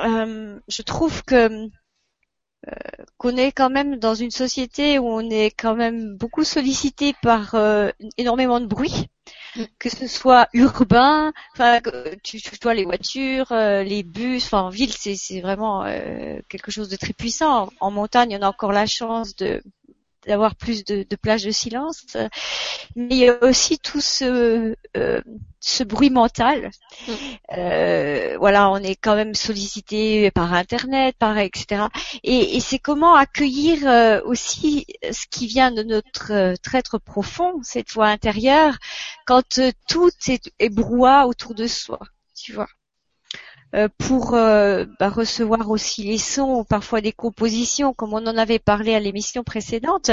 euh, 0.00 0.60
je 0.68 0.82
trouve 0.82 1.24
que 1.24 1.66
qu'on 3.18 3.36
est 3.36 3.52
quand 3.52 3.70
même 3.70 3.96
dans 3.96 4.14
une 4.14 4.30
société 4.30 4.98
où 4.98 5.06
on 5.06 5.28
est 5.30 5.50
quand 5.50 5.74
même 5.74 6.16
beaucoup 6.16 6.44
sollicité 6.44 7.14
par 7.22 7.54
euh, 7.54 7.90
énormément 8.18 8.60
de 8.60 8.66
bruit, 8.66 9.08
Mm. 9.56 9.64
que 9.78 9.90
ce 9.90 10.06
soit 10.06 10.48
urbain, 10.54 11.32
enfin 11.52 11.80
que 11.80 12.14
tu, 12.22 12.40
tu 12.40 12.50
vois 12.62 12.74
les 12.74 12.84
voitures, 12.84 13.52
euh, 13.52 13.82
les 13.82 14.02
bus, 14.02 14.44
enfin 14.46 14.62
en 14.62 14.70
ville 14.70 14.92
c'est 14.92 15.14
c'est 15.14 15.40
vraiment 15.40 15.84
euh, 15.84 16.40
quelque 16.48 16.70
chose 16.70 16.88
de 16.88 16.96
très 16.96 17.12
puissant. 17.12 17.64
En, 17.80 17.88
en 17.88 17.90
montagne, 17.90 18.36
on 18.40 18.42
a 18.42 18.48
encore 18.48 18.72
la 18.72 18.86
chance 18.86 19.36
de 19.36 19.62
d'avoir 20.26 20.54
plus 20.54 20.84
de, 20.84 21.04
de 21.08 21.16
plages 21.16 21.44
de 21.44 21.50
silence. 21.50 22.16
Mais 22.96 23.08
il 23.10 23.16
y 23.16 23.28
a 23.28 23.42
aussi 23.42 23.78
tout 23.78 24.00
ce, 24.00 24.74
euh, 24.96 25.20
ce 25.60 25.84
bruit 25.84 26.10
mental. 26.10 26.70
Mm. 27.06 27.12
Euh, 27.56 28.36
voilà, 28.38 28.70
on 28.70 28.76
est 28.76 28.96
quand 28.96 29.14
même 29.14 29.34
sollicité 29.34 30.30
par 30.30 30.52
Internet, 30.52 31.16
par 31.18 31.38
etc. 31.38 31.84
Et, 32.22 32.56
et 32.56 32.60
c'est 32.60 32.78
comment 32.78 33.14
accueillir 33.14 33.86
euh, 33.86 34.20
aussi 34.24 34.86
ce 35.10 35.26
qui 35.30 35.46
vient 35.46 35.70
de 35.70 35.82
notre 35.82 36.32
euh, 36.32 36.54
être 36.74 36.98
profond, 36.98 37.60
cette 37.62 37.90
voix 37.92 38.08
intérieure, 38.08 38.76
quand 39.26 39.60
tout 39.88 40.10
est, 40.26 40.52
est 40.58 40.68
brouhaha 40.70 41.26
autour 41.26 41.54
de 41.54 41.66
soi, 41.66 42.00
tu 42.34 42.52
vois. 42.52 42.68
Euh, 43.74 43.88
pour 43.96 44.34
euh, 44.34 44.84
bah, 45.00 45.08
recevoir 45.08 45.70
aussi 45.70 46.02
les 46.02 46.18
sons, 46.18 46.64
parfois 46.64 47.00
des 47.00 47.12
compositions, 47.12 47.94
comme 47.94 48.12
on 48.12 48.26
en 48.26 48.36
avait 48.36 48.58
parlé 48.58 48.94
à 48.94 49.00
l'émission 49.00 49.44
précédente, 49.44 50.10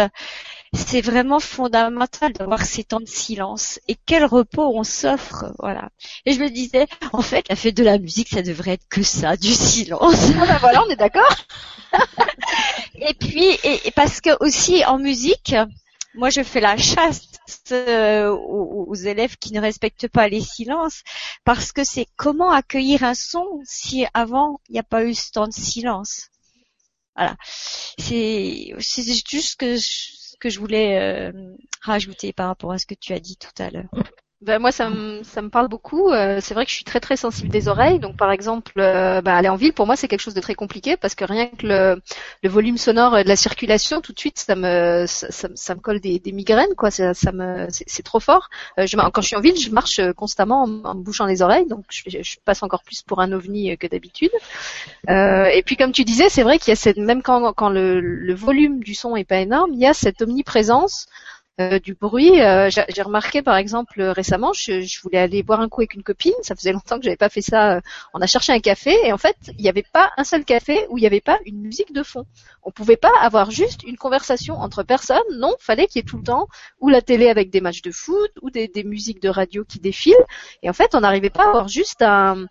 c'est 0.74 1.02
vraiment 1.02 1.42
fondamental 1.42 2.32
d'avoir 2.32 2.64
ces 2.64 2.86
temps 2.86 3.02
de 3.02 3.08
silence. 3.08 3.80
Et 3.90 3.98
quel 4.06 4.24
repos 4.24 4.72
on 4.74 4.86
s'offre, 4.86 5.54
voilà. 5.60 5.90
Et 6.26 6.32
je 6.32 6.40
me 6.40 6.50
disais, 6.50 6.88
en 7.12 7.22
fait, 7.22 7.50
la 7.50 7.58
fête 7.58 7.76
de 7.76 7.84
la 7.84 7.98
musique, 7.98 8.30
ça 8.30 8.42
devrait 8.42 8.72
être 8.72 8.88
que 8.90 9.04
ça, 9.04 9.36
du 9.36 9.50
silence. 9.54 10.16
Ah 10.42 10.46
bah 10.46 10.58
voilà, 10.62 10.84
on 10.86 10.90
est 10.90 10.96
d'accord. 10.96 11.36
et 12.96 13.14
puis, 13.14 13.58
et 13.64 13.92
parce 13.92 14.22
que 14.22 14.30
aussi 14.40 14.86
en 14.86 15.00
musique, 15.00 15.54
moi, 16.20 16.30
je 16.30 16.44
fais 16.44 16.60
la 16.60 16.78
chasse 16.78 17.22
aux, 17.72 18.94
élèves 18.94 19.38
qui 19.38 19.54
ne 19.54 19.62
respectent 19.62 20.10
pas 20.10 20.28
les 20.28 20.42
silences, 20.42 21.02
parce 21.46 21.72
que 21.72 21.84
c'est 21.84 22.08
comment 22.18 22.52
accueillir 22.52 23.04
un 23.04 23.14
son 23.14 23.62
si 23.64 24.06
avant 24.14 24.60
il 24.70 24.74
n'y 24.74 24.80
a 24.80 24.84
pas 24.84 25.06
eu 25.06 25.14
ce 25.14 25.32
temps 25.32 25.48
de 25.48 25.54
silence. 25.54 26.30
Voilà, 27.16 27.36
c'est 27.98 28.76
juste 28.80 29.60
que 29.60 29.78
que 30.40 30.50
je 30.50 30.60
voulais 30.60 30.98
euh, 30.98 31.32
rajouter 31.82 32.32
par 32.32 32.48
rapport 32.48 32.72
à 32.72 32.78
ce 32.78 32.86
que 32.86 32.96
tu 32.96 33.12
as 33.14 33.20
dit 33.20 33.38
tout 33.38 33.62
à 33.62 33.70
l'heure. 33.70 33.90
Ben 34.42 34.58
moi 34.58 34.72
ça 34.72 34.90
me 34.90 35.22
ça 35.24 35.42
me 35.42 35.50
parle 35.50 35.68
beaucoup. 35.68 36.12
Euh, 36.12 36.40
c'est 36.42 36.54
vrai 36.54 36.64
que 36.64 36.72
je 36.72 36.76
suis 36.76 36.86
très 36.86 37.02
très 37.02 37.18
sensible 37.18 37.50
des 37.50 37.68
oreilles. 37.68 38.00
Donc 38.00 38.16
par 38.16 38.32
exemple, 38.32 38.72
euh, 38.78 39.20
ben, 39.20 39.34
aller 39.34 39.50
en 39.50 39.58
ville 39.58 39.74
pour 39.74 39.86
moi 39.86 39.98
c'est 39.98 40.08
quelque 40.08 40.22
chose 40.22 40.34
de 40.34 40.40
très 40.40 40.56
compliqué 40.56 40.96
parce 40.96 41.14
que 41.14 41.26
rien 41.26 41.48
que 41.48 41.68
le, 41.68 42.02
le 42.42 42.50
volume 42.50 42.78
sonore 42.78 43.18
de 43.18 43.28
la 43.28 43.36
circulation 43.36 44.00
tout 44.00 44.14
de 44.14 44.20
suite 44.20 44.40
ça 44.40 44.56
me 44.56 45.04
ça, 45.08 45.28
ça, 45.54 45.76
me 45.76 45.82
colle 45.82 46.00
des, 46.00 46.20
des, 46.20 46.32
migraines 46.32 46.74
quoi. 46.78 46.90
Ça, 46.90 47.14
ça 47.14 47.34
me 47.34 47.68
c'est 47.70 48.04
trop 48.04 48.22
fort. 48.22 48.50
Euh, 48.80 48.88
je, 48.88 48.96
quand 48.96 49.22
je 49.22 49.28
suis 49.28 49.36
en 49.36 49.42
ville 49.42 49.60
je 49.60 49.72
marche 49.72 50.00
constamment 50.14 50.64
en, 50.64 50.68
me 50.96 51.04
bouchant 51.04 51.26
les 51.26 51.42
oreilles 51.42 51.68
donc 51.68 51.84
je, 51.90 52.04
je, 52.10 52.38
passe 52.46 52.64
encore 52.64 52.84
plus 52.84 53.02
pour 53.02 53.20
un 53.20 53.34
ovni 53.34 53.78
que 53.78 53.88
d'habitude. 53.88 54.32
et 55.10 55.64
puis 55.66 55.76
comme 55.76 55.92
tu 55.92 56.06
disais 56.06 56.30
c'est 56.30 56.44
vrai 56.44 56.60
qu'il 56.60 56.70
y 56.70 56.72
a 56.72 56.78
cette 56.78 56.98
même 56.98 57.22
quand 57.22 57.52
quand 57.52 57.70
le, 57.70 58.00
le 58.00 58.34
volume 58.36 58.82
du 58.84 58.96
son 58.96 59.18
est 59.18 59.26
pas 59.26 59.40
énorme 59.40 59.74
il 59.74 59.80
y 59.80 59.86
a 59.86 59.94
cette 59.94 60.22
omniprésence 60.22 61.08
euh, 61.60 61.80
du 61.80 61.94
bruit. 61.94 62.42
Euh, 62.42 62.70
j'ai 62.70 63.02
remarqué 63.02 63.42
par 63.42 63.58
exemple 63.58 64.02
récemment, 64.02 64.54
je, 64.54 65.02
voulais 65.02 65.18
aller 65.18 65.44
boire 65.44 65.60
un 65.60 65.68
coup 65.68 65.82
avec 65.82 65.94
une 65.94 66.04
copine. 66.04 66.34
Ça 66.42 66.56
faisait 66.56 66.72
longtemps 66.72 66.98
que 66.98 67.04
j'avais 67.04 67.18
pas 67.18 67.28
fait 67.28 67.42
ça. 67.42 67.76
Euh, 67.76 67.82
on 68.14 68.22
a 68.22 68.28
cherché 68.28 68.54
un 68.54 68.60
café 68.60 68.96
et 69.04 69.12
en 69.12 69.18
fait, 69.18 69.36
il 69.58 69.62
n'y 69.62 69.68
avait 69.68 69.84
pas 69.84 70.12
un 70.16 70.24
seul 70.24 70.46
café 70.46 70.86
où 70.90 70.98
il 70.98 71.02
n'y 71.02 71.08
avait 71.08 71.20
pas 71.20 71.38
une 71.46 71.60
musique 71.60 71.92
de 71.92 72.02
fond. 72.02 72.26
On 72.64 72.72
pouvait 72.72 72.98
pas 72.98 73.12
avoir 73.20 73.52
juste 73.52 73.84
une 73.84 73.98
conversation 73.98 74.56
entre 74.56 74.84
personnes. 74.84 75.20
Non, 75.34 75.54
fallait 75.60 75.88
qu'il 75.88 76.00
y 76.00 76.04
ait 76.04 76.08
tout 76.08 76.18
le 76.18 76.24
temps 76.24 76.48
ou 76.80 76.88
la 76.88 77.02
télé 77.02 77.30
avec 77.30 77.50
des 77.50 77.60
matchs 77.60 77.82
de 77.82 77.92
foot 77.92 78.32
ou 78.42 78.50
des, 78.50 78.70
musiques 78.86 79.22
de 79.22 79.30
radio 79.30 79.66
qui 79.66 79.80
défilent. 79.80 80.16
Et 80.64 80.70
en 80.70 80.74
fait, 80.74 80.96
on 80.96 81.02
n'arrivait 81.02 81.30
pas 81.30 81.44
à 81.44 81.48
avoir 81.50 81.68
juste 81.68 82.02
un, 82.02 82.46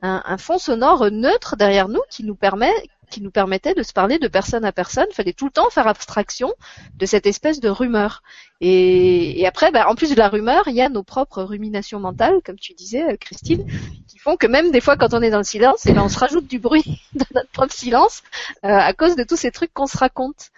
un, 0.00 0.38
fond 0.38 0.58
sonore 0.58 1.10
neutre 1.10 1.56
derrière 1.56 1.88
nous 1.88 2.00
qui 2.10 2.24
nous 2.24 2.34
permet 2.34 2.72
qui 3.10 3.20
nous 3.20 3.30
permettait 3.30 3.74
de 3.74 3.82
se 3.82 3.92
parler 3.92 4.18
de 4.18 4.28
personne 4.28 4.64
à 4.64 4.72
personne. 4.72 5.06
Il 5.10 5.14
fallait 5.14 5.32
tout 5.32 5.46
le 5.46 5.50
temps 5.50 5.70
faire 5.70 5.86
abstraction 5.86 6.52
de 6.96 7.06
cette 7.06 7.26
espèce 7.26 7.60
de 7.60 7.68
rumeur. 7.68 8.22
Et, 8.60 9.46
après, 9.46 9.70
bah, 9.70 9.88
en 9.88 9.94
plus 9.94 10.10
de 10.10 10.16
la 10.16 10.28
rumeur, 10.28 10.66
il 10.68 10.74
y 10.74 10.80
a 10.80 10.88
nos 10.88 11.02
propres 11.02 11.42
ruminations 11.42 12.00
mentales, 12.00 12.40
comme 12.44 12.58
tu 12.58 12.74
disais, 12.74 13.04
euh, 13.04 13.16
Christine, 13.16 13.66
qui 14.08 14.18
font 14.18 14.36
que 14.36 14.46
même 14.46 14.70
des 14.70 14.80
fois, 14.80 14.96
quand 14.96 15.14
on 15.14 15.22
est 15.22 15.30
dans 15.30 15.38
le 15.38 15.44
silence, 15.44 15.86
et 15.86 15.90
eh 15.90 15.92
ben, 15.92 16.02
on 16.02 16.08
se 16.08 16.18
rajoute 16.18 16.46
du 16.46 16.58
bruit 16.58 17.02
dans 17.14 17.26
notre 17.34 17.50
propre 17.50 17.72
silence 17.72 18.22
euh, 18.64 18.68
à 18.68 18.92
cause 18.92 19.16
de 19.16 19.24
tous 19.24 19.36
ces 19.36 19.50
trucs 19.50 19.72
qu'on 19.72 19.86
se 19.86 19.98
raconte. 19.98 20.50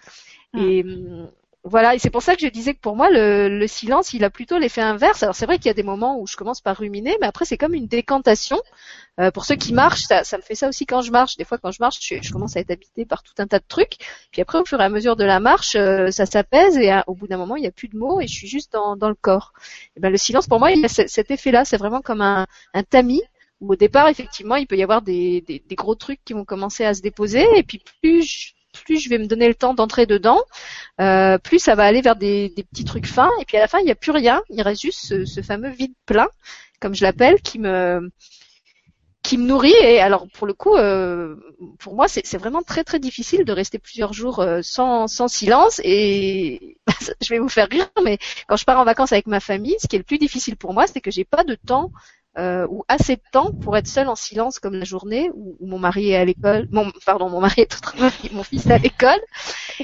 Hmm. 0.53 0.59
Et, 0.59 0.85
voilà, 1.65 1.93
et 1.93 1.99
c'est 1.99 2.09
pour 2.09 2.21
ça 2.21 2.35
que 2.35 2.41
je 2.41 2.47
disais 2.47 2.73
que 2.73 2.79
pour 2.79 2.95
moi, 2.95 3.09
le, 3.11 3.67
silence, 3.67 4.13
il 4.13 4.23
a 4.23 4.29
plutôt 4.29 4.57
l'effet 4.57 4.81
inverse. 4.81 5.23
Alors 5.23 5.35
c'est 5.35 5.45
vrai 5.45 5.57
qu'il 5.57 5.65
y 5.65 5.69
a 5.69 5.73
des 5.73 5.83
moments 5.83 6.17
où 6.17 6.25
je 6.25 6.37
commence 6.37 6.61
par 6.61 6.77
ruminer, 6.77 7.17
mais 7.19 7.27
après 7.27 7.43
c'est 7.43 7.57
comme 7.57 7.73
une 7.73 7.87
décantation. 7.87 8.61
Euh, 9.19 9.29
pour 9.29 9.43
ceux 9.43 9.55
qui 9.55 9.73
marchent, 9.73 10.03
ça, 10.03 10.37
me 10.37 10.41
fait 10.41 10.55
ça 10.55 10.69
aussi 10.69 10.85
quand 10.85 11.01
je 11.01 11.11
marche. 11.11 11.35
Des 11.35 11.43
fois, 11.43 11.57
quand 11.57 11.71
je 11.71 11.79
marche, 11.81 11.99
je, 12.01 12.31
commence 12.31 12.55
à 12.55 12.61
être 12.61 12.71
habité 12.71 13.05
par 13.05 13.23
tout 13.23 13.33
un 13.39 13.47
tas 13.47 13.59
de 13.59 13.65
trucs. 13.67 13.97
Puis 14.31 14.41
après, 14.41 14.57
au 14.57 14.65
fur 14.65 14.79
et 14.79 14.83
à 14.85 14.89
mesure 14.89 15.17
de 15.17 15.25
la 15.25 15.41
marche, 15.41 15.75
euh, 15.75 16.11
ça 16.11 16.25
s'apaise 16.25 16.77
et 16.77 16.93
au 17.07 17.13
bout 17.13 17.27
d'un 17.27 17.37
moment, 17.37 17.57
il 17.57 17.61
n'y 17.61 17.67
a 17.67 17.71
plus 17.71 17.89
de 17.89 17.97
mots 17.97 18.21
et 18.21 18.27
je 18.27 18.33
suis 18.33 18.47
juste 18.47 18.71
dans, 18.71 18.95
le 19.09 19.15
corps. 19.15 19.51
Et 19.97 19.99
ben 19.99 20.09
le 20.09 20.17
silence, 20.17 20.47
pour 20.47 20.59
moi, 20.59 20.71
il 20.71 20.83
a 20.85 20.87
cet 20.87 21.29
effet-là. 21.29 21.65
C'est 21.65 21.77
vraiment 21.77 22.01
comme 22.01 22.21
un, 22.21 22.47
un 22.73 22.83
tamis 22.83 23.21
où 23.59 23.73
au 23.73 23.75
départ, 23.75 24.07
effectivement, 24.07 24.55
il 24.55 24.65
peut 24.65 24.77
y 24.77 24.83
avoir 24.83 25.01
des, 25.01 25.41
des, 25.41 25.61
des, 25.67 25.75
gros 25.75 25.95
trucs 25.95 26.23
qui 26.23 26.31
vont 26.31 26.45
commencer 26.45 26.85
à 26.85 26.93
se 26.93 27.01
déposer, 27.01 27.45
et 27.57 27.63
puis 27.63 27.83
plus 28.01 28.21
je, 28.23 28.53
plus 28.73 28.99
je 28.99 29.09
vais 29.09 29.17
me 29.17 29.27
donner 29.27 29.47
le 29.47 29.55
temps 29.55 29.73
d'entrer 29.73 30.05
dedans, 30.05 30.41
euh, 31.01 31.37
plus 31.37 31.59
ça 31.59 31.75
va 31.75 31.83
aller 31.85 32.01
vers 32.01 32.15
des, 32.15 32.53
petits 32.71 32.85
trucs 32.85 33.07
fins. 33.07 33.31
Et 33.41 33.45
puis 33.45 33.57
à 33.57 33.59
la 33.59 33.67
fin, 33.67 33.79
il 33.79 33.85
n'y 33.85 33.91
a 33.91 33.95
plus 33.95 34.11
rien. 34.11 34.41
Il 34.49 34.61
reste 34.61 34.81
juste 34.81 35.25
ce, 35.25 35.41
fameux 35.41 35.69
vide 35.69 35.93
plein, 36.05 36.27
comme 36.79 36.95
je 36.95 37.03
l'appelle, 37.03 37.41
qui 37.41 37.59
me 37.59 38.09
qui 39.21 39.37
me 39.37 39.45
nourrit. 39.45 39.73
Et 39.83 39.99
alors 39.99 40.27
pour 40.33 40.47
le 40.47 40.53
coup, 40.53 40.75
euh, 40.75 41.35
pour 41.79 41.95
moi, 41.95 42.07
c'est 42.07 42.37
vraiment 42.37 42.63
très 42.63 42.83
très 42.83 42.99
difficile 42.99 43.45
de 43.45 43.51
rester 43.51 43.79
plusieurs 43.79 44.13
jours 44.13 44.39
euh, 44.39 44.61
sans, 44.63 45.07
sans 45.07 45.27
silence. 45.27 45.81
Et 45.83 46.77
je 47.21 47.29
vais 47.29 47.39
vous 47.39 47.49
faire 47.49 47.67
rire, 47.69 47.89
mais 48.03 48.17
quand 48.47 48.55
je 48.55 48.65
pars 48.65 48.79
en 48.79 48.85
vacances 48.85 49.11
avec 49.11 49.27
ma 49.27 49.39
famille, 49.39 49.75
ce 49.79 49.87
qui 49.87 49.95
est 49.95 49.99
le 49.99 50.05
plus 50.05 50.19
difficile 50.19 50.57
pour 50.57 50.73
moi, 50.73 50.87
c'est 50.87 51.01
que 51.01 51.11
j'ai 51.11 51.25
pas 51.25 51.43
de 51.43 51.55
temps 51.55 51.91
euh, 52.37 52.67
ou 52.69 52.83
assez 52.87 53.15
de 53.15 53.21
temps 53.31 53.51
pour 53.51 53.75
être 53.75 53.87
seule 53.87 54.07
en 54.07 54.15
silence 54.15 54.59
comme 54.59 54.75
la 54.75 54.85
journée 54.85 55.31
où, 55.33 55.57
mon 55.61 55.79
mari 55.79 56.11
est 56.11 56.15
à 56.15 56.25
l'école, 56.25 56.67
mon, 56.71 56.91
pardon, 57.05 57.27
mon 57.29 57.41
mari 57.41 57.61
est 57.61 58.31
mon 58.31 58.43
fils 58.43 58.67
est 58.67 58.71
à 58.71 58.77
l'école, 58.77 59.19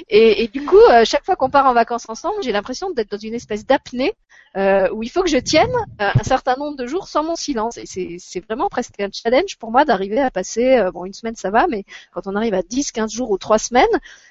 et, 0.09 0.43
et, 0.43 0.47
du 0.47 0.63
coup, 0.63 0.79
euh, 0.91 1.03
chaque 1.05 1.25
fois 1.25 1.35
qu'on 1.35 1.49
part 1.49 1.65
en 1.65 1.73
vacances 1.73 2.07
ensemble, 2.07 2.43
j'ai 2.43 2.51
l'impression 2.51 2.91
d'être 2.91 3.11
dans 3.11 3.17
une 3.17 3.33
espèce 3.33 3.65
d'apnée 3.65 4.13
euh, 4.57 4.87
où 4.93 5.01
il 5.01 5.09
faut 5.09 5.23
que 5.23 5.29
je 5.29 5.37
tienne 5.37 5.73
euh, 6.01 6.09
un 6.13 6.23
certain 6.23 6.55
nombre 6.55 6.77
de 6.77 6.85
jours 6.85 7.07
sans 7.07 7.23
mon 7.23 7.35
silence, 7.35 7.77
et 7.77 8.17
c'est 8.19 8.45
vraiment 8.45 8.69
presque 8.69 8.99
un 8.99 9.09
challenge 9.11 9.57
pour 9.57 9.71
moi 9.71 9.83
d'arriver 9.83 10.21
à 10.21 10.29
passer, 10.29 10.81
bon, 10.93 11.05
une 11.05 11.13
semaine 11.13 11.35
ça 11.35 11.49
va, 11.49 11.65
mais 11.67 11.83
quand 12.13 12.27
on 12.27 12.35
arrive 12.35 12.53
à 12.53 12.61
10, 12.61 12.91
15 12.91 13.11
jours 13.11 13.31
ou 13.31 13.37
3 13.39 13.57
semaines 13.57 13.85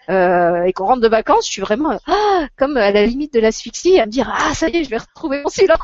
et 0.08 0.72
qu'on 0.72 0.86
rentre 0.86 1.02
de 1.02 1.08
vacances, 1.08 1.46
je 1.46 1.52
suis 1.52 1.62
vraiment 1.62 1.98
ah, 2.06 2.46
comme 2.56 2.76
à 2.76 2.92
la 2.92 3.04
limite 3.04 3.34
de 3.34 3.40
l'asphyxie 3.40 3.98
à 3.98 4.06
me 4.06 4.10
dire 4.10 4.32
ah 4.32 4.54
ça 4.54 4.68
y 4.68 4.76
est, 4.76 4.84
je 4.84 4.90
vais 4.90 4.98
retrouver 4.98 5.42
mon 5.42 5.50
silence. 5.50 5.78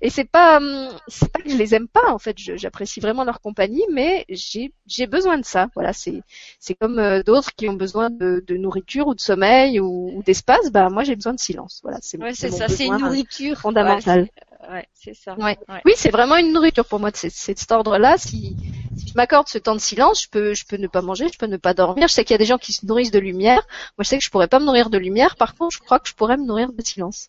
Et 0.00 0.10
c'est 0.10 0.24
pas, 0.24 0.58
hum, 0.58 0.88
c'est 1.08 1.30
pas 1.30 1.40
que 1.40 1.50
je 1.50 1.56
les 1.56 1.74
aime 1.74 1.88
pas 1.88 2.12
en 2.12 2.18
fait. 2.18 2.36
J'apprécie 2.38 3.00
vraiment 3.00 3.24
leur 3.24 3.40
compagnie, 3.40 3.84
mais 3.90 4.24
j'ai, 4.28 4.72
j'ai 4.86 5.06
besoin 5.06 5.38
de 5.38 5.44
ça. 5.44 5.68
Voilà, 5.74 5.92
c'est, 5.92 6.22
c'est 6.58 6.74
comme 6.74 6.98
euh, 6.98 7.22
d'autres 7.22 7.54
qui 7.54 7.68
ont 7.68 7.74
besoin 7.74 8.10
de, 8.10 8.42
de, 8.46 8.56
nourriture 8.56 9.08
ou 9.08 9.14
de 9.14 9.20
sommeil 9.20 9.80
ou, 9.80 10.22
d'espace. 10.24 10.70
Bah 10.70 10.88
moi 10.90 11.04
j'ai 11.04 11.16
besoin 11.16 11.34
de 11.34 11.40
silence. 11.40 11.80
Voilà, 11.82 11.98
c'est, 12.00 12.18
ouais, 12.18 12.34
c'est 12.34 12.50
ça, 12.50 12.68
c'est 12.68 12.86
une 12.86 12.98
nourriture 12.98 13.58
fondamentale. 13.58 14.28
Ouais, 14.70 14.86
c'est 14.94 15.14
ça. 15.14 15.34
Ouais. 15.34 15.58
Oui, 15.84 15.92
c'est 15.96 16.10
vraiment 16.10 16.36
une 16.36 16.52
nourriture 16.52 16.84
pour 16.84 17.00
moi. 17.00 17.10
C'est, 17.12 17.30
c'est 17.30 17.54
de 17.54 17.58
cet 17.58 17.72
ordre-là. 17.72 18.16
Si, 18.16 18.56
si 18.96 19.08
je 19.08 19.14
m'accorde 19.14 19.48
ce 19.48 19.58
temps 19.58 19.74
de 19.74 19.80
silence, 19.80 20.22
je 20.22 20.28
peux, 20.28 20.54
je 20.54 20.64
peux 20.64 20.76
ne 20.76 20.86
pas 20.86 21.02
manger, 21.02 21.26
je 21.32 21.38
peux 21.38 21.46
ne 21.46 21.56
pas 21.56 21.74
dormir. 21.74 22.06
Je 22.06 22.14
sais 22.14 22.24
qu'il 22.24 22.34
y 22.34 22.36
a 22.36 22.38
des 22.38 22.44
gens 22.44 22.58
qui 22.58 22.72
se 22.72 22.86
nourrissent 22.86 23.10
de 23.10 23.18
lumière. 23.18 23.60
Moi, 23.98 24.04
je 24.04 24.08
sais 24.08 24.18
que 24.18 24.24
je 24.24 24.30
pourrais 24.30 24.46
pas 24.46 24.60
me 24.60 24.64
nourrir 24.64 24.88
de 24.88 24.98
lumière. 24.98 25.34
Par 25.36 25.56
contre, 25.56 25.74
je 25.74 25.80
crois 25.80 25.98
que 25.98 26.08
je 26.08 26.14
pourrais 26.14 26.36
me 26.36 26.44
nourrir 26.44 26.72
de 26.72 26.82
silence. 26.82 27.28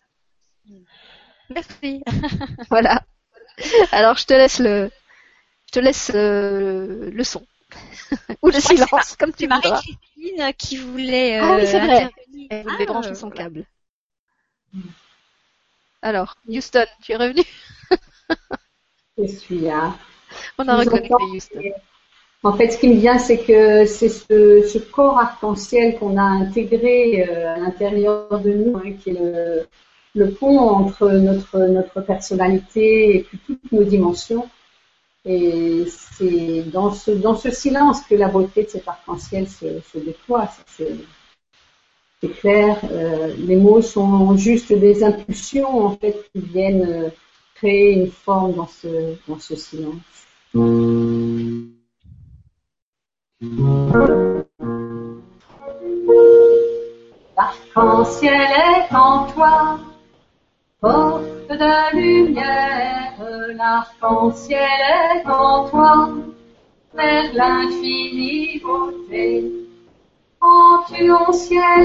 Merci. 1.50 2.02
voilà. 2.70 3.02
Alors 3.92 4.16
je 4.16 4.24
te 4.26 4.34
laisse 4.34 4.58
le, 4.58 4.90
je 5.66 5.72
te 5.72 5.78
laisse 5.78 6.10
euh, 6.14 7.10
le 7.10 7.24
son 7.24 7.46
ou 8.42 8.48
le 8.48 8.60
silence, 8.60 9.16
comme 9.18 9.32
tu 9.32 9.46
voudras. 9.46 9.70
Marie-Christine 9.70 10.52
qui 10.58 10.76
voulait. 10.76 11.38
ah 11.38 11.56
oui, 11.56 11.66
c'est 11.66 11.80
euh, 11.80 11.84
vrai. 11.84 12.10
Elle 12.50 12.62
voulait 12.62 12.86
ah, 12.88 12.92
brancher 12.92 13.14
son 13.14 13.30
câble. 13.30 13.64
Alors, 16.02 16.36
Houston, 16.48 16.86
tu 17.02 17.12
es 17.12 17.16
revenu? 17.16 17.42
Je 19.18 19.26
suis 19.26 19.60
là. 19.60 19.94
On 20.58 20.68
a 20.68 20.76
reconnecté 20.76 21.14
Houston. 21.32 21.60
En 22.42 22.52
fait, 22.52 22.70
ce 22.70 22.78
qui 22.78 22.88
me 22.88 22.96
vient, 22.96 23.18
c'est 23.18 23.38
que 23.38 23.86
c'est 23.86 24.10
ce, 24.10 24.78
corps 24.78 25.18
arc-en-ciel 25.18 25.98
qu'on 25.98 26.18
a 26.18 26.22
intégré 26.22 27.26
euh, 27.26 27.54
à 27.54 27.58
l'intérieur 27.58 28.38
de 28.38 28.52
nous, 28.52 28.76
hein, 28.76 28.92
qui 29.02 29.10
est 29.10 29.12
le, 29.14 29.66
le 30.14 30.30
pont 30.30 30.58
entre 30.58 31.10
notre, 31.10 31.58
notre 31.58 32.00
personnalité 32.00 33.16
et 33.16 33.26
toutes 33.46 33.72
nos 33.72 33.84
dimensions. 33.84 34.48
Et 35.24 35.84
c'est 35.88 36.62
dans 36.70 36.92
ce, 36.92 37.10
dans 37.10 37.34
ce 37.34 37.50
silence 37.50 38.02
que 38.02 38.14
la 38.14 38.28
beauté 38.28 38.64
de 38.64 38.68
cet 38.68 38.86
arc-en-ciel 38.86 39.48
se, 39.48 39.80
se 39.92 39.98
déploie. 39.98 40.50
C'est 40.76 42.28
clair. 42.40 42.78
Euh, 42.90 43.34
les 43.38 43.56
mots 43.56 43.82
sont 43.82 44.36
juste 44.36 44.72
des 44.72 45.02
impulsions 45.02 45.86
en 45.86 45.96
fait 45.96 46.30
qui 46.32 46.40
viennent 46.40 46.86
euh, 46.88 47.08
créer 47.54 47.92
une 47.92 48.10
forme 48.10 48.54
dans 48.54 48.66
ce, 48.66 49.14
dans 49.26 49.38
ce 49.38 49.56
silence. 49.56 49.94
L'arc-en-ciel 57.36 58.34
est 58.34 58.94
en 58.94 59.26
toi, 59.26 59.80
porte 60.84 61.48
de 61.48 61.96
lumière. 61.96 63.14
L'arc-en-ciel 63.56 64.80
est 65.14 65.26
en 65.26 65.68
toi, 65.70 66.08
vers 66.94 67.32
l'infini 67.32 68.60
beauté. 68.60 69.50
En 70.40 71.32
ciel 71.32 71.84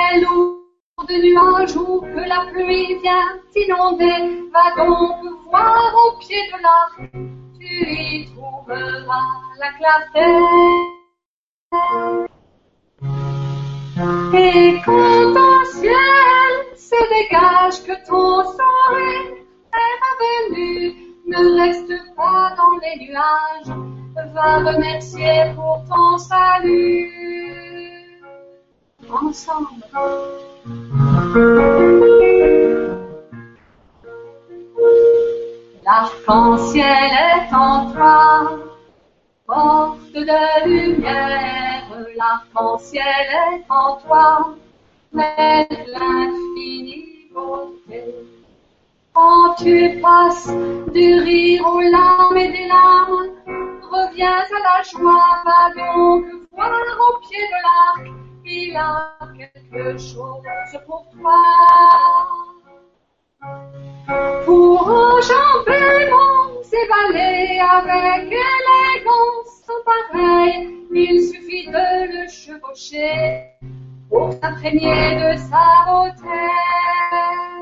est 0.00 0.20
lourd 0.20 1.06
de 1.08 1.16
nuages 1.24 1.76
où 1.76 2.00
que 2.00 2.22
la 2.32 2.40
pluie 2.50 2.98
vient 3.02 3.30
inonder, 3.56 4.20
va 4.52 4.66
donc 4.76 5.16
voir 5.50 5.90
au 6.02 6.18
pied 6.18 6.42
de 6.52 6.58
l'arc, 6.64 6.96
tu 7.58 7.74
y 8.10 8.26
trouveras 8.26 9.28
la 9.62 9.70
clarté. 9.78 10.28
Et 14.34 14.82
quand 14.84 15.64
ciel 15.64 16.33
se 16.90 16.98
dégage, 17.14 17.82
que 17.86 17.96
ton 18.06 18.44
soleil 18.58 19.42
est 19.72 19.96
revenu, 20.04 20.74
ne 21.26 21.40
reste 21.60 21.94
pas 22.14 22.54
dans 22.56 22.76
les 22.82 22.96
nuages, 23.06 23.72
va 24.34 24.58
remercier 24.70 25.52
pour 25.54 25.82
ton 25.88 26.18
salut. 26.18 27.10
Ensemble. 29.10 29.84
L'arc-en-ciel 35.84 37.10
est 37.30 37.54
en 37.54 37.92
toi, 37.92 38.58
porte 39.46 40.12
de 40.12 40.68
lumière. 40.68 41.84
L'arc-en-ciel 42.16 43.26
est 43.52 43.64
en 43.70 43.96
toi, 43.96 44.54
mais. 45.12 45.68
Quand 49.14 49.54
tu 49.54 50.00
passes 50.02 50.48
du 50.92 51.14
rire 51.20 51.66
aux 51.66 51.80
larmes 51.80 52.36
et 52.36 52.50
des 52.50 52.66
larmes, 52.66 53.30
reviens 53.82 54.28
à 54.28 54.58
la 54.62 54.82
joie, 54.82 55.42
va 55.44 55.70
donc 55.74 56.24
voir 56.50 56.70
au 56.70 57.20
pied 57.20 57.38
de 57.38 57.62
l'arc 57.62 58.24
il 58.46 58.76
a 58.76 59.16
quelque 59.36 59.96
chose 59.98 60.80
pour 60.86 61.06
toi. 61.12 61.42
Pour 64.44 64.86
enjamber 64.86 66.10
ces 66.62 66.86
vallées 66.88 67.58
avec 67.58 68.24
élégance 68.24 69.62
sans 69.66 69.82
pareil, 69.84 70.68
il 70.92 71.22
suffit 71.22 71.66
de 71.68 72.22
le 72.22 72.28
chevaucher 72.28 73.44
pour 74.10 74.32
s'imprégner 74.32 75.16
de 75.16 75.36
sa 75.38 75.84
beauté. 75.86 77.53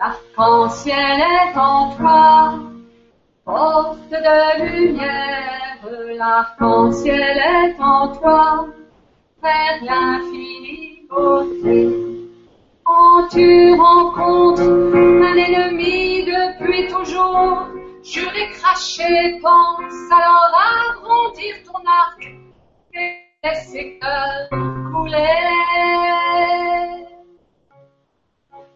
L'arc-en-ciel 0.00 1.20
est 1.20 1.56
en 1.56 1.94
toi, 1.94 2.54
Porte 3.44 4.10
de 4.10 4.62
lumière, 4.64 5.78
l'arc-en-ciel 6.16 7.38
est 7.38 7.80
en 7.80 8.08
toi, 8.08 8.66
vers 9.40 9.84
l'infini 9.84 11.06
beauté. 11.08 11.88
Quand 12.82 13.28
tu 13.30 13.74
rencontres 13.74 14.62
un 14.62 15.36
ennemi 15.36 16.24
depuis 16.24 16.88
toujours, 16.88 17.68
juré 18.02 18.48
cracher, 18.54 19.38
pense 19.40 20.10
alors 20.10 20.52
à 20.54 20.92
grandir 20.94 21.54
ton 21.64 21.78
arc 21.86 22.34
couler. 24.92 25.26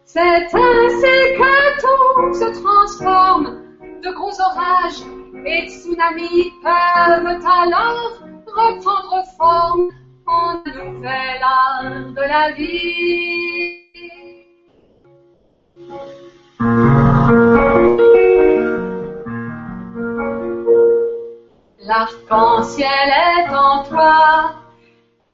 C'est 0.05 0.19
ainsi 0.19 1.15
que 1.37 1.81
tout 1.81 2.33
se 2.33 2.61
transforme 2.61 3.47
de 4.01 4.11
gros 4.11 4.41
orages 4.41 5.03
et 5.45 5.67
tsunamis 5.67 6.51
peuvent 6.63 7.45
alors 7.45 8.23
reprendre 8.47 9.23
forme 9.37 9.89
en 10.25 10.63
nouvel 10.65 11.41
art 11.43 12.13
de 12.15 12.21
la 12.21 12.51
vie. 12.53 13.85
L'arc-en-ciel 21.87 22.87
est 22.89 23.49
en 23.53 23.83
toi, 23.83 24.55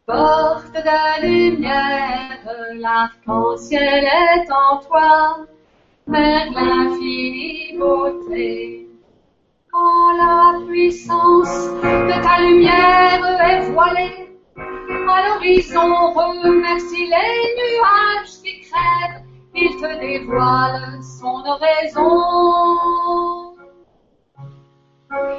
porte 0.05 0.73
de 0.73 1.21
lumière. 1.25 2.39
L'arc-en-ciel 2.73 4.03
est 4.03 4.51
en 4.51 4.79
toi, 4.79 5.45
vers 6.07 6.51
l'infini 6.51 7.77
beauté. 7.77 8.85
Quand 9.71 10.17
la 10.17 10.59
puissance 10.67 11.69
de 11.81 12.21
ta 12.21 12.41
lumière 12.41 13.23
est 13.49 13.71
voilée, 13.71 14.37
à 14.57 15.27
l'horizon 15.27 16.11
remercie 16.11 17.05
les 17.05 17.55
nuages 17.61 18.41
qui 18.43 18.59
crèvent, 18.59 19.23
il 19.55 19.71
te 19.77 19.99
dévoile 20.01 20.99
son 21.01 21.45
oraison. 21.45 23.40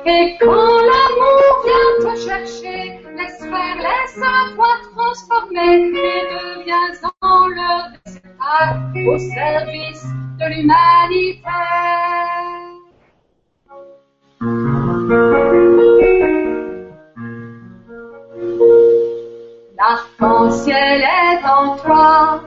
Et 0.05 0.37
quand 0.39 0.81
l'amour 0.89 1.65
vient 1.65 2.13
te 2.13 2.21
chercher, 2.21 3.01
laisse 3.17 3.39
faire, 3.39 3.77
laisse-toi 3.79 4.73
transformer 4.95 5.77
et 5.87 6.23
deviens 6.31 6.93
en 7.23 7.47
le 7.47 7.97
réceptacle 8.05 9.09
au 9.09 9.19
service 9.19 10.05
de 10.39 10.47
l'humanité. 10.51 11.49
L'arc-en-ciel 19.79 21.03
est 21.03 21.45
en 21.47 21.77
toi, 21.77 22.41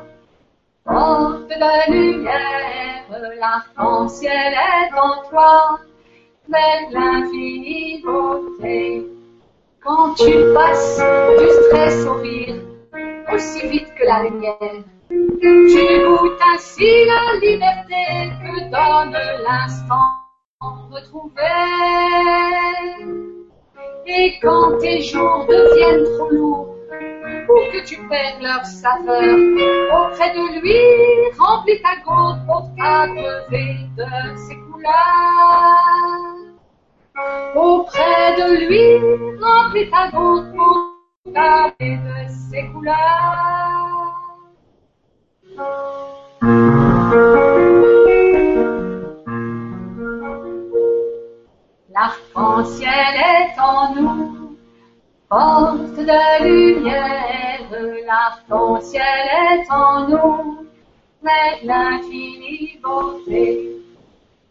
porte 0.83 1.49
de 1.49 1.91
lumière. 1.91 3.05
L'arc-en-ciel 3.39 4.53
est 4.53 4.93
en 4.99 5.29
toi, 5.29 5.79
l'infini 6.47 8.01
beauté. 8.01 9.05
Quand 9.83 10.13
tu 10.15 10.31
passes 10.53 11.01
du 11.39 11.47
stress 11.65 12.05
au 12.07 12.13
rire, 12.15 12.55
aussi 13.33 13.67
vite 13.67 13.93
que 13.95 14.05
la 14.05 14.23
lumière, 14.23 14.83
tu 15.09 16.05
goûtes 16.07 16.41
ainsi 16.53 17.05
la 17.05 17.39
liberté 17.39 18.31
que 18.41 18.59
donne 18.71 19.17
l'instant 19.43 20.15
retrouvé. 20.91 21.41
Et 24.07 24.39
quand 24.41 24.77
tes 24.79 25.01
jours 25.01 25.45
deviennent 25.47 26.03
trop 26.17 26.29
lourds, 26.29 26.75
ou 27.49 27.71
que 27.71 27.85
tu 27.85 27.97
perds 28.07 28.39
leur 28.41 28.65
saveur, 28.65 29.35
auprès 29.93 30.33
de 30.33 30.59
lui, 30.59 31.37
remplis 31.37 31.81
ta 31.81 32.01
gourde 32.03 32.39
pour 32.45 32.69
t'abreuver 32.77 33.77
de 33.97 34.37
ses 34.37 34.64
Auprès 37.55 38.35
de 38.35 38.47
lui, 38.67 38.87
remplis 39.41 39.89
ta 39.89 40.11
pour 40.11 40.43
t'abreuver 41.33 41.97
de 41.97 42.27
ses 42.27 42.65
couleurs. 42.67 42.95
L'arc-en-ciel 51.89 53.15
est 53.15 53.57
en 53.59 53.95
nous, 53.95 54.57
porte 55.29 55.95
de 55.95 56.43
lumière. 56.43 57.71
L'arc-en-ciel 58.05 59.27
est 59.51 59.71
en 59.71 60.09
nous, 60.09 60.67
mais 61.23 61.63
l'infini 61.63 62.77
beauté. 62.83 63.84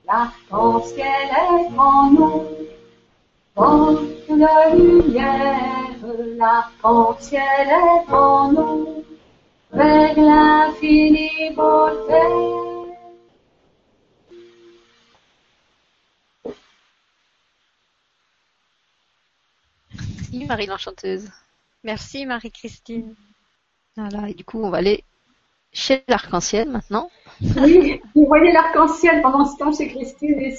L'arc-en-ciel 0.07 1.30
est 1.30 1.78
en 1.78 2.11
nous, 2.11 2.44
porte 3.55 4.02
de 4.28 4.76
lumière. 4.76 5.96
L'arc-en-ciel 6.36 7.68
est 7.68 8.12
en 8.12 8.52
nous, 8.52 9.05
vers 9.72 10.14
l'infini 10.18 11.50
beauté. 11.57 12.64
Merci 20.44 20.46
Marie 20.46 20.66
l'enchanteuse. 20.66 21.30
Merci 21.82 22.26
Marie-Christine. 22.26 23.14
Voilà, 23.96 24.28
et 24.28 24.34
du 24.34 24.44
coup 24.44 24.62
on 24.62 24.68
va 24.68 24.78
aller 24.78 25.05
chez 25.75 26.03
l'arc-en-ciel 26.09 26.70
maintenant. 26.70 27.11
Oui, 27.59 28.01
vous 28.14 28.27
voyez 28.27 28.53
l'arc-en-ciel 28.53 29.20
pendant 29.20 29.45
ce 29.45 29.59
temps 29.59 29.72
chez 29.72 29.89
Christine 29.89 30.41
et 30.41 30.57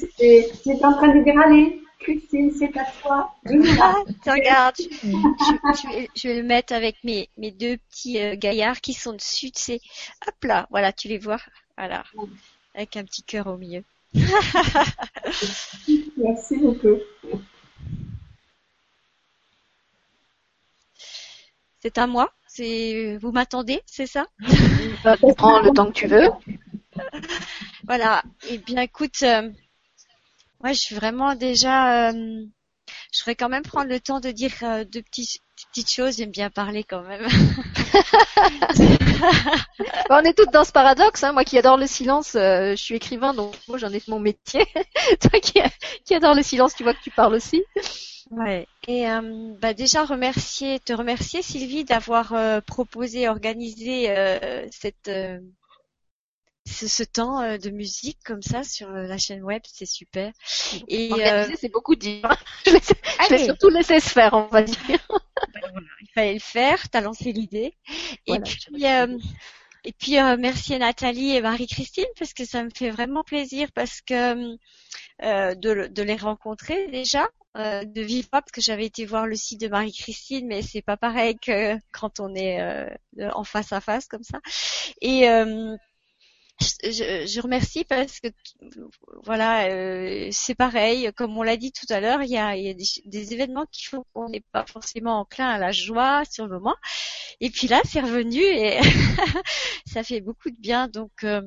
j'étais 0.65 0.85
en 0.85 0.93
train 0.93 1.15
de 1.15 1.23
dire 1.23 1.39
allez, 1.39 1.81
Christine, 1.99 2.51
c'est 2.51 2.77
à 2.77 2.85
toi. 3.01 3.33
Ah, 3.81 3.95
regarde, 4.27 4.75
je, 4.77 4.83
je, 4.83 5.87
vais, 5.87 6.09
je, 6.15 6.27
vais, 6.27 6.35
le 6.35 6.43
mettre 6.43 6.73
avec 6.73 6.97
mes, 7.03 7.29
mes 7.37 7.51
deux 7.51 7.77
petits 7.77 8.19
euh, 8.19 8.35
gaillards 8.35 8.81
qui 8.81 8.93
sont 8.93 9.13
dessus, 9.13 9.51
tu 9.51 9.61
sais. 9.61 9.79
Hop 10.27 10.43
là, 10.43 10.67
voilà, 10.69 10.93
tu 10.93 11.07
les 11.07 11.17
vois. 11.17 11.39
Voilà, 11.77 12.03
avec 12.75 12.95
un 12.97 13.03
petit 13.03 13.23
cœur 13.23 13.47
au 13.47 13.57
milieu. 13.57 13.83
Merci 16.17 16.57
beaucoup. 16.57 16.97
C'est 21.79 21.97
à 21.97 22.07
moi? 22.07 22.31
C'est 22.47 23.17
vous 23.21 23.31
m'attendez, 23.31 23.81
c'est 23.85 24.07
ça? 24.07 24.27
Tu 24.95 25.33
prends 25.35 25.59
le 25.59 25.71
temps 25.71 25.87
que 25.87 25.91
tu 25.91 26.07
veux. 26.07 26.29
voilà. 27.87 28.23
Eh 28.49 28.57
bien, 28.57 28.81
écoute, 28.81 29.21
euh, 29.23 29.49
moi, 30.61 30.73
je 30.73 30.79
suis 30.79 30.95
vraiment 30.95 31.35
déjà. 31.35 32.09
Euh, 32.09 32.43
je 33.11 33.21
voudrais 33.21 33.35
quand 33.35 33.49
même 33.49 33.63
prendre 33.63 33.89
le 33.89 33.99
temps 33.99 34.19
de 34.19 34.31
dire 34.31 34.51
euh, 34.63 34.85
deux 34.85 35.01
petites 35.01 35.41
petites 35.71 35.91
choses. 35.91 36.17
J'aime 36.17 36.31
bien 36.31 36.49
parler 36.49 36.83
quand 36.83 37.01
même. 37.01 37.25
on 40.09 40.19
est 40.19 40.37
toutes 40.37 40.51
dans 40.51 40.65
ce 40.65 40.71
paradoxe. 40.71 41.23
Hein. 41.23 41.31
Moi 41.31 41.45
qui 41.45 41.57
adore 41.57 41.77
le 41.77 41.87
silence, 41.87 42.31
je 42.33 42.75
suis 42.75 42.95
écrivain, 42.95 43.33
donc 43.33 43.55
moi 43.67 43.77
j'en 43.77 43.91
ai 43.91 44.01
mon 44.07 44.19
métier. 44.19 44.65
Toi 45.21 45.39
qui, 45.39 45.61
qui 46.03 46.13
adore 46.13 46.35
le 46.35 46.43
silence, 46.43 46.75
tu 46.75 46.83
vois 46.83 46.93
que 46.93 47.01
tu 47.01 47.11
parles 47.11 47.35
aussi. 47.35 47.63
Ouais. 48.35 48.67
Et 48.87 49.09
euh, 49.09 49.53
bah 49.61 49.73
déjà 49.73 50.03
remercier, 50.03 50.79
te 50.79 50.91
remercier 50.91 51.41
Sylvie 51.41 51.85
d'avoir 51.85 52.33
euh, 52.33 52.59
proposé, 52.59 53.29
organisé 53.29 54.09
euh, 54.09 54.67
cette 54.71 55.09
ce, 56.67 56.87
ce, 56.87 57.03
temps 57.03 57.57
de 57.57 57.69
musique 57.69 58.17
comme 58.25 58.41
ça 58.41 58.63
sur 58.63 58.89
la 58.89 59.17
chaîne 59.17 59.43
web, 59.43 59.61
c'est 59.71 59.85
super. 59.85 60.33
Et 60.87 61.11
c'est 61.59 61.71
beaucoup 61.71 61.95
dire. 61.95 62.27
je 62.65 63.29
l'ai 63.29 63.45
surtout 63.45 63.69
laissé 63.69 63.99
se 63.99 64.09
faire, 64.09 64.33
on 64.33 64.47
va 64.47 64.63
dire. 64.63 64.99
Ben 65.51 65.83
il 65.99 66.07
fallait 66.13 66.33
le 66.33 66.39
faire. 66.39 66.89
T'as 66.89 67.01
lancé 67.01 67.33
l'idée. 67.33 67.73
Et 68.25 68.39
puis 68.39 68.85
et 69.83 69.91
puis 69.91 70.13
merci 70.39 70.73
à 70.73 70.79
Nathalie 70.79 71.35
et 71.35 71.41
Marie-Christine 71.41 72.05
parce 72.17 72.33
que 72.33 72.45
ça 72.45 72.63
me 72.63 72.69
fait 72.73 72.89
vraiment 72.89 73.23
plaisir 73.23 73.67
parce 73.73 74.01
que 74.01 74.57
de, 75.21 75.87
de 75.87 76.03
les 76.03 76.15
rencontrer 76.15 76.87
déjà 76.87 77.27
euh, 77.57 77.85
de 77.85 78.01
vivre 78.01 78.27
parce 78.29 78.51
que 78.51 78.59
j'avais 78.59 78.85
été 78.85 79.05
voir 79.05 79.27
le 79.27 79.35
site 79.37 79.61
de 79.61 79.69
Marie-Christine, 79.69 80.45
mais 80.45 80.61
c'est 80.61 80.81
pas 80.81 80.97
pareil 80.97 81.37
que 81.37 81.77
quand 81.93 82.19
on 82.19 82.35
est 82.35 82.59
euh, 82.59 82.89
en 83.31 83.45
face 83.45 83.71
à 83.71 83.79
face 83.79 84.07
comme 84.07 84.23
ça. 84.23 84.39
Et 84.99 85.29
euh, 85.29 85.73
je, 86.59 87.25
je, 87.25 87.41
remercie 87.41 87.85
parce 87.85 88.19
que 88.19 88.27
voilà, 89.23 89.69
c'est 90.31 90.55
pareil, 90.55 91.09
comme 91.15 91.37
on 91.37 91.43
l'a 91.43 91.55
dit 91.55 91.71
tout 91.71 91.85
à 91.89 92.01
l'heure, 92.01 92.21
il 92.23 92.29
y 92.29 92.37
a, 92.37 92.57
y 92.57 92.69
a 92.69 92.73
des, 92.73 93.33
événements 93.33 93.65
qui 93.71 93.85
font 93.85 94.03
qu'on 94.13 94.27
n'est 94.27 94.43
pas 94.51 94.65
forcément 94.65 95.19
enclin 95.21 95.47
à 95.47 95.57
la 95.57 95.71
joie 95.71 96.23
sur 96.29 96.47
le 96.47 96.55
moment. 96.55 96.75
Et 97.39 97.49
puis 97.49 97.67
là, 97.67 97.81
c'est 97.85 98.01
revenu 98.01 98.41
et 98.41 98.79
ça 99.85 100.03
fait 100.03 100.21
beaucoup 100.21 100.49
de 100.49 100.59
bien. 100.59 100.87
Donc, 100.89 101.11
euh, 101.23 101.41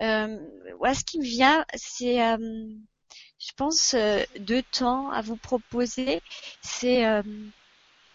ouais, 0.00 0.94
ce 0.94 1.04
qui 1.04 1.18
me 1.18 1.24
vient, 1.24 1.64
c'est 1.74 2.20
je 3.38 3.52
pense, 3.56 3.94
euh, 3.94 4.24
deux 4.40 4.62
temps 4.62 5.10
à 5.10 5.22
vous 5.22 5.36
proposer. 5.36 6.20
C'est 6.60 7.06
euh, 7.06 7.22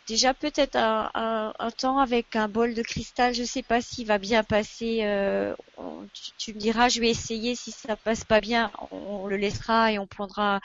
déjà 0.08 0.34
peut-être 0.34 0.76
un, 0.76 1.54
temps 1.78 2.00
avec 2.00 2.36
un 2.36 2.50
bol 2.50 2.74
de 2.74 2.82
cristal. 2.82 3.34
Je 3.34 3.42
ne 3.42 3.48
sais 3.48 3.64
pas 3.64 3.82
s'il 3.82 4.08
va 4.08 4.18
bien 4.18 4.44
passer. 4.44 5.00
Euh, 5.04 5.56
tu, 6.38 6.54
me 6.54 6.60
diras, 6.60 6.90
je 6.90 7.00
vais 7.00 7.10
essayer. 7.10 7.56
Si 7.56 7.72
ça 7.72 7.96
passe 7.96 8.26
pas 8.26 8.42
bien, 8.42 8.72
on, 8.92 9.28
le 9.28 9.38
laissera 9.38 9.92
et 9.94 10.00
on 10.00 10.08
prendra 10.08 10.60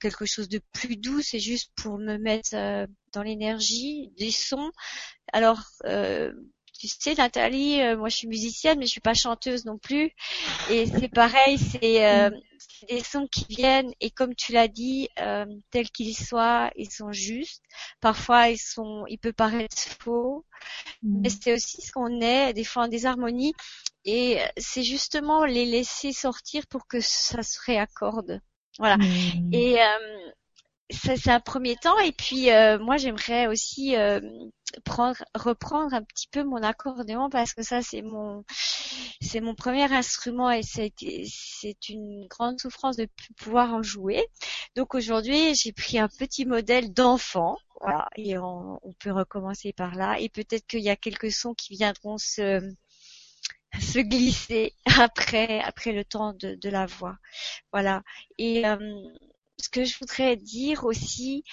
quelque 0.00 0.26
chose 0.26 0.48
de 0.48 0.60
plus 0.72 0.96
doux. 0.96 1.22
C'est 1.22 1.40
juste 1.40 1.70
pour 1.76 1.98
me 1.98 2.16
mettre 2.18 2.56
dans 3.12 3.22
l'énergie 3.22 4.10
des 4.18 4.32
sons. 4.32 4.72
Alors, 5.32 5.62
tu 6.88 6.96
sais, 6.98 7.14
Nathalie, 7.14 7.80
moi 7.96 8.08
je 8.08 8.16
suis 8.16 8.28
musicienne, 8.28 8.78
mais 8.78 8.86
je 8.86 8.90
suis 8.90 9.00
pas 9.00 9.14
chanteuse 9.14 9.64
non 9.64 9.78
plus. 9.78 10.10
Et 10.70 10.86
c'est 10.86 11.08
pareil, 11.08 11.58
c'est 11.58 12.30
des 12.88 13.02
sons 13.02 13.26
qui 13.26 13.46
viennent 13.48 13.92
et 14.00 14.10
comme 14.10 14.34
tu 14.34 14.52
l'as 14.52 14.68
dit, 14.68 15.08
euh, 15.20 15.46
tels 15.70 15.90
qu'ils 15.90 16.16
soient, 16.16 16.70
ils 16.76 16.90
sont 16.90 17.12
justes. 17.12 17.62
Parfois, 18.00 18.48
ils 18.48 18.58
sont, 18.58 19.04
ils 19.08 19.18
peuvent 19.18 19.32
paraître 19.32 19.76
faux, 20.00 20.44
mm. 21.02 21.20
mais 21.22 21.28
c'est 21.30 21.54
aussi 21.54 21.82
ce 21.82 21.92
qu'on 21.92 22.20
est, 22.20 22.52
des 22.52 22.64
fois 22.64 22.84
en 22.84 22.88
désharmonie. 22.88 23.54
Et 24.04 24.38
c'est 24.56 24.82
justement 24.82 25.44
les 25.44 25.64
laisser 25.64 26.12
sortir 26.12 26.66
pour 26.66 26.86
que 26.86 27.00
ça 27.00 27.42
se 27.42 27.58
réaccorde. 27.64 28.40
Voilà. 28.78 28.96
Mm. 28.96 29.52
Et 29.52 29.80
euh, 29.80 30.30
ça, 30.90 31.16
c'est 31.16 31.30
un 31.30 31.40
premier 31.40 31.76
temps. 31.76 31.98
Et 32.00 32.12
puis, 32.12 32.50
euh, 32.50 32.78
moi, 32.78 32.96
j'aimerais 32.96 33.46
aussi 33.46 33.96
euh, 33.96 34.20
prendre, 34.84 35.22
reprendre 35.34 35.94
un 35.94 36.02
petit 36.02 36.28
peu 36.28 36.44
mon 36.44 36.62
accordéon 36.62 37.28
parce 37.30 37.54
que 37.54 37.62
ça, 37.62 37.82
c'est 37.82 38.02
mon, 38.02 38.44
c'est 39.20 39.40
mon 39.40 39.54
premier 39.54 39.92
instrument 39.92 40.50
et 40.50 40.62
c'est, 40.62 40.92
une 41.88 42.26
grande 42.28 42.60
souffrance 42.60 42.96
de 42.96 43.08
pouvoir 43.38 43.74
en 43.74 43.82
jouer. 43.82 44.26
Donc 44.76 44.94
aujourd'hui, 44.94 45.54
j'ai 45.54 45.72
pris 45.72 45.98
un 45.98 46.08
petit 46.08 46.44
modèle 46.44 46.92
d'enfant. 46.92 47.56
Voilà, 47.80 48.08
et 48.16 48.38
on, 48.38 48.78
peut 49.00 49.10
recommencer 49.12 49.72
par 49.72 49.94
là. 49.94 50.18
Et 50.20 50.28
peut-être 50.28 50.66
qu'il 50.66 50.80
y 50.80 50.90
a 50.90 50.96
quelques 50.96 51.32
sons 51.32 51.54
qui 51.54 51.74
viendront 51.74 52.18
se 52.18 52.60
se 53.80 53.98
glisser 54.00 54.74
après 55.00 55.60
après 55.60 55.92
le 55.92 56.04
temps 56.04 56.34
de, 56.34 56.54
de 56.54 56.68
la 56.68 56.86
voix. 56.86 57.16
Voilà. 57.72 58.02
Et 58.38 58.66
euh, 58.66 58.78
ce 59.62 59.68
que 59.68 59.84
je 59.84 59.98
voudrais 59.98 60.36
dire 60.36 60.84
aussi, 60.84 61.44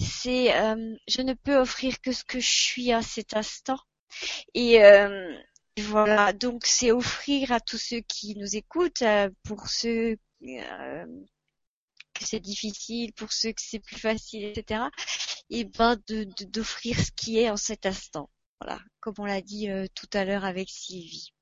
c'est 0.00 0.56
euh, 0.56 0.96
je 1.06 1.22
ne 1.22 1.34
peux 1.34 1.56
offrir 1.56 2.00
que 2.00 2.12
ce 2.12 2.24
que 2.24 2.40
je 2.40 2.50
suis 2.50 2.92
à 2.92 3.02
cet 3.02 3.36
instant. 3.36 3.78
Et 4.54 4.84
euh, 4.84 5.36
voilà, 5.78 6.32
donc 6.32 6.66
c'est 6.66 6.92
offrir 6.92 7.52
à 7.52 7.60
tous 7.60 7.78
ceux 7.78 8.00
qui 8.00 8.36
nous 8.36 8.56
écoutent, 8.56 9.02
euh, 9.02 9.30
pour 9.44 9.68
ceux 9.68 10.16
que 10.40 12.24
c'est 12.24 12.40
difficile, 12.40 13.12
pour 13.12 13.32
ceux 13.32 13.52
que 13.52 13.62
c'est 13.62 13.80
plus 13.80 13.98
facile, 13.98 14.44
etc. 14.44 14.82
Et 15.50 15.64
ben 15.64 15.96
de 16.08 16.26
d'offrir 16.46 16.98
ce 16.98 17.10
qui 17.12 17.38
est 17.38 17.50
en 17.50 17.56
cet 17.56 17.86
instant. 17.86 18.30
Voilà, 18.60 18.80
comme 19.00 19.14
on 19.18 19.24
l'a 19.24 19.40
dit 19.40 19.68
tout 19.94 20.08
à 20.12 20.24
l'heure 20.24 20.44
avec 20.44 20.68
Sylvie. 20.70 21.32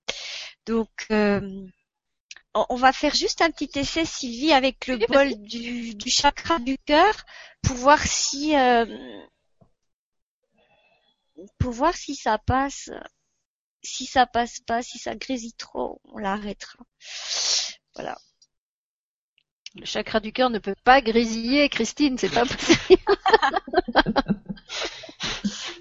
Donc 0.67 1.07
on 2.69 2.77
va 2.77 2.93
faire 2.93 3.15
juste 3.15 3.43
un 3.43 3.51
petit 3.51 3.79
essai, 3.79 4.05
Sylvie, 4.05 4.53
avec 4.53 4.87
le 4.87 4.99
bol 4.99 5.35
du, 5.43 5.97
chakra 6.07 6.59
du 6.59 6.79
cœur 6.79 7.15
pour 7.63 7.77
voir 7.77 8.01
si 8.01 8.57
euh, 8.57 8.87
pour 11.59 11.73
voir 11.73 11.95
si 11.95 12.15
ça 12.15 12.39
passe. 12.39 12.91
Si 13.83 14.07
ça 14.07 14.27
passe 14.27 14.61
pas, 14.61 14.83
si 14.83 14.99
ça 14.99 15.15
grésille 15.15 15.53
trop, 15.53 16.01
on 16.05 16.19
l'arrêtera. 16.19 16.79
Voilà. 17.95 18.19
Le 19.77 19.85
chakra 19.85 20.19
du 20.21 20.33
cœur 20.33 20.51
ne 20.51 20.59
peut 20.59 20.75
pas 20.83 21.01
grésiller, 21.01 21.69
Christine, 21.69 22.19
c'est 22.19 22.31
pas 22.31 22.47
possible. 22.47 23.03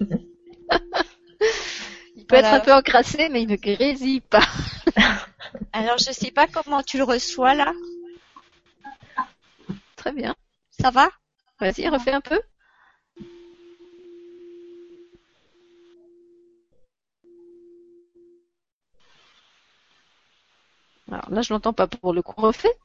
il 2.14 2.26
peut 2.26 2.36
être 2.36 2.52
un 2.52 2.60
peu 2.60 2.74
encrassé, 2.74 3.28
mais 3.28 3.42
il 3.42 3.48
ne 3.48 3.56
grésille 3.56 4.20
pas. 4.20 4.46
Alors, 5.72 5.98
je 5.98 6.12
sais 6.12 6.30
pas 6.30 6.46
comment 6.46 6.82
tu 6.82 6.98
le 6.98 7.04
reçois 7.04 7.54
là. 7.54 7.72
Très 9.96 10.12
bien. 10.12 10.34
Ça 10.70 10.90
va? 10.90 11.08
Vas-y, 11.60 11.88
refais 11.88 12.12
un 12.12 12.20
peu. 12.20 12.40
Alors 21.10 21.30
là, 21.30 21.42
je 21.42 21.52
l'entends 21.52 21.72
pas. 21.72 21.86
Pour 21.86 22.12
le 22.12 22.22
coup, 22.22 22.40
refais. 22.40 22.76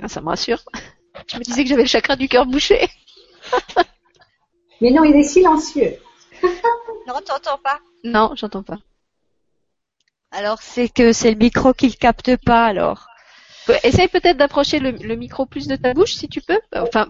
Ah, 0.00 0.08
ça 0.08 0.20
me 0.20 0.28
rassure. 0.28 0.62
Je 1.26 1.36
me 1.36 1.42
disais 1.42 1.64
que 1.64 1.68
j'avais 1.70 1.82
le 1.82 1.88
chakra 1.88 2.16
du 2.16 2.28
cœur 2.28 2.46
bouché. 2.46 2.88
Mais 4.80 4.90
non, 4.90 5.04
il 5.04 5.16
est 5.16 5.24
silencieux. 5.24 5.96
non, 7.06 7.20
t'entends 7.24 7.58
pas. 7.58 7.80
Non, 8.04 8.32
j'entends 8.36 8.62
pas. 8.62 8.78
Alors 10.30 10.60
c'est 10.60 10.88
que 10.88 11.12
c'est 11.12 11.30
le 11.30 11.36
micro 11.36 11.72
qui 11.72 11.88
le 11.88 11.94
capte 11.94 12.36
pas 12.36 12.66
alors. 12.66 13.08
Essaye 13.82 14.08
peut-être 14.08 14.38
d'approcher 14.38 14.78
le, 14.78 15.14
micro 15.14 15.44
plus 15.44 15.66
de 15.66 15.76
ta 15.76 15.92
bouche 15.92 16.14
si 16.14 16.28
tu 16.28 16.40
peux. 16.40 16.58
Enfin, 16.74 17.08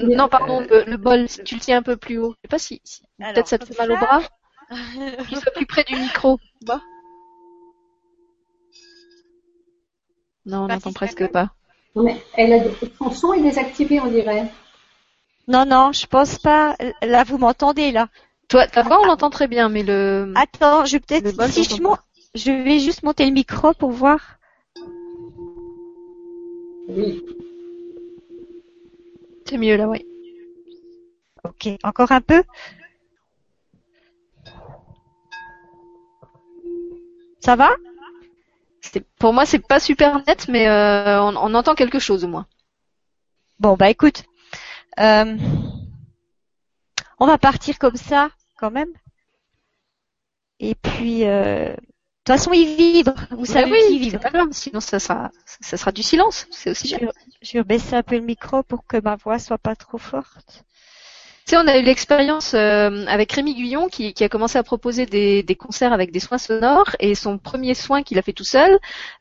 non, 0.00 0.28
pardon, 0.28 0.60
le, 0.60 0.96
bol, 0.96 1.28
tu 1.44 1.54
le 1.54 1.60
tiens 1.60 1.78
un 1.78 1.82
peu 1.82 1.96
plus 1.96 2.18
haut. 2.18 2.34
Je 2.36 2.40
sais 2.42 2.48
pas 2.48 2.58
si, 2.58 2.82
peut-être 3.18 3.46
ça 3.46 3.58
te 3.58 3.66
fait 3.66 3.78
mal 3.78 3.92
au 3.92 3.96
bras. 3.96 4.22
Qu'il 5.28 5.38
soit 5.38 5.52
plus 5.52 5.66
près 5.66 5.84
du 5.84 5.94
micro. 5.94 6.38
non, 10.46 10.64
on 10.64 10.66
n'entend 10.66 10.92
presque 10.92 11.28
pas. 11.28 11.50
Mais 11.94 12.20
elle 12.34 12.52
a, 12.54 12.58
son 12.98 13.10
son 13.12 13.32
est 13.34 13.42
désactivé, 13.42 14.00
on 14.00 14.06
dirait. 14.06 14.50
Non, 15.46 15.64
non, 15.64 15.92
je 15.92 16.06
pense 16.06 16.38
pas. 16.38 16.76
Là, 17.02 17.22
vous 17.22 17.38
m'entendez 17.38 17.92
là. 17.92 18.08
Toi, 18.48 18.66
ta 18.66 18.82
voix, 18.82 19.00
on 19.00 19.06
l'entend 19.06 19.30
très 19.30 19.46
bien, 19.46 19.68
mais 19.68 19.82
le. 19.82 20.32
Attends, 20.34 20.84
je 20.86 20.98
peut-être 20.98 21.50
si 21.50 21.64
je 21.64 21.80
je 22.34 22.50
vais 22.50 22.78
juste 22.80 23.02
monter 23.02 23.26
le 23.26 23.32
micro 23.32 23.72
pour 23.74 23.90
voir. 23.90 24.38
Oui. 26.88 27.22
C'est 29.46 29.58
mieux 29.58 29.76
là, 29.76 29.88
oui. 29.88 30.04
Ok, 31.44 31.68
encore 31.82 32.12
un 32.12 32.20
peu 32.20 32.42
Ça 37.40 37.56
va? 37.56 37.70
Pour 39.18 39.32
moi, 39.34 39.44
c'est 39.44 39.58
pas 39.58 39.80
super 39.80 40.24
net, 40.26 40.46
mais 40.48 40.66
euh, 40.66 41.20
on, 41.22 41.36
on 41.36 41.54
entend 41.54 41.74
quelque 41.74 41.98
chose 41.98 42.24
au 42.24 42.28
moins. 42.28 42.46
Bon, 43.58 43.76
bah 43.76 43.90
écoute, 43.90 44.24
euh, 44.98 45.36
on 47.18 47.26
va 47.26 47.38
partir 47.38 47.78
comme 47.78 47.96
ça 47.96 48.30
quand 48.56 48.70
même. 48.70 48.92
Et 50.60 50.74
puis, 50.74 51.24
euh, 51.24 51.74
toute 52.24 52.36
façon, 52.36 52.52
il 52.52 52.76
vibre. 52.76 53.14
Vous 53.32 53.44
savez 53.44 53.70
oui, 53.70 54.10
pas 54.18 54.30
grave, 54.30 54.48
sinon 54.52 54.80
ça 54.80 54.98
sera, 54.98 55.30
ça 55.60 55.76
sera 55.76 55.92
du 55.92 56.02
silence. 56.02 56.46
C'est 56.50 56.70
aussi 56.70 56.88
Je, 56.88 56.96
je 57.42 57.58
vais 57.58 57.64
baisser 57.64 57.96
un 57.96 58.02
peu 58.02 58.16
le 58.16 58.22
micro 58.22 58.62
pour 58.62 58.86
que 58.86 58.96
ma 58.96 59.16
voix 59.16 59.38
soit 59.38 59.58
pas 59.58 59.76
trop 59.76 59.98
forte. 59.98 60.64
Tu 61.46 61.50
sais, 61.50 61.56
on 61.58 61.66
a 61.68 61.76
eu 61.76 61.82
l'expérience 61.82 62.54
euh, 62.54 63.04
avec 63.06 63.30
Rémi 63.32 63.54
Guyon 63.54 63.88
qui, 63.88 64.14
qui 64.14 64.24
a 64.24 64.30
commencé 64.30 64.56
à 64.56 64.62
proposer 64.62 65.04
des, 65.04 65.42
des 65.42 65.54
concerts 65.56 65.92
avec 65.92 66.10
des 66.10 66.18
soins 66.18 66.38
sonores 66.38 66.96
et 67.00 67.14
son 67.14 67.36
premier 67.36 67.74
soin 67.74 68.02
qu'il 68.02 68.18
a 68.18 68.22
fait 68.22 68.32
tout 68.32 68.44
seul, 68.44 68.72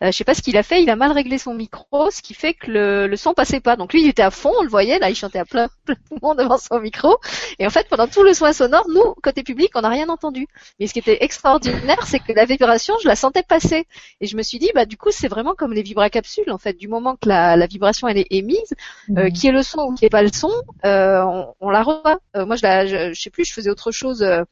euh, 0.02 0.06
je 0.10 0.12
sais 0.12 0.24
pas 0.24 0.34
ce 0.34 0.42
qu'il 0.42 0.56
a 0.56 0.64
fait, 0.64 0.82
il 0.82 0.90
a 0.90 0.96
mal 0.96 1.12
réglé 1.12 1.38
son 1.38 1.54
micro, 1.54 2.12
ce 2.12 2.22
qui 2.22 2.34
fait 2.34 2.54
que 2.54 2.72
le, 2.72 3.08
le 3.08 3.18
son 3.18 3.34
passait 3.34 3.60
pas. 3.60 3.76
Donc 3.76 3.92
lui, 3.92 4.04
il 4.04 4.08
était 4.08 4.22
à 4.22 4.32
fond, 4.32 4.54
on 4.58 4.64
le 4.64 4.70
voyait, 4.70 5.00
là, 5.00 5.10
il 5.10 5.16
chantait 5.16 5.40
à 5.40 5.44
plein, 5.44 5.68
plein 5.86 5.96
poumon 6.08 6.34
devant 6.34 6.58
son 6.58 6.80
micro. 6.80 7.18
Et 7.60 7.68
en 7.68 7.70
fait, 7.70 7.90
pendant 7.90 8.08
tout 8.08 8.24
le 8.24 8.34
soin 8.34 8.54
sonore, 8.54 8.86
nous, 8.88 9.16
côté 9.22 9.44
public, 9.44 9.72
on 9.76 9.82
n'a 9.82 9.90
rien 9.90 10.08
entendu. 10.08 10.48
Mais 10.80 10.88
ce 10.88 10.94
qui 10.94 11.00
était 11.00 11.26
extraordinaire, 11.26 12.08
c'est 12.08 12.20
que 12.20 12.32
la 12.32 12.46
vibration, 12.46 12.94
je 13.04 13.08
la 13.10 13.18
sentais 13.18 13.44
passer. 13.44 13.86
Et 14.22 14.28
je 14.28 14.38
me 14.38 14.44
suis 14.44 14.60
dit, 14.60 14.72
bah 14.74 14.86
du 14.86 14.96
coup, 14.96 15.10
c'est 15.12 15.28
vraiment 15.28 15.56
comme 15.56 15.74
les 15.74 15.82
vibracapsules, 15.84 16.50
en 16.52 16.58
fait. 16.58 16.80
Du 16.80 16.88
moment 16.88 17.18
que 17.18 17.28
la, 17.28 17.58
la 17.58 17.68
vibration 17.68 18.08
elle 18.08 18.18
est 18.18 18.28
émise, 18.32 18.74
euh, 19.18 19.30
qui 19.30 19.48
est 19.48 19.52
le 19.52 19.62
son 19.62 19.82
ou 19.82 19.94
qui 19.94 20.06
est 20.06 20.10
pas 20.10 20.24
le 20.24 20.32
son, 20.34 20.52
euh, 20.86 21.22
on, 21.24 21.54
on 21.60 21.70
la 21.70 21.84
revoit. 21.84 22.13
Euh, 22.36 22.46
moi, 22.46 22.56
je, 22.56 22.64
la, 22.64 22.86
je, 22.86 23.14
je 23.14 23.22
sais 23.22 23.30
plus, 23.30 23.46
je 23.46 23.54
faisais 23.54 23.70
autre 23.70 23.92
chose 23.92 24.24
euh, 24.24 24.44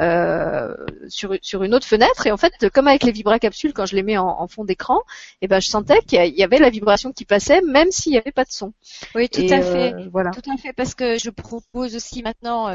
euh, 0.00 0.74
sur 1.08 1.34
sur 1.42 1.62
une 1.62 1.74
autre 1.74 1.86
fenêtre 1.86 2.26
et 2.26 2.32
en 2.32 2.36
fait, 2.36 2.52
comme 2.72 2.88
avec 2.88 3.02
les 3.02 3.12
vibracapsules, 3.12 3.72
quand 3.72 3.86
je 3.86 3.96
les 3.96 4.02
mets 4.02 4.16
en, 4.18 4.28
en 4.28 4.48
fond 4.48 4.64
d'écran, 4.64 5.00
et 5.42 5.48
ben 5.48 5.60
je 5.60 5.68
sentais 5.68 6.00
qu'il 6.02 6.24
y 6.36 6.42
avait 6.42 6.58
la 6.58 6.70
vibration 6.70 7.12
qui 7.12 7.24
passait, 7.24 7.60
même 7.62 7.90
s'il 7.90 8.12
y 8.12 8.18
avait 8.18 8.32
pas 8.32 8.44
de 8.44 8.52
son. 8.52 8.72
Oui, 9.14 9.28
tout 9.28 9.40
Et, 9.40 9.52
à 9.52 9.62
fait. 9.62 9.94
voilà. 10.12 10.30
Tout 10.30 10.50
à 10.50 10.56
fait, 10.56 10.72
parce 10.72 10.94
que 10.94 11.18
je 11.18 11.30
propose 11.30 11.96
aussi 11.96 12.22
maintenant 12.22 12.68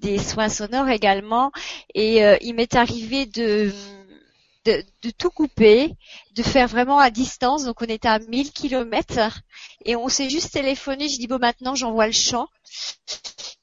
des 0.00 0.18
soins 0.18 0.48
sonores 0.48 0.88
également. 0.88 1.52
Et 1.94 2.22
il 2.42 2.54
m'est 2.54 2.74
arrivé 2.74 3.26
de, 3.26 3.70
de, 4.64 4.82
de 5.02 5.10
tout 5.10 5.30
couper, 5.30 5.94
de 6.34 6.42
faire 6.42 6.68
vraiment 6.68 6.98
à 6.98 7.10
distance. 7.10 7.64
Donc 7.64 7.80
on 7.82 7.86
était 7.86 8.08
à 8.08 8.18
1000 8.18 8.52
kilomètres 8.52 9.40
et 9.84 9.96
on 9.96 10.08
s'est 10.08 10.30
juste 10.30 10.52
téléphoné. 10.52 11.08
Je 11.08 11.18
dis 11.18 11.26
bon 11.26 11.38
maintenant 11.38 11.74
j'envoie 11.74 12.06
le 12.06 12.12
chant 12.12 12.48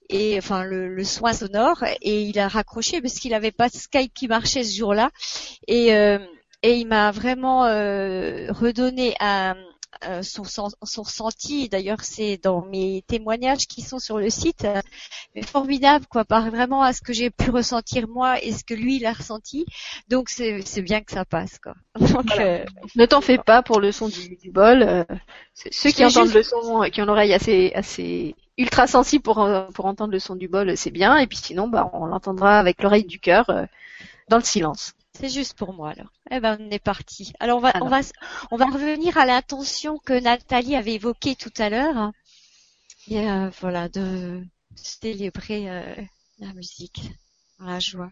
et 0.10 0.38
enfin 0.38 0.64
le, 0.64 0.88
le 0.94 1.04
soin 1.04 1.34
sonore 1.34 1.84
et 2.02 2.22
il 2.24 2.40
a 2.40 2.48
raccroché 2.48 3.02
parce 3.02 3.16
qu'il 3.16 3.32
n'avait 3.32 3.52
pas 3.52 3.70
Skype 3.70 4.14
qui 4.14 4.28
marchait 4.28 4.64
ce 4.64 4.78
jour-là 4.78 5.12
et 5.68 5.94
euh, 5.96 6.20
et 6.64 6.76
il 6.78 6.88
m'a 6.88 7.12
vraiment 7.12 7.66
euh, 7.66 8.52
redonné 8.52 9.16
un 9.20 9.56
euh, 10.08 10.22
son, 10.22 10.44
sen- 10.44 10.70
son 10.84 11.02
ressenti. 11.04 11.70
D'ailleurs, 11.70 12.02
c'est 12.04 12.38
dans 12.38 12.64
mes 12.66 13.04
témoignages 13.08 13.66
qui 13.68 13.82
sont 13.82 13.98
sur 13.98 14.20
le 14.20 14.30
site, 14.30 14.64
euh, 14.66 14.80
mais 15.34 15.42
formidable 15.42 16.06
quoi, 16.08 16.24
par 16.26 16.52
vraiment 16.52 16.84
à 16.84 16.94
ce 16.94 17.02
que 17.02 17.14
j'ai 17.14 17.32
pu 17.32 17.50
ressentir 17.50 18.08
moi 18.08 18.44
et 18.44 18.52
ce 18.54 18.64
que 18.64 18.76
lui 18.76 18.98
il 18.98 19.06
a 19.08 19.14
ressenti. 19.14 19.66
Donc 20.08 20.30
c'est 20.30 20.62
c'est 20.66 20.84
bien 20.84 21.02
que 21.02 21.12
ça 21.12 21.26
passe 21.26 21.58
quoi. 21.60 21.74
Donc 22.00 22.32
euh, 22.40 22.64
Ne 22.96 23.06
t'en 23.08 23.22
fais 23.22 23.38
pas 23.40 23.64
pour 23.64 23.80
le 23.80 23.92
son 23.92 24.08
du, 24.10 24.36
du 24.38 24.52
bol. 24.52 24.84
euh, 24.84 25.04
ceux 25.72 25.90
qui 25.92 26.06
entendent 26.06 26.26
juste- 26.26 26.36
le 26.36 26.44
son, 26.44 26.84
euh, 26.84 26.90
qui 26.90 27.02
ont 27.02 27.06
l'oreille 27.06 27.34
assez 27.34 27.72
assez 27.74 28.36
ultra 28.58 28.88
sensible 28.88 29.24
pour 29.24 29.42
euh, 29.42 29.68
pour 29.74 29.86
entendre 29.86 30.12
le 30.14 30.20
son 30.20 30.36
du 30.36 30.48
bol, 30.48 30.76
c'est 30.78 30.92
bien. 30.92 31.18
Et 31.18 31.28
puis 31.28 31.38
sinon, 31.38 31.68
bah 31.68 31.90
on 31.94 32.06
l'entendra 32.06 32.60
avec 32.60 32.82
l'oreille 32.82 33.06
du 33.06 33.20
cœur 33.20 33.50
euh, 33.50 33.66
dans 34.30 34.38
le 34.38 34.44
silence. 34.44 34.94
c'est 35.14 35.30
juste 35.30 35.58
pour 35.58 35.74
moi 35.74 35.92
alors. 35.92 36.12
Eh 36.32 36.40
ben 36.40 36.58
on 36.60 36.72
est 36.72 36.84
parti. 36.84 37.34
Alors 37.40 37.58
on 37.58 37.62
va 37.62 37.70
Alors. 37.70 37.88
on 37.88 37.90
va 37.90 38.02
on 38.52 38.58
va 38.58 38.66
revenir 38.66 39.18
à 39.18 39.26
l'intention 39.26 39.98
que 40.00 40.20
Nathalie 40.20 40.76
avait 40.76 40.96
évoquée 40.96 41.36
tout 41.36 41.54
à 41.58 41.70
l'heure. 41.70 42.12
Et 43.10 43.30
euh, 43.30 43.50
voilà 43.62 43.88
de 43.90 44.44
célébrer 44.76 45.70
euh, 45.70 45.96
la 46.40 46.54
musique 46.54 47.02
la 47.60 47.80
joie. 47.80 48.12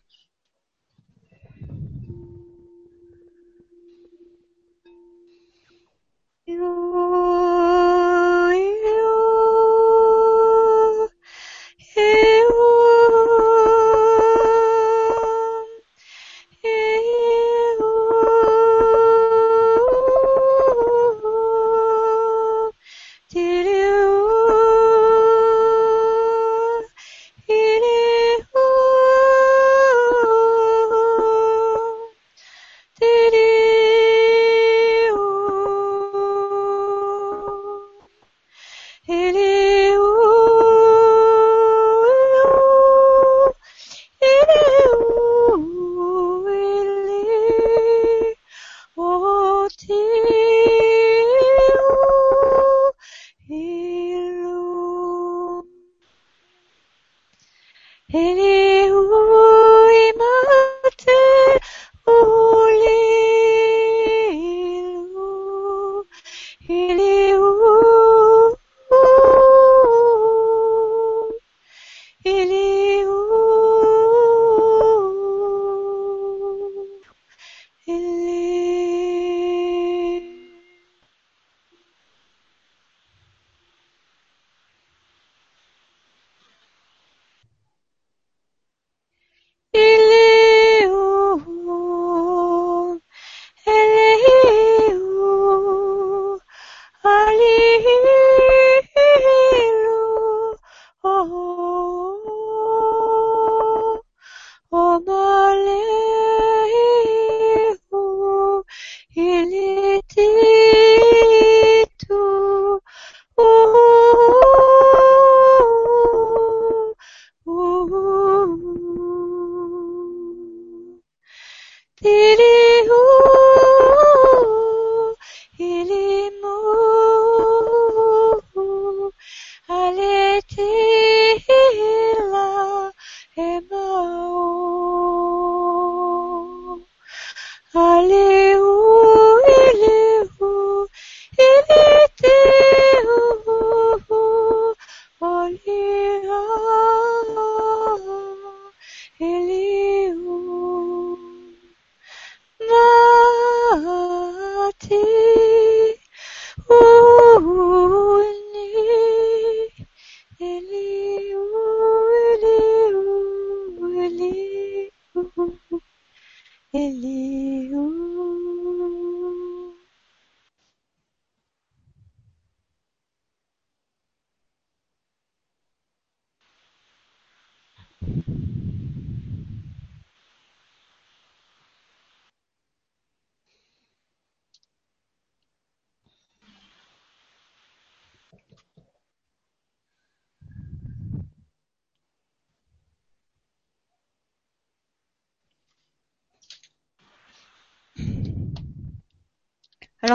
it 122.28 122.40
is. 122.40 122.65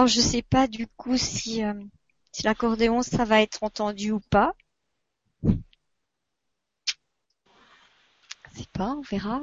Alors 0.00 0.08
je 0.08 0.22
sais 0.22 0.40
pas 0.40 0.66
du 0.66 0.86
coup 0.86 1.18
si, 1.18 1.62
euh, 1.62 1.74
si 2.32 2.42
l'accordéon 2.44 3.02
ça 3.02 3.26
va 3.26 3.42
être 3.42 3.62
entendu 3.62 4.12
ou 4.12 4.20
pas. 4.30 4.54
Je 5.42 5.50
sais 8.54 8.66
pas, 8.72 8.94
on 8.96 9.02
verra. 9.02 9.42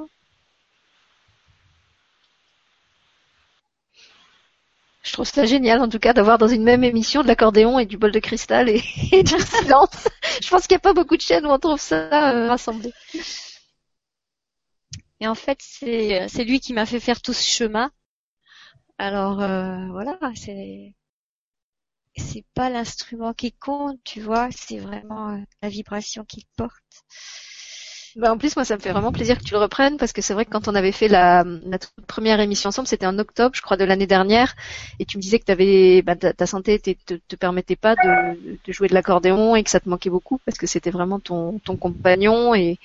Je 5.04 5.14
trouve 5.14 5.28
ça 5.28 5.46
génial 5.46 5.80
en 5.80 5.90
tout 5.90 6.00
cas 6.00 6.14
d'avoir 6.14 6.40
dans 6.40 6.48
une 6.48 6.64
même 6.64 6.84
émission 6.84 7.22
de 7.22 7.28
l'accordéon 7.28 7.78
et 7.78 7.86
du 7.86 7.98
bol 8.00 8.12
de 8.12 8.18
cristal 8.18 8.68
et, 8.68 8.84
et 9.12 9.22
du 9.22 9.40
silence. 9.40 10.08
Je 10.42 10.50
pense 10.50 10.66
qu'il 10.66 10.74
n'y 10.74 10.78
a 10.78 10.80
pas 10.80 10.94
beaucoup 10.94 11.18
de 11.18 11.22
chaînes 11.22 11.46
où 11.46 11.50
on 11.50 11.60
trouve 11.60 11.80
ça 11.80 12.34
euh, 12.34 12.48
rassemblé. 12.48 12.92
Et 15.20 15.28
en 15.28 15.36
fait 15.36 15.60
c'est 15.62 16.24
euh, 16.24 16.28
c'est 16.28 16.44
lui 16.44 16.60
qui 16.60 16.74
m'a 16.74 16.88
fait 16.88 17.00
faire 17.00 17.22
tout 17.22 17.34
ce 17.34 17.44
chemin. 17.48 17.92
Alors 18.98 19.42
euh, 19.42 19.88
voilà, 19.92 20.18
c'est 20.36 20.94
c'est 22.16 22.46
pas 22.56 22.70
l'instrument 22.72 23.34
qui 23.34 23.52
compte, 23.52 24.00
tu 24.04 24.22
vois, 24.22 24.50
c'est 24.52 24.80
vraiment 24.80 25.30
euh, 25.34 25.38
la 25.62 25.70
vibration 25.70 26.26
qu'il 26.26 26.46
porte. 26.56 26.74
Bah, 28.16 28.34
en 28.34 28.40
plus, 28.40 28.56
moi, 28.56 28.66
ça 28.66 28.76
me 28.76 28.82
fait 28.82 28.92
vraiment 28.92 29.12
plaisir 29.12 29.38
que 29.38 29.44
tu 29.44 29.54
le 29.54 29.60
reprennes 29.60 29.98
parce 29.98 30.12
que 30.12 30.24
c'est 30.24 30.34
vrai 30.34 30.46
que 30.46 30.50
quand 30.50 30.68
on 30.68 30.74
avait 30.74 30.92
fait 30.92 31.08
la, 31.08 31.44
première 32.08 32.40
émission 32.40 32.70
ensemble, 32.70 32.88
c'était 32.88 33.06
en 33.06 33.20
octobre, 33.20 33.56
je 33.56 33.62
crois, 33.62 33.78
de 33.78 33.86
l'année 33.86 34.08
dernière, 34.08 34.56
et 34.98 35.06
tu 35.06 35.18
me 35.18 35.22
disais 35.22 35.38
que 35.38 35.46
t'avais, 35.46 36.02
bah, 36.02 36.16
ta, 36.16 36.34
ta 36.34 36.48
santé 36.48 36.80
te, 36.80 37.14
te, 37.14 37.36
permettait 37.36 37.76
pas 37.76 37.94
de, 37.96 38.72
jouer 38.72 38.88
de 38.88 38.96
l'accordéon 38.96 39.56
et 39.56 39.64
que 39.64 39.70
ça 39.70 39.80
te 39.80 39.88
manquait 39.88 40.10
beaucoup 40.10 40.40
parce 40.46 40.58
que 40.58 40.66
c'était 40.66 40.90
vraiment 40.90 41.20
ton, 41.20 41.60
compagnon 41.80 42.56
et 42.56 42.80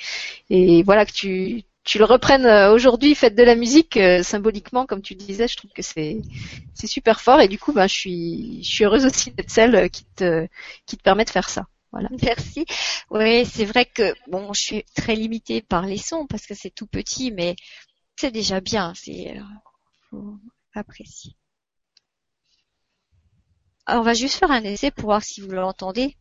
voilà 0.83 1.07
que 1.07 1.13
tu, 1.13 1.65
tu 1.85 1.99
le 1.99 2.05
reprennes 2.05 2.47
euh, 2.47 2.73
aujourd'hui, 2.73 3.15
fête 3.15 3.35
de 3.35 3.43
la 3.43 3.57
musique, 3.57 3.97
euh, 3.97 4.23
symboliquement, 4.23 4.87
comme 4.87 5.03
tu 5.03 5.15
disais, 5.15 5.49
je 5.49 5.57
trouve 5.57 5.73
que 5.73 5.83
c'est, 5.83 6.21
super 6.75 7.21
fort 7.21 7.41
et 7.41 7.49
du 7.49 7.59
coup, 7.59 7.73
bah, 7.73 7.87
je 7.87 7.95
suis, 7.95 8.63
je 8.63 8.71
suis 8.71 8.85
heureuse 8.85 9.05
aussi 9.07 9.31
d'être 9.33 9.51
celle 9.51 9.91
qui 9.91 10.05
te, 10.17 10.47
qui 10.87 10.97
te 10.97 11.03
permet 11.03 11.25
de 11.25 11.31
faire 11.31 11.49
ça. 11.49 11.67
Voilà. 11.93 12.09
Merci. 12.23 12.65
Oui, 13.11 13.45
c'est 13.45 13.67
vrai 13.67 13.85
que 13.85 14.15
bon, 14.27 14.53
je 14.53 14.61
suis 14.61 14.85
très 14.95 15.15
limitée 15.15 15.61
par 15.61 15.85
les 15.85 15.99
sons 15.99 16.27
parce 16.27 16.47
que 16.47 16.55
c'est 16.55 16.71
tout 16.71 16.87
petit, 16.87 17.31
mais 17.31 17.55
c'est 18.17 18.31
déjà 18.31 18.61
bien. 18.61 18.93
C'est 18.97 19.37
euh, 19.37 19.43
faut 20.11 20.39
apprécier. 20.75 21.37
Alors, 23.85 24.03
on 24.03 24.05
va 24.05 24.15
juste 24.15 24.39
faire 24.39 24.51
un 24.51 24.63
essai 24.63 24.91
pour 24.91 25.07
voir 25.07 25.23
si 25.23 25.41
vous 25.41 25.51
l'entendez. 25.51 26.17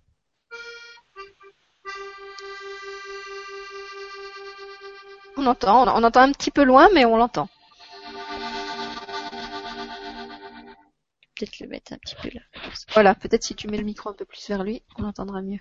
On 5.41 5.47
entend, 5.47 5.87
on 5.97 6.03
entend 6.03 6.21
un 6.21 6.31
petit 6.33 6.51
peu 6.51 6.63
loin, 6.63 6.87
mais 6.93 7.03
on 7.03 7.17
l'entend. 7.17 7.49
Peut-être 11.35 11.59
le 11.59 11.67
mettre 11.67 11.93
un 11.93 11.97
petit 11.97 12.13
peu 12.21 12.29
là. 12.31 12.41
Voilà, 12.93 13.15
peut-être 13.15 13.41
si 13.41 13.55
tu 13.55 13.67
mets 13.67 13.77
le 13.77 13.83
micro 13.83 14.11
un 14.11 14.13
peu 14.13 14.25
plus 14.25 14.47
vers 14.47 14.63
lui, 14.63 14.83
on 14.99 15.01
l'entendra 15.01 15.41
mieux. 15.41 15.57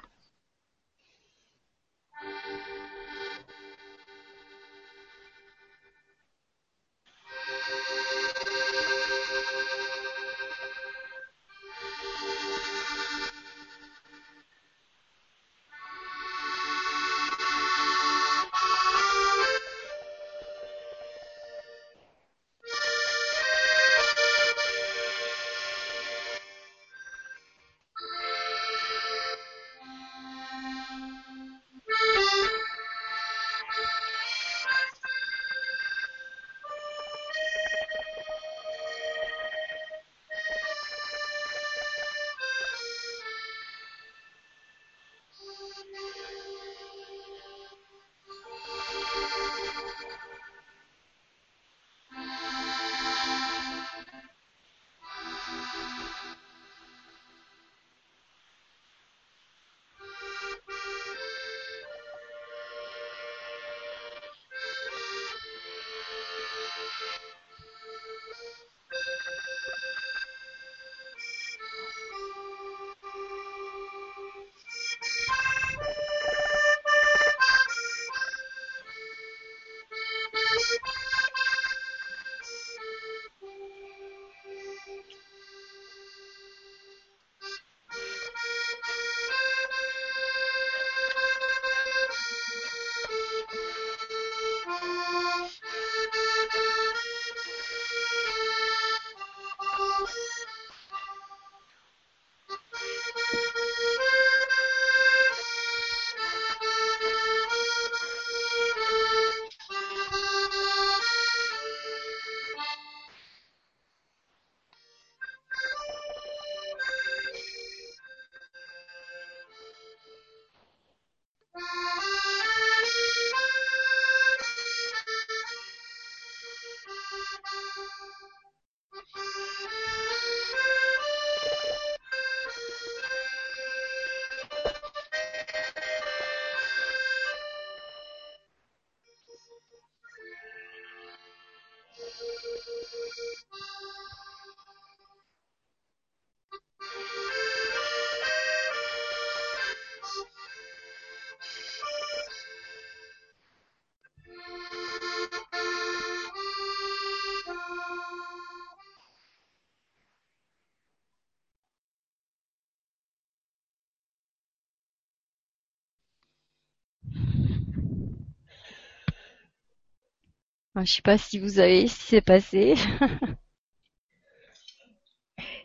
Je 170.85 170.93
sais 170.93 171.03
pas 171.03 171.19
si 171.19 171.39
vous 171.39 171.59
avez, 171.59 171.89
si 171.89 172.01
c'est 172.01 172.21
passé. 172.21 172.75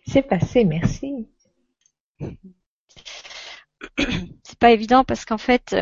c'est 0.08 0.24
passé, 0.24 0.64
merci. 0.64 1.28
C'est 4.44 4.60
pas 4.60 4.72
évident 4.72 5.04
parce 5.04 5.26
qu'en 5.26 5.38
fait, 5.38 5.76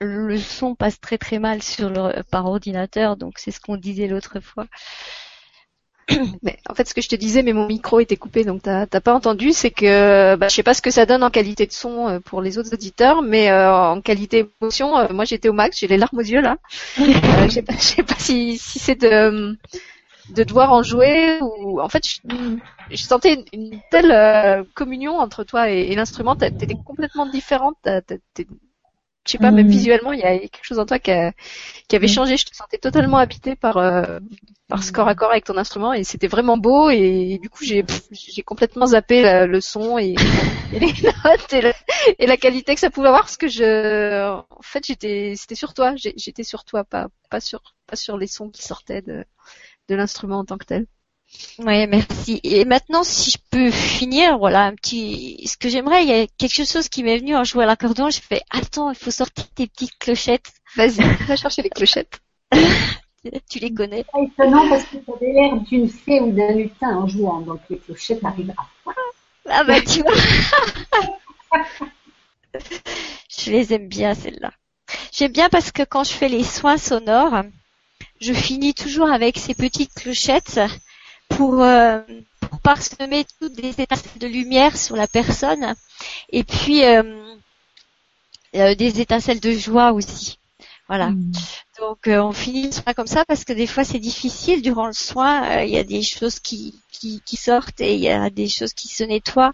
le 0.00 0.38
son 0.38 0.74
passe 0.74 1.00
très 1.00 1.18
très 1.18 1.38
mal 1.38 1.62
sur 1.62 1.90
le, 1.90 2.22
par 2.30 2.46
ordinateur, 2.46 3.16
donc 3.16 3.38
c'est 3.38 3.50
ce 3.50 3.60
qu'on 3.60 3.76
disait 3.76 4.08
l'autre 4.08 4.40
fois. 4.40 4.66
Mais 6.42 6.58
en 6.68 6.74
fait, 6.74 6.88
ce 6.88 6.94
que 6.94 7.00
je 7.00 7.08
te 7.08 7.16
disais, 7.16 7.42
mais 7.42 7.52
mon 7.52 7.66
micro 7.66 8.00
était 8.00 8.16
coupé, 8.16 8.44
donc 8.44 8.62
t'as 8.62 8.86
pas 8.86 9.14
entendu, 9.14 9.52
c'est 9.52 9.70
que 9.70 10.36
bah, 10.36 10.48
je 10.48 10.54
sais 10.54 10.62
pas 10.62 10.74
ce 10.74 10.82
que 10.82 10.90
ça 10.90 11.06
donne 11.06 11.22
en 11.22 11.30
qualité 11.30 11.66
de 11.66 11.72
son 11.72 12.08
euh, 12.08 12.20
pour 12.20 12.42
les 12.42 12.58
autres 12.58 12.72
auditeurs, 12.72 13.22
mais 13.22 13.50
euh, 13.50 13.72
en 13.72 14.00
qualité 14.00 14.48
émotion, 14.60 14.96
euh, 14.96 15.08
moi 15.10 15.24
j'étais 15.24 15.48
au 15.48 15.52
max, 15.52 15.78
j'ai 15.78 15.88
les 15.88 15.96
larmes 15.96 16.18
aux 16.18 16.22
yeux 16.22 16.40
là. 16.40 16.58
je 16.96 17.48
sais 17.50 17.62
pas, 17.62 17.74
sais 17.74 18.02
pas 18.02 18.14
si, 18.18 18.58
si 18.58 18.78
c'est 18.78 19.00
de 19.00 19.56
de 20.30 20.42
devoir 20.42 20.72
en 20.72 20.82
jouer 20.82 21.38
ou 21.40 21.80
en 21.80 21.88
fait 21.88 22.02
je, 22.90 22.96
sentais 22.96 23.44
une, 23.52 23.78
telle 23.92 24.64
communion 24.74 25.18
entre 25.18 25.44
toi 25.44 25.70
et, 25.70 25.94
l'instrument, 25.94 26.34
t'étais 26.34 26.74
complètement 26.84 27.26
différente, 27.26 27.76
je 29.26 29.32
sais 29.32 29.38
pas, 29.38 29.50
même 29.50 29.66
mm. 29.66 29.70
visuellement, 29.70 30.12
il 30.12 30.20
y 30.20 30.24
a 30.24 30.38
quelque 30.38 30.64
chose 30.64 30.78
en 30.78 30.86
toi 30.86 30.98
qui, 30.98 31.12
qui 31.88 31.96
avait 31.96 32.06
mm. 32.06 32.10
changé. 32.10 32.36
Je 32.36 32.46
te 32.46 32.54
sentais 32.54 32.78
totalement 32.78 33.18
habité 33.18 33.56
par 33.56 33.76
euh, 33.76 34.18
par 34.68 34.82
ce 34.82 34.92
corps 34.92 35.08
à 35.08 35.14
corps 35.14 35.30
avec 35.30 35.44
ton 35.44 35.56
instrument 35.56 35.92
et 35.92 36.04
c'était 36.04 36.26
vraiment 36.26 36.56
beau. 36.56 36.90
Et, 36.90 37.38
du 37.42 37.50
coup, 37.50 37.64
j'ai 37.64 37.84
j'ai 38.12 38.42
complètement 38.42 38.86
zappé 38.86 39.46
le 39.46 39.60
son 39.60 39.98
et, 39.98 40.14
les 40.72 40.92
notes 41.02 41.52
et, 41.52 41.72
et, 42.18 42.26
la 42.26 42.36
qualité 42.36 42.74
que 42.74 42.80
ça 42.80 42.90
pouvait 42.90 43.08
avoir 43.08 43.22
parce 43.22 43.36
que 43.36 43.48
je, 43.48 44.30
en 44.32 44.62
fait, 44.62 44.86
j'étais 44.86 45.34
c'était 45.36 45.54
sur 45.54 45.74
toi. 45.74 45.94
J'étais 45.96 46.44
sur 46.44 46.64
toi, 46.64 46.84
pas 46.84 47.08
pas 47.30 47.40
sur 47.40 47.62
pas 47.86 47.96
sur 47.96 48.16
les 48.18 48.26
sons 48.26 48.50
qui 48.50 48.62
sortaient 48.62 49.02
de 49.02 49.24
de 49.88 49.94
l'instrument 49.94 50.38
en 50.38 50.44
tant 50.44 50.58
que 50.58 50.66
tel. 50.66 50.86
Oui, 51.58 51.86
merci. 51.86 52.40
Et 52.44 52.64
maintenant, 52.64 53.02
si 53.02 53.30
je 53.30 53.38
peux 53.50 53.70
finir, 53.70 54.38
voilà, 54.38 54.64
un 54.64 54.74
petit, 54.74 55.42
ce 55.46 55.56
que 55.56 55.68
j'aimerais, 55.68 56.02
il 56.02 56.08
y 56.08 56.12
a 56.12 56.26
quelque 56.38 56.64
chose 56.64 56.88
qui 56.88 57.02
m'est 57.02 57.18
venu 57.18 57.34
en 57.34 57.44
jouant 57.44 57.62
à 57.62 57.66
l'accordéon, 57.66 58.10
je 58.10 58.20
fais, 58.20 58.42
attends, 58.50 58.90
il 58.90 58.96
faut 58.96 59.10
sortir 59.10 59.48
tes 59.54 59.66
petites 59.66 59.98
clochettes. 59.98 60.52
Vas-y, 60.76 61.00
va 61.26 61.36
chercher 61.36 61.62
les 61.62 61.70
clochettes. 61.70 62.20
tu 63.50 63.58
les 63.58 63.72
connais. 63.72 64.04
C'est 64.12 64.24
étonnant 64.24 64.68
parce 64.68 64.84
que 64.84 64.96
tu 64.96 65.10
avais 65.14 65.32
l'air 65.32 65.56
d'une 65.62 65.88
fée 65.88 66.20
ou 66.20 66.32
d'un 66.32 66.52
lutin 66.52 66.96
en 66.96 67.08
jouant, 67.08 67.40
donc 67.40 67.60
les 67.70 67.78
clochettes 67.78 68.24
arrivent 68.24 68.54
à 68.56 68.92
Ah 69.48 69.64
bah 69.64 69.80
tu 69.80 70.02
vois. 70.02 70.12
je 73.30 73.50
les 73.50 73.72
aime 73.72 73.88
bien, 73.88 74.14
celles-là. 74.14 74.52
J'aime 75.12 75.32
bien 75.32 75.48
parce 75.48 75.72
que 75.72 75.82
quand 75.82 76.04
je 76.04 76.12
fais 76.12 76.28
les 76.28 76.44
soins 76.44 76.76
sonores, 76.76 77.42
je 78.20 78.32
finis 78.32 78.74
toujours 78.74 79.10
avec 79.10 79.38
ces 79.38 79.54
petites 79.54 79.94
clochettes 79.94 80.60
pour, 81.28 81.62
euh, 81.62 82.00
pour 82.40 82.60
parsemer 82.60 83.24
toutes 83.40 83.60
les 83.60 83.80
étincelles 83.80 84.18
de 84.18 84.26
lumière 84.26 84.76
sur 84.76 84.96
la 84.96 85.06
personne 85.06 85.74
et 86.30 86.44
puis 86.44 86.84
euh, 86.84 87.34
euh, 88.54 88.74
des 88.74 89.00
étincelles 89.00 89.40
de 89.40 89.52
joie 89.52 89.92
aussi. 89.92 90.38
Voilà. 90.88 91.10
Hmm. 91.10 91.32
Donc 91.80 91.98
on 92.06 92.32
finit 92.32 92.70
pas 92.84 92.94
comme 92.94 93.08
ça 93.08 93.24
parce 93.24 93.44
que 93.44 93.52
des 93.52 93.66
fois 93.66 93.84
c'est 93.84 93.98
difficile 93.98 94.62
durant 94.62 94.86
le 94.86 94.92
soin. 94.92 95.62
Il 95.62 95.70
y 95.70 95.78
a 95.78 95.84
des 95.84 96.02
choses 96.02 96.38
qui, 96.38 96.80
qui, 96.92 97.20
qui, 97.26 97.36
sortent 97.36 97.80
et 97.80 97.94
il 97.94 98.00
y 98.00 98.08
a 98.08 98.30
des 98.30 98.48
choses 98.48 98.72
qui 98.72 98.88
se 98.88 99.02
nettoient 99.02 99.52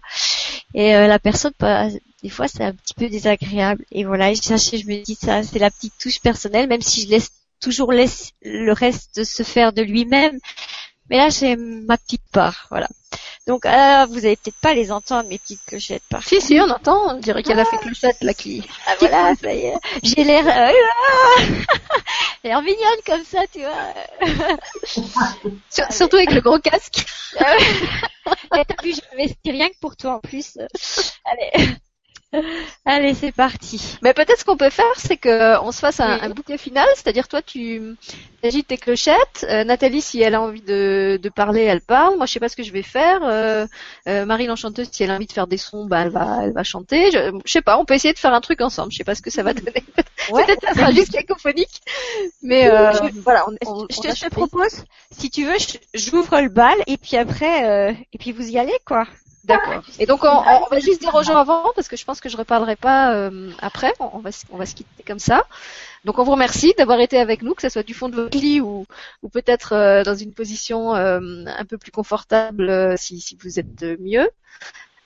et 0.75 0.91
la 0.91 1.19
personne 1.19 1.51
bah, 1.59 1.87
des 2.21 2.29
fois 2.29 2.47
c'est 2.47 2.63
un 2.63 2.73
petit 2.73 2.93
peu 2.93 3.09
désagréable. 3.09 3.83
Et 3.91 4.05
voilà, 4.05 4.31
et 4.31 4.35
je, 4.35 4.41
je 4.41 4.85
me 4.85 5.03
dis 5.03 5.15
ça 5.15 5.41
c'est 5.41 5.59
la 5.59 5.71
petite 5.71 5.93
touche 5.99 6.21
personnelle 6.21 6.69
même 6.69 6.81
si 6.81 7.01
je 7.01 7.09
laisse 7.09 7.31
toujours 7.63 7.91
laisse 7.91 8.31
le 8.43 8.73
reste 8.73 9.23
se 9.23 9.43
faire 9.43 9.73
de 9.73 9.81
lui-même. 9.81 10.39
Mais 11.09 11.17
là, 11.17 11.29
j'ai 11.29 11.55
ma 11.55 11.97
petite 11.97 12.23
part, 12.31 12.67
voilà. 12.69 12.87
Donc, 13.45 13.65
euh, 13.65 14.05
vous 14.05 14.25
avez 14.25 14.37
peut-être 14.37 14.59
pas 14.61 14.73
les 14.73 14.91
entendre, 14.91 15.27
mes 15.27 15.37
petites 15.37 15.63
clochettes. 15.65 16.03
Par 16.09 16.23
si, 16.23 16.39
si, 16.39 16.59
on 16.61 16.69
entend. 16.69 17.15
On 17.15 17.19
dirait 17.19 17.43
qu'elle 17.43 17.59
a 17.59 17.65
fait 17.65 17.77
clochette, 17.77 18.21
là, 18.21 18.33
qui... 18.33 18.63
Ah, 18.87 18.95
voilà, 18.99 19.35
ça 19.35 19.53
y 19.53 19.65
est. 19.65 19.77
J'ai 20.01 20.23
l'air... 20.23 20.47
Euh, 20.47 21.43
l'air 22.43 22.61
mignonne 22.61 23.01
comme 23.05 23.23
ça, 23.25 23.41
tu 23.51 23.59
vois. 23.59 24.57
Surtout 25.91 26.15
avec 26.15 26.31
le 26.31 26.41
gros 26.41 26.59
casque. 26.59 27.05
T'as 27.35 28.63
vu, 28.81 28.93
je 28.93 29.51
rien 29.51 29.69
que 29.69 29.79
pour 29.81 29.97
toi, 29.97 30.15
en 30.15 30.19
plus. 30.19 30.57
Allez. 31.25 31.75
Allez, 32.85 33.13
c'est 33.13 33.31
parti. 33.31 33.97
Mais 34.01 34.13
peut-être 34.13 34.39
ce 34.39 34.45
qu'on 34.45 34.57
peut 34.57 34.69
faire, 34.69 34.85
c'est 34.97 35.17
qu'on 35.17 35.71
se 35.71 35.79
fasse 35.79 35.99
un, 35.99 36.29
bouquet 36.29 36.57
final, 36.57 36.87
c'est-à-dire 36.95 37.27
toi 37.27 37.41
tu 37.41 37.95
agites 38.43 38.67
tes 38.67 38.77
clochettes, 38.77 39.45
euh, 39.49 39.63
Nathalie 39.63 40.01
si 40.01 40.21
elle 40.21 40.35
a 40.35 40.41
envie 40.41 40.61
de, 40.61 41.19
parler, 41.35 41.61
elle 41.61 41.81
parle. 41.81 42.17
Moi 42.17 42.25
je 42.25 42.33
sais 42.33 42.39
pas 42.39 42.49
ce 42.49 42.55
que 42.55 42.63
je 42.63 42.71
vais 42.71 42.81
faire. 42.81 43.21
Euh, 43.23 43.65
euh, 44.07 44.25
Marie 44.25 44.47
l'enchanteuse 44.47 44.89
si 44.91 45.03
elle 45.03 45.11
a 45.11 45.15
envie 45.15 45.27
de 45.27 45.31
faire 45.31 45.47
des 45.47 45.57
sons, 45.57 45.85
bah 45.85 46.01
elle 46.01 46.09
va, 46.09 46.39
elle 46.43 46.53
va 46.53 46.63
chanter. 46.63 47.11
Je, 47.11 47.31
sais 47.45 47.61
pas, 47.61 47.77
on 47.77 47.85
peut 47.85 47.93
essayer 47.93 48.13
de 48.13 48.19
faire 48.19 48.33
un 48.33 48.41
truc 48.41 48.61
ensemble. 48.61 48.91
Je 48.91 48.97
sais 48.97 49.03
pas 49.03 49.15
ce 49.15 49.21
que 49.21 49.29
ça 49.29 49.43
va 49.43 49.53
donner. 49.53 49.83
peut-être 50.29 50.65
ça 50.65 50.73
sera 50.73 50.91
juste 50.91 51.11
cacophonique. 51.11 51.81
Mais 52.41 52.69
voilà, 53.23 53.45
on, 53.65 53.85
je, 53.89 53.99
te, 53.99 54.29
propose, 54.29 54.83
si 55.11 55.29
tu 55.29 55.45
veux, 55.45 55.57
j'ouvre 55.93 56.41
le 56.41 56.49
bal 56.49 56.75
et 56.87 56.97
puis 56.97 57.17
après, 57.17 57.95
et 58.11 58.17
puis 58.17 58.31
vous 58.31 58.49
y 58.49 58.57
allez 58.57 58.77
quoi. 58.85 59.05
D'accord. 59.45 59.83
Et 59.99 60.05
donc 60.05 60.23
on, 60.23 60.27
on, 60.27 60.67
va 60.69 60.79
juste 60.79 61.01
dire 61.01 61.13
aux 61.13 61.23
gens 61.23 61.35
avant 61.35 61.65
parce 61.75 61.89
que 61.89 61.97
je 61.97 62.05
pense 62.05 62.21
que 62.21 62.29
je 62.29 62.37
reparlerai 62.37 62.77
pas 62.77 63.13
euh, 63.13 63.51
après. 63.59 63.93
On 63.99 64.19
va 64.19 64.29
on 64.51 64.57
va 64.57 64.65
se 64.65 64.73
quitter 64.73 65.03
comme 65.05 65.19
ça. 65.19 65.45
Donc 66.05 66.17
on 66.17 66.23
vous 66.23 66.31
remercie 66.31 66.73
d'avoir 66.77 67.01
été 67.01 67.17
avec 67.17 67.41
nous, 67.41 67.53
que 67.53 67.61
ce 67.61 67.69
soit 67.69 67.83
du 67.83 67.93
fond 67.93 68.07
de 68.07 68.15
votre 68.15 68.37
lit 68.37 68.61
ou, 68.61 68.85
ou 69.21 69.29
peut-être 69.29 69.73
euh, 69.73 70.03
dans 70.03 70.15
une 70.15 70.31
position 70.31 70.95
euh, 70.95 71.19
un 71.45 71.65
peu 71.65 71.77
plus 71.77 71.91
confortable 71.91 72.97
si, 72.97 73.19
si 73.19 73.37
vous 73.43 73.59
êtes 73.59 73.83
mieux. 73.99 74.29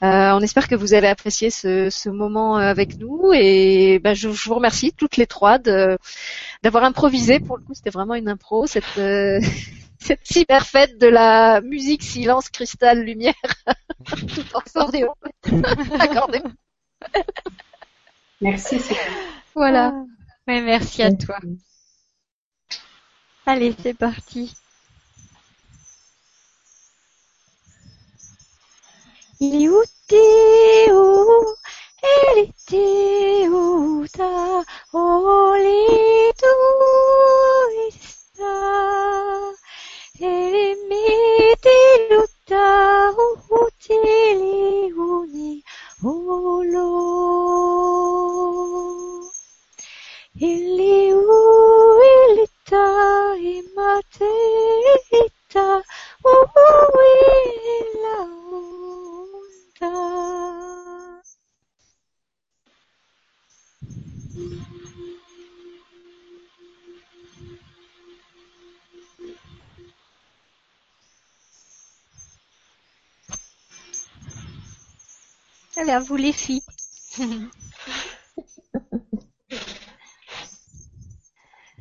on 0.01 0.41
espère 0.41 0.67
que 0.67 0.75
vous 0.75 0.93
avez 0.93 1.07
apprécié 1.07 1.49
ce, 1.49 1.89
ce 1.89 2.09
moment 2.09 2.57
avec 2.57 2.99
nous 2.99 3.31
et 3.33 3.97
ben, 3.97 4.13
je, 4.13 4.29
je, 4.29 4.49
vous 4.49 4.55
remercie 4.55 4.93
toutes 4.93 5.17
les 5.17 5.25
trois 5.25 5.57
d'avoir 5.57 6.83
improvisé. 6.83 7.39
Pour 7.39 7.57
le 7.57 7.63
coup, 7.63 7.73
c'était 7.73 7.89
vraiment 7.89 8.13
une 8.13 8.29
impro 8.29 8.67
cette 8.67 8.99
cette 9.99 10.25
cyber 10.25 10.65
fête 10.65 10.97
de 10.99 11.07
la 11.07 11.61
musique, 11.61 12.03
silence, 12.03 12.49
cristal, 12.49 13.03
lumière, 13.03 13.33
tout 14.16 14.55
en 14.55 14.60
accordéon. 14.60 15.14
accordéon. 15.99 16.53
Merci. 18.41 18.82
Voilà. 19.55 19.93
Ouais, 20.47 20.62
merci 20.62 21.03
à 21.03 21.14
toi. 21.14 21.39
Allez, 23.45 23.76
c'est 23.82 23.93
parti. 23.93 24.53
Il 29.39 29.64
est 29.64 29.70
où 29.70 29.84
t'es 30.08 30.91
où? 30.91 31.45
Elle 32.01 32.45
était 32.45 33.47
où? 33.49 34.05
Ta 34.08 34.64
holy, 44.38 44.89
holy, 44.92 45.64
O 46.04 46.64
Lord. 46.74 48.08
Ilita 50.39 51.76
imate 53.42 54.34
ita, 55.12 55.84
o. 56.24 56.36
Allez, 75.78 75.91
à 75.91 75.99
vous 75.99 76.16
les 76.16 76.33
filles. 76.33 76.63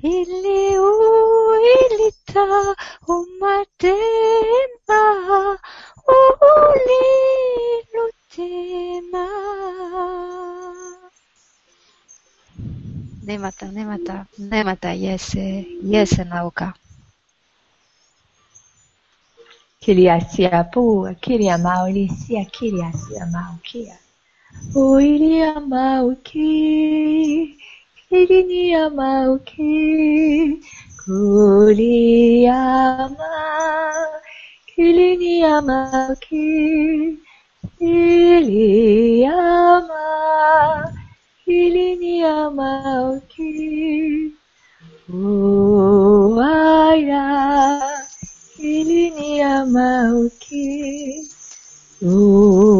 Il 0.03 0.29
est 0.45 0.79
où? 0.79 0.93
Il 1.89 2.01
est 2.07 2.37
au 3.09 3.27
matema 3.41 3.97
ulilutema 8.37 9.27
Nemata, 13.25 13.67
nemata, 13.73 14.27
nemata, 14.39 14.95
yese, 14.95 15.67
yese 15.83 16.25
naoka. 16.25 16.75
Kiriasiapua, 19.87 21.15
Kiriamaurisia, 21.15 22.45
Kiriasiamaukia. 22.45 23.99
Uiriamauki, 24.75 26.43
Kiriniamauki, 28.09 30.59
Kuriama, 31.05 32.35
Kiriniamauki, 34.75 37.19
Kiriama, 37.79 38.75
Kiriniamauki, 41.45 43.53
Uaya. 45.09 47.27
ama 49.47 50.13
o 50.15 50.31
que 50.41 51.23
o 52.03 52.76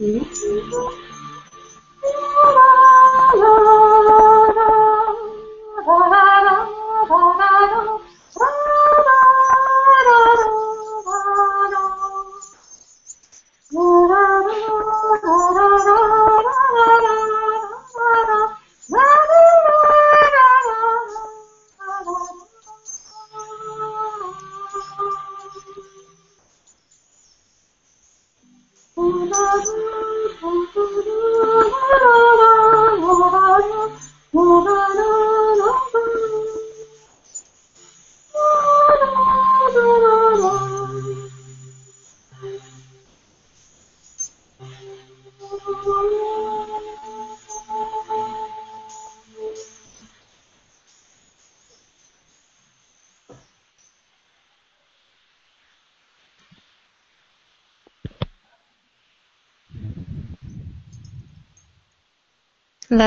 là 0.00 0.90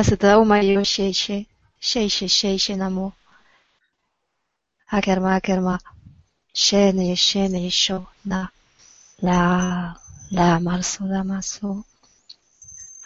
c'était 0.07 0.35
au 0.39 0.45
maillot 0.51 0.85
chez 0.93 1.11
chez 1.21 1.41
chez 1.89 2.07
chez 2.15 2.29
chez 2.37 2.57
chez 2.63 2.75
namo 2.81 3.07
akerma 4.97 5.31
akerma 5.39 5.75
shene 6.63 7.05
shene 7.27 7.61
sho 7.81 7.97
na 8.29 8.39
la 9.27 9.37
la 10.37 10.47
marso 10.65 11.01
la 11.13 11.21
maso 11.31 11.69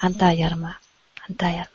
antayarma 0.06 0.72
antayarma 1.28 1.75